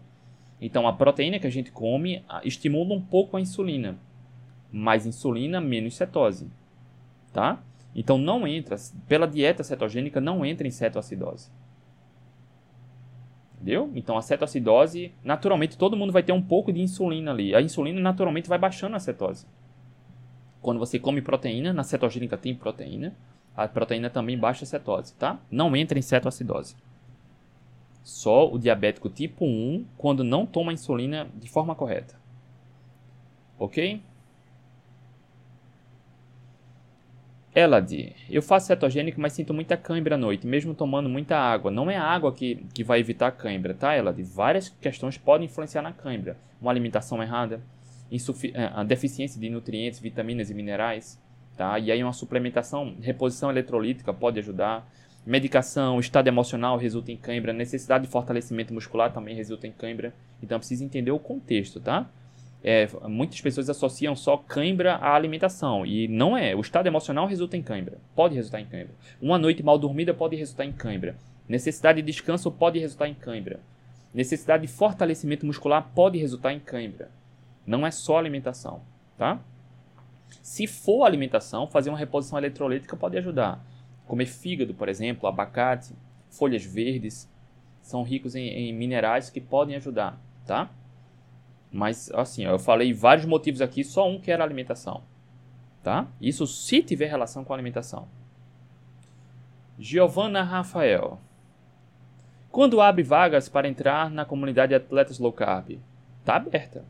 Então 0.61 0.87
a 0.87 0.93
proteína 0.93 1.39
que 1.39 1.47
a 1.47 1.49
gente 1.49 1.71
come 1.71 2.23
estimula 2.43 2.93
um 2.93 3.01
pouco 3.01 3.35
a 3.35 3.41
insulina. 3.41 3.97
Mais 4.71 5.07
insulina, 5.07 5.59
menos 5.59 5.95
cetose. 5.95 6.47
Tá? 7.33 7.59
Então 7.95 8.19
não 8.19 8.47
entra, 8.47 8.75
pela 9.07 9.25
dieta 9.25 9.63
cetogênica, 9.63 10.21
não 10.21 10.45
entra 10.45 10.67
em 10.67 10.71
cetoacidose. 10.71 11.49
Entendeu? 13.55 13.91
Então 13.95 14.19
a 14.19 14.21
cetoacidose, 14.21 15.11
naturalmente 15.23 15.79
todo 15.79 15.97
mundo 15.97 16.13
vai 16.13 16.21
ter 16.21 16.31
um 16.31 16.43
pouco 16.43 16.71
de 16.71 16.79
insulina 16.79 17.31
ali. 17.31 17.55
A 17.55 17.61
insulina 17.63 17.99
naturalmente 17.99 18.47
vai 18.47 18.59
baixando 18.59 18.95
a 18.95 18.99
cetose. 18.99 19.47
Quando 20.65 20.79
você 20.79 20.97
come 20.97 21.21
proteína, 21.21 21.71
na 21.71 21.83
cetogênica 21.83 22.35
tem 22.35 22.55
proteína, 22.55 23.13
a 23.55 23.67
proteína 23.67 24.09
também 24.09 24.35
baixa 24.35 24.63
a 24.63 24.67
cetose, 24.67 25.13
tá? 25.13 25.39
Não 25.51 25.75
entra 25.75 25.99
em 25.99 26.01
cetoacidose. 26.01 26.75
Só 28.03 28.51
o 28.51 28.57
diabético 28.57 29.07
tipo 29.07 29.45
1 29.45 29.85
quando 29.95 30.23
não 30.23 30.43
toma 30.43 30.73
insulina 30.73 31.27
de 31.35 31.47
forma 31.47 31.75
correta. 31.75 32.15
Ok? 33.59 34.01
Elad, 37.53 38.15
eu 38.27 38.41
faço 38.41 38.65
cetogênico, 38.65 39.21
mas 39.21 39.33
sinto 39.33 39.53
muita 39.53 39.77
cãibra 39.77 40.15
à 40.15 40.17
noite, 40.17 40.47
mesmo 40.47 40.73
tomando 40.73 41.07
muita 41.07 41.37
água. 41.37 41.69
Não 41.69 41.91
é 41.91 41.95
a 41.95 42.03
água 42.03 42.33
que, 42.33 42.55
que 42.73 42.83
vai 42.83 42.99
evitar 42.99 43.27
a 43.27 43.31
cãibra, 43.31 43.75
tá, 43.75 43.95
Elad? 43.95 44.19
Várias 44.23 44.69
questões 44.81 45.15
podem 45.15 45.45
influenciar 45.45 45.83
na 45.83 45.93
cãibra. 45.93 46.35
Uma 46.59 46.71
alimentação 46.71 47.21
errada, 47.21 47.61
a 48.73 48.83
deficiência 48.83 49.39
de 49.39 49.49
nutrientes, 49.49 49.99
vitaminas 49.99 50.49
e 50.49 50.53
minerais, 50.53 51.21
tá? 51.57 51.77
E 51.79 51.91
aí 51.91 52.03
uma 52.03 52.13
suplementação, 52.13 52.95
reposição 53.01 53.49
eletrolítica 53.49 54.13
pode 54.13 54.39
ajudar. 54.39 54.89
Medicação, 55.25 55.99
estado 55.99 56.27
emocional 56.27 56.77
resulta 56.77 57.11
em 57.11 57.17
cãibra, 57.17 57.51
necessidade 57.51 58.05
de 58.05 58.11
fortalecimento 58.11 58.73
muscular 58.73 59.11
também 59.11 59.35
resulta 59.35 59.65
em 59.67 59.71
cãibra. 59.71 60.13
Então 60.41 60.59
precisa 60.59 60.83
entender 60.83 61.11
o 61.11 61.19
contexto, 61.19 61.79
tá? 61.79 62.09
é, 62.67 62.87
muitas 63.07 63.39
pessoas 63.39 63.69
associam 63.69 64.15
só 64.15 64.37
cãibra 64.37 64.95
à 64.95 65.13
alimentação 65.13 65.85
e 65.85 66.07
não 66.07 66.35
é. 66.35 66.55
O 66.55 66.61
estado 66.61 66.87
emocional 66.87 67.27
resulta 67.27 67.55
em 67.55 67.61
cãibra, 67.61 67.99
pode 68.15 68.33
resultar 68.33 68.59
em 68.59 68.65
cãibra. 68.65 68.95
Uma 69.21 69.37
noite 69.37 69.61
mal 69.61 69.77
dormida 69.77 70.15
pode 70.15 70.35
resultar 70.35 70.65
em 70.65 70.71
cãibra. 70.71 71.15
Necessidade 71.47 72.01
de 72.01 72.11
descanso 72.11 72.51
pode 72.51 72.79
resultar 72.79 73.07
em 73.07 73.13
cãibra. 73.13 73.59
Necessidade 74.11 74.65
de 74.65 74.73
fortalecimento 74.73 75.45
muscular 75.45 75.91
pode 75.93 76.17
resultar 76.17 76.53
em 76.53 76.59
cãibra. 76.59 77.11
Não 77.65 77.85
é 77.85 77.91
só 77.91 78.17
alimentação, 78.17 78.81
tá? 79.17 79.39
Se 80.41 80.67
for 80.67 81.03
alimentação, 81.03 81.67
fazer 81.67 81.89
uma 81.89 81.97
reposição 81.97 82.37
eletrolítica 82.37 82.95
pode 82.95 83.17
ajudar. 83.17 83.65
Comer 84.05 84.27
fígado, 84.27 84.73
por 84.73 84.87
exemplo, 84.87 85.27
abacate, 85.27 85.93
folhas 86.29 86.63
verdes, 86.63 87.29
são 87.81 88.03
ricos 88.03 88.35
em, 88.35 88.47
em 88.47 88.73
minerais 88.73 89.29
que 89.29 89.41
podem 89.41 89.75
ajudar, 89.75 90.19
tá? 90.45 90.69
Mas 91.71 92.11
assim, 92.11 92.45
eu 92.45 92.57
falei 92.57 92.93
vários 92.93 93.25
motivos 93.25 93.61
aqui, 93.61 93.83
só 93.83 94.09
um 94.09 94.19
que 94.19 94.31
era 94.31 94.43
alimentação. 94.43 95.03
Tá? 95.83 96.07
Isso 96.19 96.47
se 96.47 96.81
tiver 96.81 97.07
relação 97.07 97.43
com 97.43 97.53
alimentação. 97.53 98.07
Giovanna 99.77 100.41
Rafael. 100.41 101.19
Quando 102.49 102.79
abre 102.79 103.03
vagas 103.03 103.49
para 103.49 103.67
entrar 103.67 104.09
na 104.09 104.23
comunidade 104.23 104.69
de 104.69 104.75
Atletas 104.75 105.19
Low 105.19 105.33
Carb? 105.33 105.77
Tá 106.23 106.37
aberta. 106.37 106.85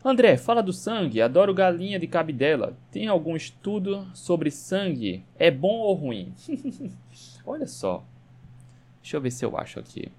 André, 0.04 0.38
fala 0.38 0.64
do 0.64 0.72
sangue. 0.72 1.22
Adoro 1.22 1.54
galinha 1.54 2.00
de 2.00 2.08
cabidela. 2.08 2.78
Tem 2.90 3.08
algum 3.08 3.36
estudo 3.36 4.08
sobre 4.14 4.50
sangue? 4.50 5.26
É 5.38 5.52
bom 5.52 5.80
ou 5.80 5.94
ruim? 5.94 6.34
Olha 7.46 7.68
só. 7.68 8.04
Deixa 9.02 9.18
eu 9.18 9.22
ver 9.22 9.32
se 9.32 9.44
eu 9.44 9.58
acho 9.58 9.80
aqui. 9.80 10.10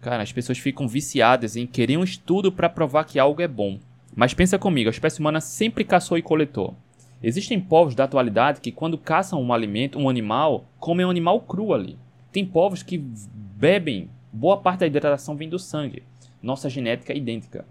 Cara, 0.00 0.22
as 0.22 0.32
pessoas 0.32 0.58
ficam 0.58 0.86
viciadas 0.86 1.56
em 1.56 1.66
querer 1.66 1.96
um 1.96 2.04
estudo 2.04 2.52
para 2.52 2.68
provar 2.68 3.04
que 3.04 3.18
algo 3.18 3.42
é 3.42 3.48
bom. 3.48 3.80
Mas 4.14 4.34
pensa 4.34 4.58
comigo, 4.58 4.88
a 4.88 4.92
espécie 4.92 5.18
humana 5.18 5.40
sempre 5.40 5.82
caçou 5.82 6.16
e 6.16 6.22
coletou. 6.22 6.76
Existem 7.22 7.58
povos 7.58 7.94
da 7.94 8.04
atualidade 8.04 8.60
que 8.60 8.70
quando 8.70 8.98
caçam 8.98 9.42
um 9.42 9.52
alimento, 9.52 9.98
um 9.98 10.08
animal, 10.08 10.66
comem 10.78 11.06
um 11.06 11.10
animal 11.10 11.40
cru 11.40 11.72
ali. 11.72 11.98
Tem 12.30 12.44
povos 12.44 12.82
que 12.82 12.98
bebem, 12.98 14.10
boa 14.32 14.58
parte 14.58 14.80
da 14.80 14.86
hidratação 14.86 15.34
vem 15.34 15.48
do 15.48 15.58
sangue. 15.58 16.02
Nossa 16.42 16.68
genética 16.68 17.12
é 17.12 17.16
idêntica. 17.16 17.64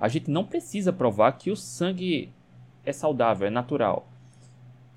A 0.00 0.08
gente 0.08 0.30
não 0.30 0.44
precisa 0.44 0.92
provar 0.92 1.32
que 1.32 1.50
o 1.50 1.56
sangue 1.56 2.30
é 2.84 2.92
saudável, 2.92 3.46
é 3.46 3.50
natural. 3.50 4.08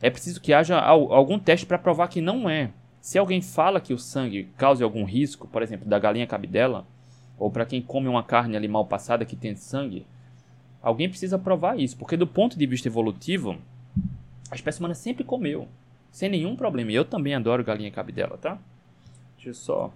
É 0.02 0.10
preciso 0.10 0.39
que 0.39 0.54
haja 0.54 0.80
algum 0.80 1.39
teste 1.39 1.66
para 1.66 1.78
provar 1.78 2.08
que 2.08 2.22
não 2.22 2.50
é. 2.50 2.72
Se 3.02 3.18
alguém 3.18 3.41
fala 3.41 3.82
que 3.82 3.93
o 3.93 4.00
sangue 4.00 4.50
causa 4.58 4.84
algum 4.84 5.04
risco, 5.04 5.47
por 5.47 5.62
exemplo, 5.62 5.88
da 5.88 6.00
galinha 6.00 6.28
cabidela, 6.28 6.86
ou 7.38 7.50
para 7.50 7.66
quem 7.66 7.82
come 7.82 8.08
uma 8.08 8.24
carne 8.24 8.58
ali 8.58 8.68
mal 8.68 8.86
passada 8.86 9.26
que 9.26 9.36
tem 9.36 9.56
sangue, 9.56 10.06
alguém 10.82 11.10
precisa 11.10 11.39
provar 11.39 11.80
isso, 11.80 11.97
porque 11.97 12.18
do 12.18 12.28
ponto 12.28 12.58
de 12.58 12.66
vista 12.66 12.88
evolutivo, 12.88 13.58
a 14.52 14.56
espécie 14.56 14.80
humana 14.80 14.95
sempre 14.95 15.24
comeu, 15.24 15.68
sem 16.12 16.30
nenhum 16.30 16.56
problema. 16.56 16.91
E 16.91 16.95
eu 16.95 17.06
também 17.06 17.34
adoro 17.34 17.64
galinha 17.64 17.91
cabidela, 17.91 18.38
tá? 18.38 18.58
Deixa 19.36 19.50
eu 19.50 19.54
só 19.54 19.93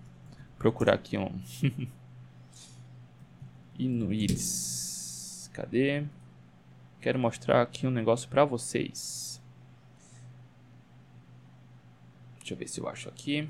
procurar 0.57 0.93
aqui 0.93 1.17
um 1.17 1.31
Inuits. 3.77 4.82
Cadê? 5.53 6.03
Quero 6.99 7.19
mostrar 7.19 7.61
aqui 7.61 7.85
um 7.85 7.91
negócio 7.91 8.27
para 8.27 8.43
vocês. 8.43 9.39
Deixa 12.39 12.55
eu 12.55 12.57
ver 12.57 12.67
se 12.67 12.79
eu 12.79 12.89
acho 12.89 13.07
aqui. 13.07 13.49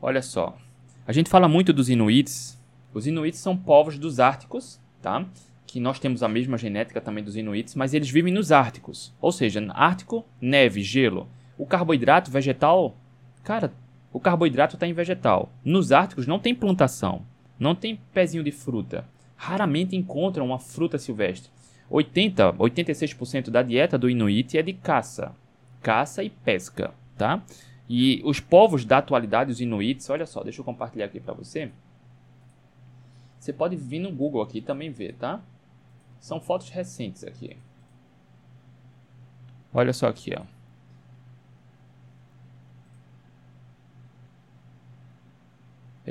Olha 0.00 0.20
só. 0.20 0.58
A 1.06 1.12
gente 1.12 1.30
fala 1.30 1.48
muito 1.48 1.72
dos 1.72 1.88
Inuits. 1.88 2.60
Os 2.92 3.06
Inuits 3.06 3.38
são 3.38 3.56
povos 3.56 3.98
dos 3.98 4.20
Árticos, 4.20 4.78
tá? 5.00 5.26
Que 5.66 5.80
nós 5.80 5.98
temos 5.98 6.22
a 6.22 6.28
mesma 6.28 6.58
genética 6.58 7.00
também 7.00 7.24
dos 7.24 7.36
Inuits, 7.36 7.74
mas 7.74 7.94
eles 7.94 8.10
vivem 8.10 8.34
nos 8.34 8.52
Árticos. 8.52 9.14
Ou 9.20 9.32
seja, 9.32 9.64
Ártico, 9.72 10.26
neve, 10.40 10.82
gelo. 10.82 11.26
O 11.56 11.64
carboidrato 11.64 12.30
vegetal, 12.30 12.96
cara, 13.42 13.72
o 14.12 14.20
carboidrato 14.20 14.76
está 14.76 14.86
em 14.86 14.92
vegetal. 14.92 15.50
Nos 15.64 15.92
Árticos 15.92 16.26
não 16.26 16.38
tem 16.38 16.54
plantação, 16.54 17.22
não 17.58 17.74
tem 17.74 17.98
pezinho 18.12 18.44
de 18.44 18.52
fruta 18.52 19.04
raramente 19.42 19.96
encontram 19.96 20.46
uma 20.46 20.58
fruta 20.60 20.98
silvestre. 20.98 21.50
80, 21.90 22.52
86% 22.52 23.50
da 23.50 23.60
dieta 23.60 23.98
do 23.98 24.08
Inuit 24.08 24.56
é 24.56 24.62
de 24.62 24.72
caça, 24.72 25.34
caça 25.82 26.22
e 26.22 26.30
pesca, 26.30 26.94
tá? 27.18 27.42
E 27.88 28.22
os 28.24 28.38
povos 28.38 28.84
da 28.84 28.98
atualidade, 28.98 29.50
os 29.50 29.60
Inuits, 29.60 30.08
olha 30.08 30.26
só, 30.26 30.44
deixa 30.44 30.60
eu 30.60 30.64
compartilhar 30.64 31.06
aqui 31.06 31.18
para 31.18 31.34
você. 31.34 31.72
Você 33.40 33.52
pode 33.52 33.74
vir 33.74 33.98
no 33.98 34.12
Google 34.12 34.42
aqui 34.42 34.60
também 34.60 34.92
ver, 34.92 35.14
tá? 35.14 35.40
São 36.20 36.40
fotos 36.40 36.68
recentes 36.68 37.24
aqui. 37.24 37.56
Olha 39.74 39.92
só 39.92 40.06
aqui, 40.06 40.32
ó. 40.38 40.44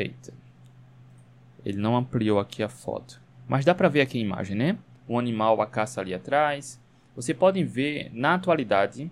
Eita. 0.01 0.33
Ele 1.65 1.77
não 1.77 1.95
ampliou 1.95 2.39
aqui 2.39 2.63
a 2.63 2.69
foto. 2.69 3.21
Mas 3.47 3.65
dá 3.65 3.75
para 3.75 3.89
ver 3.89 4.01
aqui 4.01 4.17
a 4.17 4.21
imagem, 4.21 4.55
né? 4.55 4.77
O 5.07 5.19
animal 5.19 5.61
a 5.61 5.67
caça 5.67 6.01
ali 6.01 6.13
atrás. 6.13 6.81
Você 7.15 7.33
podem 7.33 7.63
ver 7.63 8.09
na 8.13 8.35
atualidade 8.35 9.11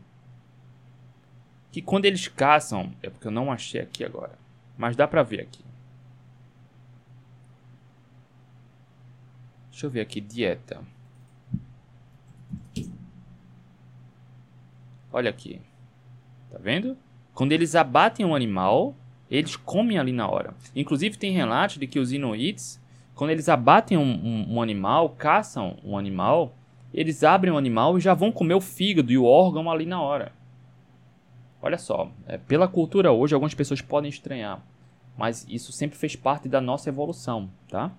que 1.72 1.82
quando 1.82 2.06
eles 2.06 2.28
caçam, 2.28 2.92
é 3.04 3.10
porque 3.10 3.28
eu 3.28 3.32
não 3.32 3.52
achei 3.52 3.82
aqui 3.82 4.04
agora, 4.04 4.38
mas 4.78 4.96
dá 4.96 5.08
para 5.08 5.22
ver 5.22 5.42
aqui. 5.42 5.64
Deixa 9.70 9.86
eu 9.86 9.90
ver 9.90 10.02
aqui 10.02 10.20
dieta. 10.20 10.82
Olha 15.12 15.30
aqui. 15.30 15.62
Tá 16.50 16.58
vendo? 16.58 16.98
Quando 17.34 17.52
eles 17.52 17.76
abatem 17.76 18.26
um 18.26 18.36
animal, 18.36 18.96
eles 19.30 19.56
comem 19.56 19.98
ali 19.98 20.12
na 20.12 20.28
hora. 20.28 20.54
Inclusive 20.76 21.18
tem 21.18 21.32
relatos 21.32 21.78
de 21.78 21.88
que 21.88 22.00
os 22.00 22.12
Inuits, 22.12 22.82
quando 23.14 23.32
eles 23.32 23.50
abatem 23.50 23.98
um, 23.98 24.02
um, 24.02 24.56
um 24.56 24.62
animal, 24.62 25.10
caçam 25.10 25.78
um 25.84 25.98
animal, 25.98 26.56
eles 26.94 27.24
abrem 27.24 27.54
o 27.54 27.58
animal 27.58 27.98
e 27.98 28.02
já 28.02 28.14
vão 28.14 28.32
comer 28.32 28.56
o 28.56 28.62
fígado 28.62 29.12
e 29.12 29.18
o 29.18 29.26
órgão 29.26 29.70
ali 29.70 29.86
na 29.86 30.02
hora. 30.02 30.32
Olha 31.62 31.78
só, 31.78 32.10
é, 32.26 32.38
pela 32.38 32.68
cultura 32.68 33.12
hoje 33.12 33.34
algumas 33.34 33.54
pessoas 33.54 33.82
podem 33.82 34.10
estranhar, 34.10 34.64
mas 35.18 35.46
isso 35.50 35.72
sempre 35.72 35.98
fez 35.98 36.16
parte 36.16 36.48
da 36.48 36.62
nossa 36.62 36.90
evolução, 36.90 37.50
tá? 37.68 37.92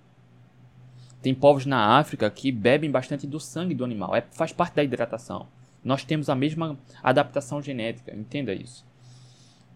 Tem 1.21 1.35
povos 1.35 1.67
na 1.67 1.99
África 1.99 2.29
que 2.31 2.51
bebem 2.51 2.89
bastante 2.89 3.27
do 3.27 3.39
sangue 3.39 3.75
do 3.75 3.85
animal, 3.85 4.15
é, 4.15 4.21
faz 4.31 4.51
parte 4.51 4.73
da 4.73 4.83
hidratação. 4.83 5.47
Nós 5.83 6.03
temos 6.03 6.29
a 6.29 6.35
mesma 6.35 6.77
adaptação 7.03 7.61
genética, 7.61 8.15
entenda 8.15 8.53
isso. 8.53 8.85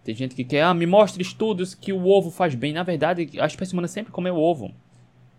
Tem 0.06 0.14
gente 0.14 0.36
que 0.36 0.44
quer, 0.44 0.62
ah, 0.62 0.72
me 0.72 0.86
mostre 0.86 1.20
estudos 1.20 1.74
que 1.74 1.92
o 1.92 2.06
ovo 2.06 2.30
faz 2.30 2.54
bem. 2.54 2.72
Na 2.72 2.84
verdade, 2.84 3.28
a 3.40 3.44
espécie 3.44 3.72
humana 3.72 3.88
sempre 3.88 4.12
comeu 4.12 4.36
ovo. 4.36 4.72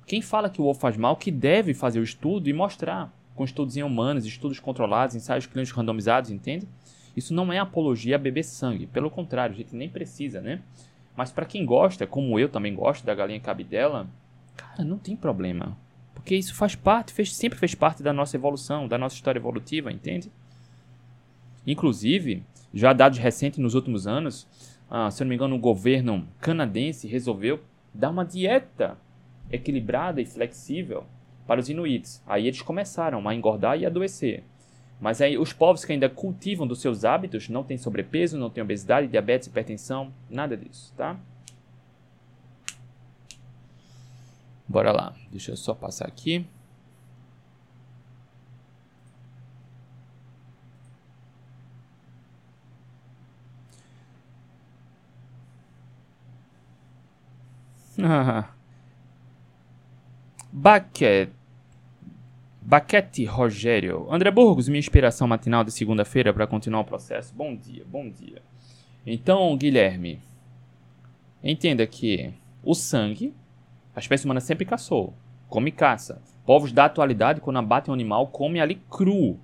Quem 0.06 0.22
fala 0.22 0.50
que 0.50 0.62
o 0.62 0.66
ovo 0.66 0.78
faz 0.78 0.98
mal, 0.98 1.16
que 1.16 1.32
deve 1.32 1.74
fazer 1.74 2.02
o 2.02 2.04
estudo 2.04 2.50
e 2.50 2.54
mostrar 2.54 3.10
com 3.34 3.46
estudos 3.46 3.78
em 3.78 3.84
humanos, 3.84 4.26
estudos 4.26 4.60
controlados, 4.60 5.16
ensaios 5.16 5.46
clínicos 5.46 5.72
randomizados, 5.72 6.32
entende? 6.32 6.68
Isso 7.16 7.34
não 7.34 7.54
é 7.54 7.60
apologia 7.60 8.18
a 8.18 8.20
beber 8.20 8.44
sangue, 8.44 8.88
pelo 8.88 9.10
contrário, 9.10 9.56
a 9.56 9.58
gente 9.58 9.74
nem 9.74 9.88
precisa, 9.88 10.42
né? 10.42 10.60
Mas 11.16 11.32
para 11.32 11.46
quem 11.46 11.66
gosta, 11.66 12.06
como 12.06 12.38
eu 12.38 12.50
também 12.50 12.76
gosto 12.76 13.06
da 13.06 13.16
galinha 13.16 13.40
cabidela, 13.40 14.06
cara, 14.58 14.84
não 14.84 14.98
tem 14.98 15.16
problema. 15.16 15.78
Porque 16.14 16.36
isso 16.36 16.54
faz 16.54 16.76
parte, 16.76 17.14
fez, 17.14 17.34
sempre 17.34 17.58
fez 17.58 17.74
parte 17.74 18.04
da 18.04 18.12
nossa 18.12 18.36
evolução, 18.36 18.86
da 18.86 18.98
nossa 18.98 19.16
história 19.16 19.40
evolutiva, 19.40 19.94
entende? 19.94 20.30
Inclusive, 21.66 22.44
já 22.78 22.94
dados 22.94 23.18
recentes 23.18 23.60
nos 23.60 23.74
últimos 23.74 24.06
anos, 24.06 24.48
ah, 24.90 25.10
se 25.10 25.22
eu 25.22 25.26
não 25.26 25.30
me 25.30 25.36
engano, 25.36 25.56
o 25.56 25.60
governo 25.60 26.28
canadense 26.40 27.08
resolveu 27.08 27.60
dar 27.94 28.10
uma 28.10 28.24
dieta 28.24 28.98
equilibrada 29.52 30.22
e 30.22 30.26
flexível 30.26 31.06
para 31.48 31.60
os 31.60 31.70
inuits. 31.70 32.22
Aí 32.28 32.48
eles 32.48 32.62
começaram 32.62 33.28
a 33.28 33.34
engordar 33.34 33.80
e 33.80 33.86
adoecer. 33.86 34.44
Mas 35.00 35.22
aí 35.22 35.38
os 35.38 35.54
povos 35.54 35.86
que 35.86 35.92
ainda 35.92 36.10
cultivam 36.10 36.68
dos 36.68 36.82
seus 36.82 37.06
hábitos 37.06 37.50
não 37.50 37.64
têm 37.64 37.78
sobrepeso, 37.78 38.38
não 38.38 38.50
têm 38.50 38.64
obesidade, 38.64 39.08
diabetes, 39.08 39.48
hipertensão, 39.48 40.12
nada 40.30 40.58
disso, 40.58 40.94
tá? 40.96 41.18
Bora 44.68 44.92
lá. 44.92 45.16
Deixa 45.32 45.52
eu 45.52 45.58
só 45.58 45.74
passar 45.74 46.08
aqui. 46.08 46.46
Baquet 60.52 61.30
Baquete 62.62 63.26
Rogério. 63.26 64.08
André 64.12 64.30
Burgos, 64.30 64.68
minha 64.68 64.80
inspiração 64.80 65.28
matinal 65.28 65.64
de 65.64 65.72
segunda-feira 65.72 66.34
para 66.34 66.46
continuar 66.46 66.82
o 66.82 66.86
processo. 66.86 67.34
Bom 67.34 67.56
dia, 67.56 67.86
bom 67.88 68.10
dia. 68.10 68.42
Então, 69.06 69.56
Guilherme, 69.56 70.22
entenda 71.42 71.88
que 71.88 72.34
o 72.62 72.76
sangue, 72.76 73.34
a 73.96 74.00
espécie 74.00 74.26
humana 74.26 74.42
sempre 74.42 74.66
caçou, 74.66 75.14
come 75.48 75.72
caça. 75.72 76.22
Povos 76.46 76.74
da 76.74 76.86
atualidade, 76.86 77.40
quando 77.40 77.60
abatem 77.60 77.90
um 77.90 77.96
animal, 77.96 78.28
comem 78.28 78.62
ali 78.62 78.76
cru. 78.90 79.40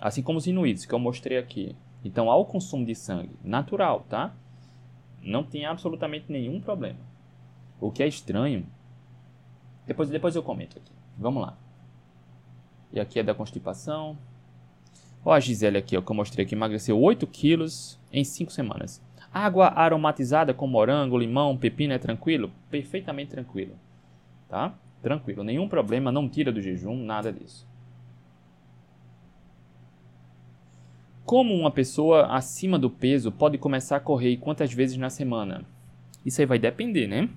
Assim 0.00 0.20
como 0.20 0.38
os 0.38 0.46
inuits, 0.46 0.84
que 0.84 0.92
eu 0.92 0.98
mostrei 0.98 1.38
aqui. 1.38 1.76
Então, 2.04 2.28
há 2.30 2.36
o 2.36 2.44
consumo 2.44 2.84
de 2.84 2.96
sangue 2.96 3.36
natural, 3.44 4.04
tá? 4.08 4.34
Não 5.22 5.44
tem 5.44 5.64
absolutamente 5.64 6.30
nenhum 6.30 6.60
problema. 6.60 7.13
O 7.84 7.90
que 7.90 8.02
é 8.02 8.08
estranho. 8.08 8.66
Depois, 9.86 10.08
depois 10.08 10.34
eu 10.34 10.42
comento 10.42 10.78
aqui. 10.78 10.90
Vamos 11.18 11.42
lá. 11.42 11.54
E 12.90 12.98
aqui 12.98 13.18
é 13.18 13.22
da 13.22 13.34
constipação. 13.34 14.16
Ó 15.22 15.30
a 15.30 15.38
Gisele 15.38 15.76
aqui, 15.76 15.94
ó, 15.94 16.00
que 16.00 16.10
eu 16.10 16.16
mostrei 16.16 16.46
aqui, 16.46 16.54
emagreceu 16.54 16.98
8 16.98 17.26
quilos 17.26 18.00
em 18.10 18.24
5 18.24 18.50
semanas. 18.50 19.02
Água 19.30 19.66
aromatizada 19.68 20.54
com 20.54 20.66
morango, 20.66 21.18
limão, 21.18 21.58
pepino 21.58 21.92
é 21.92 21.98
tranquilo? 21.98 22.50
Perfeitamente 22.70 23.32
tranquilo. 23.32 23.74
Tá? 24.48 24.72
Tranquilo, 25.02 25.44
nenhum 25.44 25.68
problema, 25.68 26.10
não 26.10 26.26
tira 26.26 26.50
do 26.50 26.62
jejum, 26.62 26.96
nada 27.04 27.30
disso. 27.30 27.68
Como 31.26 31.52
uma 31.54 31.70
pessoa 31.70 32.34
acima 32.34 32.78
do 32.78 32.88
peso 32.88 33.30
pode 33.30 33.58
começar 33.58 33.96
a 33.96 34.00
correr 34.00 34.30
e 34.30 34.38
quantas 34.38 34.72
vezes 34.72 34.96
na 34.96 35.10
semana? 35.10 35.66
Isso 36.24 36.40
aí 36.40 36.46
vai 36.46 36.58
depender, 36.58 37.06
né? 37.06 37.28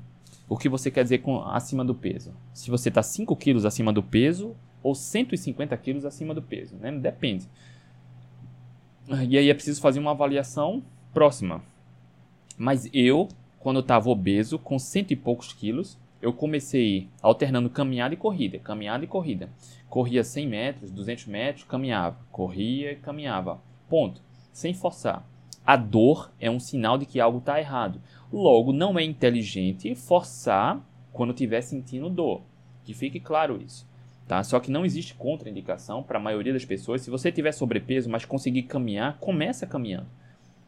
O 0.49 0.57
que 0.57 0.69
você 0.69 0.89
quer 0.89 1.03
dizer 1.03 1.19
com 1.19 1.41
acima 1.41 1.83
do 1.83 1.93
peso? 1.93 2.33
Se 2.53 2.69
você 2.69 2.89
está 2.89 3.03
5 3.03 3.35
quilos 3.35 3.65
acima 3.65 3.91
do 3.91 4.01
peso 4.01 4.55
ou 4.81 4.95
150 4.95 5.75
quilos 5.77 6.05
acima 6.05 6.33
do 6.33 6.41
peso, 6.41 6.75
né? 6.77 6.91
Depende. 6.91 7.49
E 9.27 9.37
aí 9.37 9.49
é 9.49 9.53
preciso 9.53 9.81
fazer 9.81 9.99
uma 9.99 10.11
avaliação 10.11 10.83
próxima. 11.13 11.61
Mas 12.57 12.89
eu, 12.93 13.27
quando 13.59 13.79
estava 13.79 14.09
obeso, 14.09 14.57
com 14.57 14.79
cento 14.79 15.11
e 15.11 15.15
poucos 15.15 15.53
quilos, 15.53 15.97
eu 16.21 16.33
comecei 16.33 17.07
alternando 17.21 17.69
caminhada 17.69 18.13
e 18.13 18.17
corrida, 18.17 18.57
caminhada 18.57 19.03
e 19.03 19.07
corrida. 19.07 19.49
Corria 19.89 20.23
100 20.23 20.47
metros, 20.47 20.91
200 20.91 21.25
metros, 21.27 21.63
caminhava, 21.65 22.17
corria 22.31 22.93
e 22.93 22.95
caminhava. 22.95 23.61
Ponto. 23.89 24.21
Sem 24.51 24.73
forçar. 24.73 25.25
A 25.67 25.75
dor 25.75 26.31
é 26.39 26.49
um 26.49 26.61
sinal 26.61 26.97
de 26.97 27.05
que 27.05 27.19
algo 27.19 27.39
está 27.39 27.59
errado. 27.59 27.99
Logo, 28.31 28.71
não 28.71 28.97
é 28.97 29.03
inteligente 29.03 29.93
forçar 29.95 30.79
quando 31.11 31.31
estiver 31.31 31.59
sentindo 31.59 32.09
dor. 32.09 32.41
Que 32.85 32.93
fique 32.93 33.19
claro 33.19 33.61
isso. 33.61 33.85
Tá? 34.25 34.41
Só 34.45 34.61
que 34.61 34.71
não 34.71 34.85
existe 34.85 35.13
contraindicação 35.15 36.01
para 36.01 36.19
a 36.19 36.21
maioria 36.21 36.53
das 36.53 36.63
pessoas. 36.63 37.01
Se 37.01 37.09
você 37.09 37.33
tiver 37.33 37.51
sobrepeso, 37.51 38.09
mas 38.09 38.23
conseguir 38.23 38.63
caminhar, 38.63 39.17
começa 39.19 39.67
caminhando. 39.67 40.07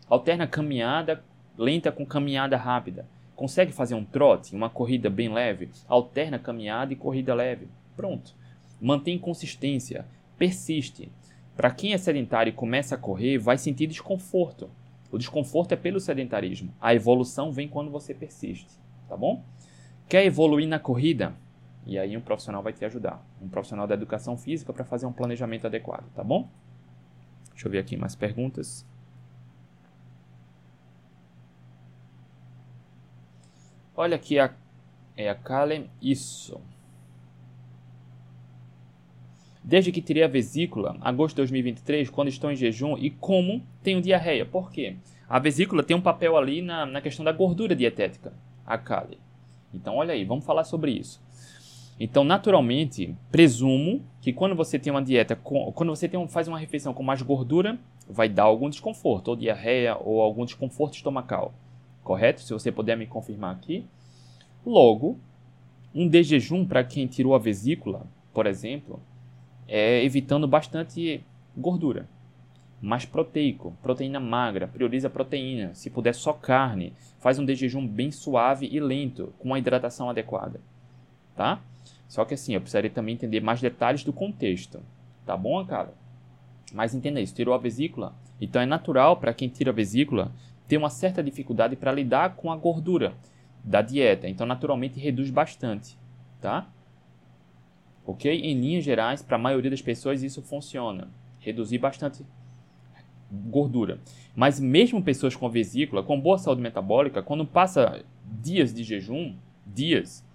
Alterna 0.09 0.45
caminhada 0.45 1.23
lenta 1.57 1.93
com 1.93 2.05
caminhada 2.05 2.57
rápida. 2.57 3.07
Consegue 3.37 3.71
fazer 3.71 3.95
um 3.95 4.03
trote, 4.03 4.53
uma 4.53 4.69
corrida 4.69 5.09
bem 5.09 5.31
leve? 5.31 5.69
Alterna 5.87 6.37
caminhada 6.37 6.91
e 6.91 6.97
corrida 6.97 7.33
leve. 7.33 7.69
Pronto. 7.95 8.35
Mantém 8.81 9.17
consistência. 9.17 10.05
Persiste. 10.37 11.09
Para 11.55 11.71
quem 11.71 11.93
é 11.93 11.97
sedentário 11.97 12.49
e 12.49 12.53
começa 12.53 12.95
a 12.95 12.97
correr, 12.97 13.37
vai 13.37 13.57
sentir 13.57 13.87
desconforto. 13.87 14.69
O 15.11 15.17
desconforto 15.17 15.71
é 15.71 15.75
pelo 15.75 15.99
sedentarismo. 15.99 16.73
A 16.79 16.93
evolução 16.93 17.51
vem 17.51 17.67
quando 17.67 17.89
você 17.89 18.13
persiste. 18.13 18.67
Tá 19.07 19.17
bom? 19.17 19.43
Quer 20.07 20.25
evoluir 20.25 20.67
na 20.67 20.79
corrida? 20.79 21.35
E 21.85 21.97
aí 21.97 22.15
um 22.15 22.21
profissional 22.21 22.61
vai 22.61 22.73
te 22.73 22.85
ajudar. 22.85 23.25
Um 23.41 23.49
profissional 23.49 23.87
da 23.87 23.95
educação 23.95 24.37
física 24.37 24.71
para 24.71 24.85
fazer 24.85 25.05
um 25.05 25.11
planejamento 25.11 25.65
adequado, 25.65 26.05
tá 26.13 26.23
bom? 26.23 26.49
Deixa 27.51 27.67
eu 27.67 27.71
ver 27.71 27.79
aqui 27.79 27.97
mais 27.97 28.15
perguntas. 28.15 28.85
Olha 33.95 34.15
aqui 34.15 34.39
a 34.39 34.53
é 35.17 35.29
a 35.29 35.35
Kalen 35.35 35.89
isso. 36.01 36.61
Desde 39.63 39.91
que 39.91 40.01
tirei 40.01 40.23
a 40.23 40.27
vesícula, 40.27 40.97
agosto 41.01 41.35
de 41.35 41.41
2023, 41.41 42.09
quando 42.09 42.29
estou 42.29 42.51
em 42.51 42.55
jejum 42.55 42.97
e 42.97 43.09
como 43.09 43.61
tenho 43.83 44.01
diarreia. 44.01 44.45
Por 44.45 44.71
quê? 44.71 44.95
A 45.27 45.37
vesícula 45.37 45.83
tem 45.83 45.95
um 45.95 46.01
papel 46.01 46.37
ali 46.37 46.61
na, 46.61 46.85
na 46.85 47.01
questão 47.01 47.23
da 47.23 47.31
gordura 47.31 47.75
dietética, 47.75 48.33
a 48.65 48.77
Kali. 48.77 49.17
Então, 49.73 49.97
olha 49.97 50.13
aí, 50.13 50.25
vamos 50.25 50.45
falar 50.45 50.63
sobre 50.63 50.91
isso. 50.91 51.21
Então, 51.99 52.23
naturalmente, 52.23 53.13
presumo 53.29 54.01
que 54.21 54.31
quando 54.31 54.55
você 54.55 54.79
tem 54.79 54.91
uma 54.91 55.01
dieta, 55.01 55.35
quando 55.35 55.89
você 55.89 56.07
tem 56.07 56.25
faz 56.29 56.47
uma 56.47 56.57
refeição 56.57 56.93
com 56.93 57.03
mais 57.03 57.21
gordura, 57.21 57.77
vai 58.09 58.29
dar 58.29 58.43
algum 58.43 58.69
desconforto, 58.69 59.27
ou 59.27 59.35
diarreia, 59.35 59.97
ou 59.97 60.21
algum 60.21 60.45
desconforto 60.45 60.95
estomacal. 60.95 61.53
Correto? 62.03 62.41
Se 62.41 62.53
você 62.53 62.71
puder 62.71 62.95
me 62.95 63.05
confirmar 63.05 63.53
aqui. 63.53 63.85
Logo, 64.65 65.17
um 65.93 66.07
de 66.07 66.23
jejum 66.23 66.65
para 66.65 66.83
quem 66.83 67.05
tirou 67.05 67.35
a 67.35 67.39
vesícula, 67.39 68.07
por 68.33 68.47
exemplo, 68.47 68.99
é 69.69 70.03
evitando 70.03 70.47
bastante 70.47 71.23
gordura. 71.55 72.09
Mais 72.81 73.05
proteico, 73.05 73.75
proteína 73.83 74.19
magra, 74.19 74.67
prioriza 74.67 75.09
proteína, 75.09 75.73
se 75.75 75.89
puder 75.89 76.15
só 76.15 76.33
carne, 76.33 76.93
faz 77.19 77.37
um 77.37 77.47
jejum 77.47 77.85
bem 77.85 78.09
suave 78.11 78.67
e 78.71 78.79
lento, 78.79 79.33
com 79.37 79.49
uma 79.49 79.59
hidratação 79.59 80.09
adequada. 80.09 80.59
Tá? 81.35 81.61
Só 82.07 82.25
que 82.25 82.33
assim, 82.33 82.53
eu 82.53 82.61
precisaria 82.61 82.89
também 82.89 83.13
entender 83.13 83.41
mais 83.41 83.61
detalhes 83.61 84.03
do 84.03 84.11
contexto. 84.11 84.81
Tá 85.25 85.37
bom, 85.37 85.63
cara? 85.65 85.93
Mas 86.73 86.95
entenda 86.95 87.21
isso, 87.21 87.35
tirou 87.35 87.53
a 87.53 87.57
vesícula. 87.57 88.15
Então 88.41 88.61
é 88.61 88.65
natural 88.65 89.17
para 89.17 89.33
quem 89.33 89.49
tira 89.49 89.71
a 89.71 89.73
vesícula 89.73 90.31
ter 90.67 90.77
uma 90.77 90.89
certa 90.89 91.21
dificuldade 91.21 91.75
para 91.75 91.91
lidar 91.91 92.35
com 92.35 92.51
a 92.51 92.55
gordura 92.55 93.13
da 93.63 93.81
dieta. 93.81 94.27
Então 94.27 94.47
naturalmente 94.47 94.99
reduz 94.99 95.29
bastante, 95.29 95.97
tá? 96.39 96.67
Ok? 98.05 98.31
Em 98.31 98.59
linhas 98.59 98.83
gerais, 98.83 99.21
para 99.21 99.35
a 99.35 99.39
maioria 99.39 99.69
das 99.69 99.81
pessoas 99.81 100.23
isso 100.23 100.41
funciona. 100.41 101.09
Reduzir 101.39 101.77
bastante 101.77 102.25
gordura. 103.31 103.99
Mas 104.35 104.59
mesmo 104.59 105.03
pessoas 105.03 105.35
com 105.35 105.49
vesícula, 105.49 106.03
com 106.03 106.19
boa 106.19 106.37
saúde 106.37 106.61
metabólica, 106.61 107.21
quando 107.21 107.45
passa 107.45 108.03
dias 108.25 108.73
de 108.73 108.83
jejum, 108.83 109.35
dias, 109.65 110.25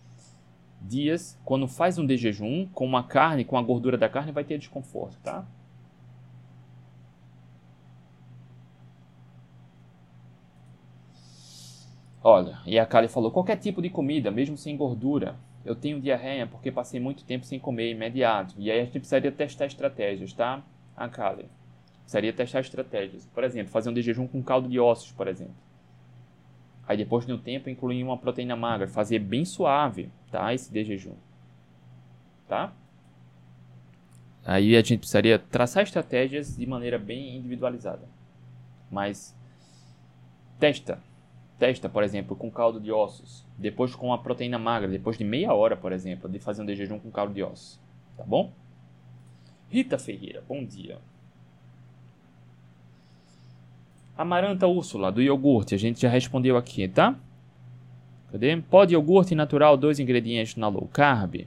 dias, 0.81 1.39
quando 1.45 1.67
faz 1.67 1.99
um 1.99 2.07
de 2.07 2.17
jejum 2.17 2.67
com 2.73 2.85
uma 2.85 3.03
carne, 3.03 3.45
com 3.45 3.57
a 3.57 3.63
gordura 3.63 3.97
da 3.97 4.09
carne, 4.09 4.33
vai 4.33 4.45
ter 4.45 4.59
desconforto, 4.59 5.19
tá? 5.23 5.45
Olha, 12.23 12.59
e 12.65 12.79
a 12.79 12.87
Kali 12.87 13.07
falou: 13.07 13.31
qualquer 13.31 13.57
tipo 13.57 13.83
de 13.83 13.91
comida, 13.91 14.31
mesmo 14.31 14.57
sem 14.57 14.77
gordura. 14.77 15.37
Eu 15.65 15.75
tenho 15.75 16.01
diarreia 16.01 16.47
porque 16.47 16.71
passei 16.71 17.01
muito 17.01 17.25
tempo 17.25 17.47
sem 17.47 17.59
comer 17.59 17.91
imediato. 17.91 18.55
E 18.59 18.71
aí 18.71 18.81
a 18.81 18.85
gente 18.85 18.99
precisaria 18.99 19.33
testar 19.33 19.67
estratégias, 19.67 20.33
tá? 20.33 20.63
A 20.97 21.09
Kali. 21.09 21.47
Precisaria 22.03 22.33
testar 22.33 22.61
estratégias. 22.61 23.27
Por 23.33 23.43
exemplo, 23.45 23.73
fazer 23.73 23.89
um 23.89 23.95
de 23.95 24.03
jejum 24.03 24.27
com 24.27 24.43
caldo 24.43 24.69
de 24.69 24.79
ossos, 24.79 25.11
por 25.13 25.27
exemplo. 25.27 25.55
Aí 26.87 26.99
depois 26.99 27.25
de 27.25 27.33
um 27.33 27.39
tempo 27.39 27.71
incluir 27.71 28.03
uma 28.05 28.19
proteína 28.19 28.55
magra, 28.55 28.87
fazer 28.87 29.19
bem 29.19 29.45
suave, 29.45 30.11
tá? 30.31 30.53
Esse 30.53 30.71
de 30.71 30.85
jejum. 30.85 31.15
Tá? 32.47 32.73
Aí 34.45 34.77
a 34.77 34.83
gente 34.83 34.99
precisaria 34.99 35.39
traçar 35.39 35.83
estratégias 35.83 36.57
de 36.57 36.67
maneira 36.67 36.99
bem 36.99 37.37
individualizada. 37.37 38.07
Mas 38.91 39.35
testa. 40.59 40.99
Testa, 41.59 41.89
por 41.89 42.03
exemplo, 42.03 42.37
com 42.37 42.51
caldo 42.51 42.81
de 42.81 42.91
ossos. 42.91 43.45
Depois 43.57 43.95
com 43.95 44.09
uma 44.09 44.19
proteína 44.19 44.59
magra, 44.59 44.89
depois 44.89 45.17
de 45.17 45.25
meia 45.25 45.53
hora, 45.53 45.77
por 45.77 45.93
exemplo, 45.93 46.29
de 46.29 46.39
fazer 46.39 46.63
um 46.63 46.67
de 46.67 46.75
jejum 46.75 46.99
com 46.99 47.11
caldo 47.11 47.33
de 47.33 47.43
ossos. 47.43 47.81
Tá 48.17 48.25
bom? 48.25 48.53
Rita 49.71 49.99
Ferreira, 49.99 50.43
bom 50.47 50.65
dia. 50.65 50.99
Amaranta 54.17 54.67
Úrsula, 54.67 55.11
do 55.11 55.21
iogurte, 55.21 55.75
a 55.75 55.79
gente 55.79 56.01
já 56.01 56.09
respondeu 56.09 56.57
aqui, 56.57 56.87
tá? 56.87 57.17
Cadê? 58.31 58.57
Pode 58.57 58.95
iogurte 58.95 59.35
natural, 59.35 59.77
dois 59.77 59.99
ingredientes 59.99 60.57
na 60.57 60.69
low 60.69 60.89
carb? 60.93 61.47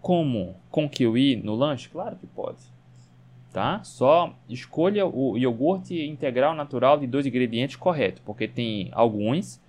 Como 0.00 0.56
com 0.70 0.88
kiwi 0.88 1.36
no 1.36 1.54
lanche? 1.54 1.88
Claro 1.88 2.16
que 2.16 2.26
pode. 2.26 2.58
Tá? 3.52 3.82
Só 3.82 4.34
escolha 4.48 5.06
o 5.06 5.36
iogurte 5.38 5.94
integral 6.06 6.54
natural 6.54 6.98
de 6.98 7.06
dois 7.06 7.26
ingredientes 7.26 7.76
correto, 7.76 8.20
porque 8.24 8.46
tem 8.46 8.90
alguns 8.92 9.60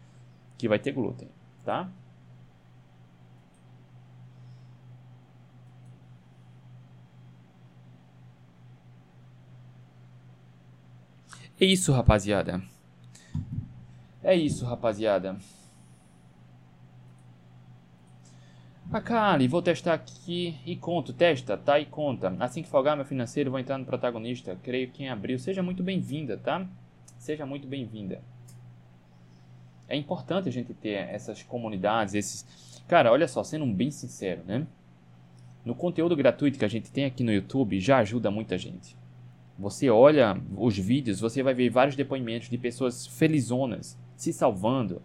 que 0.58 0.68
vai 0.68 0.78
ter 0.78 0.92
glúten, 0.92 1.30
tá? 1.64 1.90
É 11.60 11.66
isso, 11.66 11.92
rapaziada. 11.92 12.62
É 14.24 14.34
isso, 14.34 14.66
rapaziada. 14.66 15.38
Akali, 18.92 19.48
vou 19.48 19.62
testar 19.62 19.94
aqui 19.94 20.56
e 20.66 20.76
conto. 20.76 21.14
Testa, 21.14 21.56
tá? 21.56 21.80
E 21.80 21.86
conta. 21.86 22.36
Assim 22.40 22.64
que 22.64 22.70
folgar 22.70 22.96
meu 22.96 23.06
financeiro, 23.06 23.52
vou 23.52 23.60
entrar 23.60 23.78
no 23.78 23.86
protagonista. 23.86 24.58
Creio 24.64 24.90
que 24.90 25.04
em 25.04 25.10
abril. 25.10 25.38
Seja 25.38 25.62
muito 25.62 25.84
bem-vinda, 25.84 26.38
tá? 26.38 26.66
Seja 27.20 27.46
muito 27.46 27.68
bem-vinda. 27.68 28.20
É 29.88 29.96
importante 29.96 30.50
a 30.50 30.52
gente 30.52 30.74
ter 30.74 30.96
essas 31.10 31.44
comunidades, 31.44 32.16
esses... 32.16 32.82
Cara, 32.88 33.12
olha 33.12 33.28
só, 33.28 33.44
sendo 33.44 33.66
bem 33.68 33.92
sincero, 33.92 34.42
né? 34.48 34.66
No 35.64 35.76
conteúdo 35.76 36.16
gratuito 36.16 36.58
que 36.58 36.66
a 36.66 36.70
gente 36.70 36.92
tem 36.92 37.06
aqui 37.06 37.24
no 37.24 37.32
YouTube, 37.32 37.80
já 37.80 38.00
ajuda 38.00 38.32
muita 38.32 38.58
gente. 38.58 38.98
Você 39.58 39.88
olha 39.90 40.36
os 40.58 40.76
vídeos, 40.76 41.20
você 41.20 41.44
vai 41.44 41.54
ver 41.54 41.70
vários 41.70 41.96
depoimentos 41.96 42.50
de 42.50 42.58
pessoas 42.58 43.06
felizonas, 43.06 44.00
se 44.16 44.34
salvando, 44.34 45.00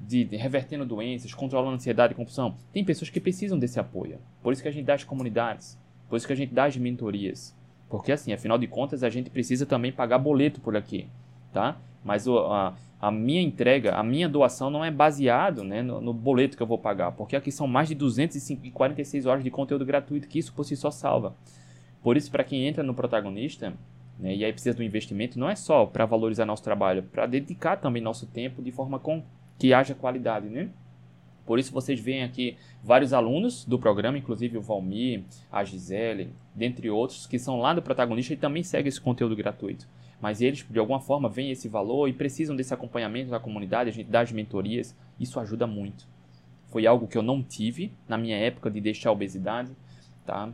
de, 0.00 0.24
de, 0.24 0.36
revertendo 0.36 0.84
doenças, 0.84 1.32
controlando 1.34 1.74
ansiedade 1.74 2.12
e 2.12 2.16
compulsão. 2.16 2.54
Tem 2.72 2.84
pessoas 2.84 3.10
que 3.10 3.20
precisam 3.20 3.58
desse 3.58 3.80
apoio. 3.80 4.18
Por 4.42 4.52
isso 4.52 4.62
que 4.62 4.68
a 4.68 4.72
gente 4.72 4.84
dá 4.84 4.94
as 4.94 5.04
comunidades, 5.04 5.78
por 6.08 6.16
isso 6.16 6.26
que 6.26 6.32
a 6.32 6.36
gente 6.36 6.54
dá 6.54 6.64
as 6.64 6.76
mentorias. 6.76 7.56
Porque 7.88 8.12
assim, 8.12 8.32
afinal 8.32 8.58
de 8.58 8.66
contas, 8.66 9.02
a 9.02 9.10
gente 9.10 9.30
precisa 9.30 9.64
também 9.64 9.92
pagar 9.92 10.18
boleto 10.18 10.60
por 10.60 10.76
aqui, 10.76 11.06
tá? 11.52 11.76
Mas 12.04 12.26
o, 12.26 12.38
a, 12.38 12.74
a 13.00 13.10
minha 13.10 13.40
entrega, 13.40 13.94
a 13.94 14.02
minha 14.02 14.28
doação 14.28 14.70
não 14.70 14.84
é 14.84 14.90
baseado 14.90 15.62
né, 15.62 15.82
no, 15.82 16.00
no, 16.00 16.12
boleto 16.12 16.56
que 16.56 16.62
eu 16.62 16.66
vou 16.66 16.78
pagar, 16.78 17.12
porque 17.12 17.36
aqui 17.36 17.52
são 17.52 17.66
mais 17.66 17.88
de 17.88 17.94
246 17.94 19.26
horas 19.26 19.44
de 19.44 19.50
conteúdo 19.50 19.84
gratuito 19.84 20.28
que 20.28 20.38
isso 20.38 20.52
por 20.52 20.64
si 20.64 20.76
só 20.76 20.90
salva. 20.90 21.34
Por 22.02 22.16
isso, 22.16 22.30
para 22.30 22.44
quem 22.44 22.66
entra 22.66 22.82
no 22.82 22.94
protagonista, 22.94 23.72
né, 24.18 24.34
e 24.34 24.44
aí 24.44 24.52
precisa 24.52 24.76
do 24.76 24.82
investimento, 24.82 25.38
não 25.38 25.48
é 25.48 25.56
só 25.56 25.84
para 25.84 26.06
valorizar 26.06 26.46
nosso 26.46 26.62
trabalho, 26.62 27.02
para 27.02 27.26
dedicar 27.26 27.76
também 27.76 28.02
nosso 28.02 28.26
tempo 28.26 28.62
de 28.62 28.72
forma 28.72 28.98
com 28.98 29.22
que 29.58 29.72
haja 29.72 29.94
qualidade, 29.94 30.48
né? 30.48 30.70
Por 31.46 31.60
isso 31.60 31.72
vocês 31.72 32.00
veem 32.00 32.24
aqui 32.24 32.56
vários 32.82 33.12
alunos 33.12 33.64
do 33.64 33.78
programa, 33.78 34.18
inclusive 34.18 34.58
o 34.58 34.62
Valmir, 34.62 35.22
a 35.50 35.62
Gisele, 35.62 36.32
dentre 36.54 36.90
outros, 36.90 37.26
que 37.26 37.38
são 37.38 37.60
lá 37.60 37.72
do 37.72 37.80
protagonista 37.80 38.34
e 38.34 38.36
também 38.36 38.64
seguem 38.64 38.88
esse 38.88 39.00
conteúdo 39.00 39.36
gratuito. 39.36 39.86
Mas 40.20 40.40
eles, 40.40 40.66
de 40.68 40.78
alguma 40.78 40.98
forma, 40.98 41.28
veem 41.28 41.52
esse 41.52 41.68
valor 41.68 42.08
e 42.08 42.12
precisam 42.12 42.56
desse 42.56 42.74
acompanhamento 42.74 43.30
da 43.30 43.38
comunidade, 43.38 43.90
a 43.90 43.92
gente 43.92 44.10
dá 44.10 44.22
as 44.22 44.32
mentorias, 44.32 44.96
isso 45.20 45.38
ajuda 45.38 45.66
muito. 45.66 46.08
Foi 46.68 46.86
algo 46.86 47.06
que 47.06 47.16
eu 47.16 47.22
não 47.22 47.42
tive 47.42 47.92
na 48.08 48.18
minha 48.18 48.36
época 48.36 48.70
de 48.70 48.80
deixar 48.80 49.10
a 49.10 49.12
obesidade, 49.12 49.70
tá? 50.24 50.50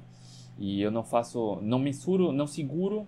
E 0.59 0.82
eu 0.82 0.90
não 0.90 1.03
faço, 1.03 1.59
não 1.62 1.78
mensuro, 1.78 2.32
não 2.32 2.46
seguro, 2.46 3.07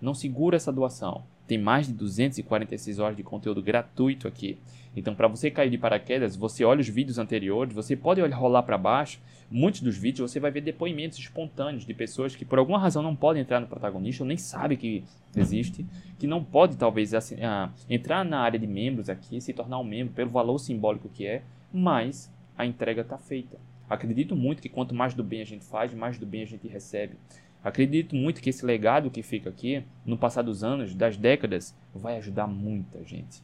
não 0.00 0.12
seguro 0.12 0.54
essa 0.54 0.70
doação. 0.70 1.24
Tem 1.46 1.58
mais 1.58 1.86
de 1.86 1.92
246 1.92 2.98
horas 2.98 3.16
de 3.16 3.22
conteúdo 3.22 3.62
gratuito 3.62 4.26
aqui. 4.26 4.58
Então, 4.96 5.14
para 5.14 5.28
você 5.28 5.50
cair 5.50 5.70
de 5.70 5.76
paraquedas, 5.76 6.36
você 6.36 6.64
olha 6.64 6.80
os 6.80 6.88
vídeos 6.88 7.18
anteriores, 7.18 7.74
você 7.74 7.96
pode 7.96 8.22
olhar, 8.22 8.36
rolar 8.36 8.62
para 8.62 8.78
baixo. 8.78 9.20
Muitos 9.50 9.80
dos 9.80 9.96
vídeos 9.96 10.30
você 10.30 10.40
vai 10.40 10.50
ver 10.50 10.60
depoimentos 10.60 11.18
espontâneos 11.18 11.84
de 11.84 11.92
pessoas 11.92 12.34
que 12.34 12.44
por 12.44 12.58
alguma 12.58 12.78
razão 12.78 13.02
não 13.02 13.14
podem 13.14 13.42
entrar 13.42 13.60
no 13.60 13.66
protagonista, 13.66 14.22
ou 14.22 14.28
nem 14.28 14.36
sabe 14.36 14.76
que 14.76 15.04
existe, 15.36 15.84
que 16.18 16.26
não 16.26 16.42
pode 16.42 16.76
talvez 16.76 17.12
assim, 17.12 17.36
ah, 17.42 17.70
entrar 17.90 18.24
na 18.24 18.40
área 18.40 18.58
de 18.58 18.66
membros 18.66 19.10
aqui, 19.10 19.40
se 19.40 19.52
tornar 19.52 19.78
um 19.78 19.84
membro 19.84 20.14
pelo 20.14 20.30
valor 20.30 20.58
simbólico 20.58 21.08
que 21.08 21.26
é, 21.26 21.42
mas 21.72 22.32
a 22.56 22.64
entrega 22.64 23.02
está 23.02 23.18
feita. 23.18 23.58
Acredito 23.88 24.34
muito 24.34 24.62
que 24.62 24.68
quanto 24.68 24.94
mais 24.94 25.12
do 25.12 25.22
bem 25.22 25.42
a 25.42 25.46
gente 25.46 25.64
faz, 25.64 25.92
mais 25.92 26.18
do 26.18 26.24
bem 26.24 26.42
a 26.42 26.46
gente 26.46 26.66
recebe. 26.66 27.16
Acredito 27.64 28.14
muito 28.14 28.42
que 28.42 28.50
esse 28.50 28.64
legado 28.64 29.10
que 29.10 29.22
fica 29.22 29.48
aqui, 29.48 29.82
no 30.04 30.18
passar 30.18 30.42
dos 30.42 30.62
anos, 30.62 30.94
das 30.94 31.16
décadas, 31.16 31.74
vai 31.94 32.18
ajudar 32.18 32.46
muita 32.46 33.02
gente. 33.02 33.42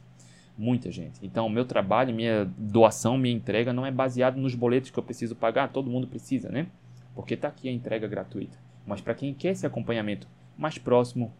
Muita 0.55 0.91
gente. 0.91 1.19
Então, 1.23 1.49
meu 1.49 1.65
trabalho, 1.65 2.13
minha 2.13 2.45
doação, 2.55 3.17
minha 3.17 3.35
entrega 3.35 3.73
não 3.73 3.83
é 3.83 3.89
baseado 3.89 4.37
nos 4.37 4.53
boletos 4.53 4.91
que 4.91 4.99
eu 4.99 5.03
preciso 5.03 5.35
pagar. 5.35 5.71
Todo 5.71 5.89
mundo 5.89 6.05
precisa, 6.05 6.49
né? 6.49 6.67
Porque 7.15 7.33
está 7.33 7.47
aqui 7.47 7.67
a 7.67 7.71
entrega 7.71 8.07
gratuita. 8.07 8.59
Mas 8.85 9.01
para 9.01 9.15
quem 9.15 9.33
quer 9.33 9.53
esse 9.53 9.65
acompanhamento 9.65 10.27
mais 10.55 10.77
próximo, 10.77 11.33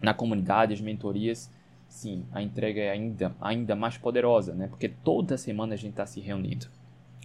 na 0.00 0.14
comunidade, 0.14 0.72
as 0.72 0.80
mentorias, 0.80 1.52
sim, 1.88 2.24
a 2.30 2.40
entrega 2.40 2.80
é 2.80 2.90
ainda, 2.90 3.34
ainda 3.40 3.74
mais 3.74 3.98
poderosa, 3.98 4.54
né? 4.54 4.68
Porque 4.68 4.88
toda 4.88 5.36
semana 5.36 5.74
a 5.74 5.76
gente 5.76 5.90
está 5.90 6.06
se 6.06 6.20
reunindo. 6.20 6.66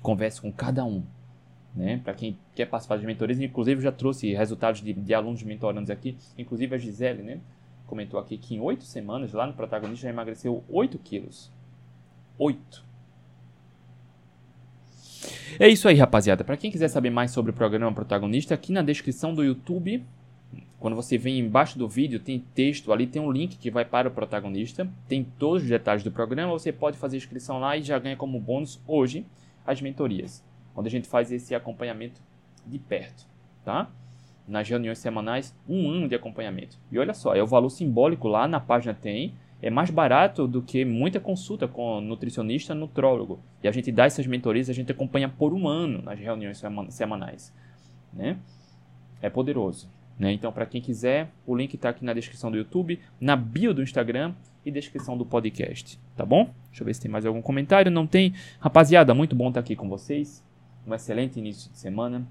Converso 0.01 0.41
com 0.41 0.51
cada 0.51 0.83
um 0.83 1.03
né? 1.75 1.99
Para 2.03 2.13
quem 2.13 2.37
quer 2.55 2.65
participar 2.65 2.97
de 2.97 3.05
mentorias, 3.05 3.39
inclusive 3.39 3.81
já 3.81 3.91
trouxe 3.91 4.33
resultados 4.33 4.81
de, 4.81 4.93
de 4.93 5.13
alunos 5.13 5.43
mentorandos 5.43 5.89
aqui, 5.89 6.17
inclusive 6.37 6.73
a 6.73 6.77
Gisele, 6.77 7.21
né? 7.21 7.39
Comentou 7.85 8.19
aqui 8.19 8.37
que 8.37 8.55
em 8.55 8.59
oito 8.59 8.83
semanas, 8.83 9.33
lá 9.33 9.45
no 9.45 9.53
protagonista, 9.53 10.03
já 10.03 10.09
emagreceu 10.09 10.63
8 10.69 10.97
quilos. 10.99 11.51
8. 12.39 12.83
É 15.59 15.67
isso 15.67 15.87
aí, 15.87 15.95
rapaziada. 15.95 16.43
Para 16.43 16.57
quem 16.57 16.71
quiser 16.71 16.87
saber 16.87 17.09
mais 17.09 17.31
sobre 17.31 17.51
o 17.51 17.53
programa 17.53 17.91
Protagonista, 17.93 18.53
aqui 18.53 18.71
na 18.71 18.81
descrição 18.81 19.33
do 19.33 19.43
YouTube, 19.43 20.03
quando 20.79 20.95
você 20.95 21.17
vem 21.17 21.39
embaixo 21.39 21.77
do 21.77 21.87
vídeo, 21.87 22.19
tem 22.19 22.43
texto, 22.53 22.91
ali 22.91 23.07
tem 23.07 23.21
um 23.21 23.31
link 23.31 23.57
que 23.57 23.71
vai 23.71 23.85
para 23.85 24.07
o 24.07 24.11
protagonista, 24.11 24.87
tem 25.07 25.23
todos 25.23 25.63
os 25.63 25.69
detalhes 25.69 26.03
do 26.03 26.11
programa, 26.11 26.51
você 26.51 26.71
pode 26.71 26.97
fazer 26.97 27.17
inscrição 27.17 27.59
lá 27.59 27.77
e 27.77 27.83
já 27.83 27.97
ganha 27.97 28.17
como 28.17 28.39
bônus 28.39 28.79
hoje 28.87 29.25
as 29.65 29.81
mentorias 29.81 30.43
onde 30.75 30.87
a 30.87 30.91
gente 30.91 31.07
faz 31.07 31.31
esse 31.31 31.55
acompanhamento 31.55 32.21
de 32.65 32.79
perto, 32.79 33.25
tá? 33.63 33.89
Nas 34.47 34.67
reuniões 34.67 34.99
semanais, 34.99 35.55
um 35.67 35.89
ano 35.89 36.07
de 36.07 36.15
acompanhamento. 36.15 36.77
E 36.91 36.99
olha 36.99 37.13
só, 37.13 37.35
é 37.35 37.41
o 37.41 37.47
valor 37.47 37.69
simbólico 37.69 38.27
lá 38.27 38.47
na 38.47 38.59
página 38.59 38.93
tem, 38.93 39.33
é 39.61 39.69
mais 39.69 39.89
barato 39.89 40.47
do 40.47 40.61
que 40.61 40.85
muita 40.85 41.19
consulta 41.19 41.67
com 41.67 41.99
nutricionista, 42.01 42.75
nutrólogo. 42.75 43.39
E 43.63 43.67
a 43.67 43.71
gente 43.71 43.91
dá 43.91 44.05
essas 44.05 44.27
mentorias, 44.27 44.69
a 44.69 44.73
gente 44.73 44.91
acompanha 44.91 45.29
por 45.29 45.53
um 45.53 45.67
ano 45.67 46.01
nas 46.01 46.19
reuniões 46.19 46.61
semanais, 46.89 47.53
né? 48.13 48.37
É 49.21 49.29
poderoso. 49.29 49.89
Né? 50.19 50.31
Então, 50.31 50.51
para 50.51 50.65
quem 50.65 50.81
quiser, 50.81 51.29
o 51.45 51.55
link 51.55 51.73
está 51.73 51.89
aqui 51.89 52.05
na 52.05 52.13
descrição 52.13 52.51
do 52.51 52.57
YouTube, 52.57 52.99
na 53.19 53.35
bio 53.35 53.73
do 53.73 53.81
Instagram 53.81 54.33
e 54.63 54.71
descrição 54.71 55.17
do 55.17 55.25
podcast, 55.25 55.99
tá 56.15 56.25
bom? 56.25 56.49
Deixa 56.69 56.83
eu 56.83 56.85
ver 56.85 56.93
se 56.93 57.01
tem 57.01 57.11
mais 57.11 57.25
algum 57.25 57.41
comentário. 57.41 57.91
Não 57.91 58.07
tem? 58.07 58.33
Rapaziada, 58.59 59.13
muito 59.13 59.35
bom 59.35 59.49
estar 59.49 59.59
aqui 59.59 59.75
com 59.75 59.89
vocês 59.89 60.43
um 60.87 60.93
excelente 60.93 61.39
início 61.39 61.71
de 61.71 61.77
semana. 61.77 62.25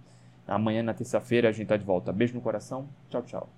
Amanhã, 0.46 0.82
na 0.82 0.94
terça-feira, 0.94 1.48
a 1.48 1.52
gente 1.52 1.64
está 1.64 1.76
de 1.76 1.84
volta. 1.84 2.12
Beijo 2.12 2.34
no 2.34 2.40
coração. 2.40 2.86
Tchau, 3.11 3.22
tchau. 3.22 3.48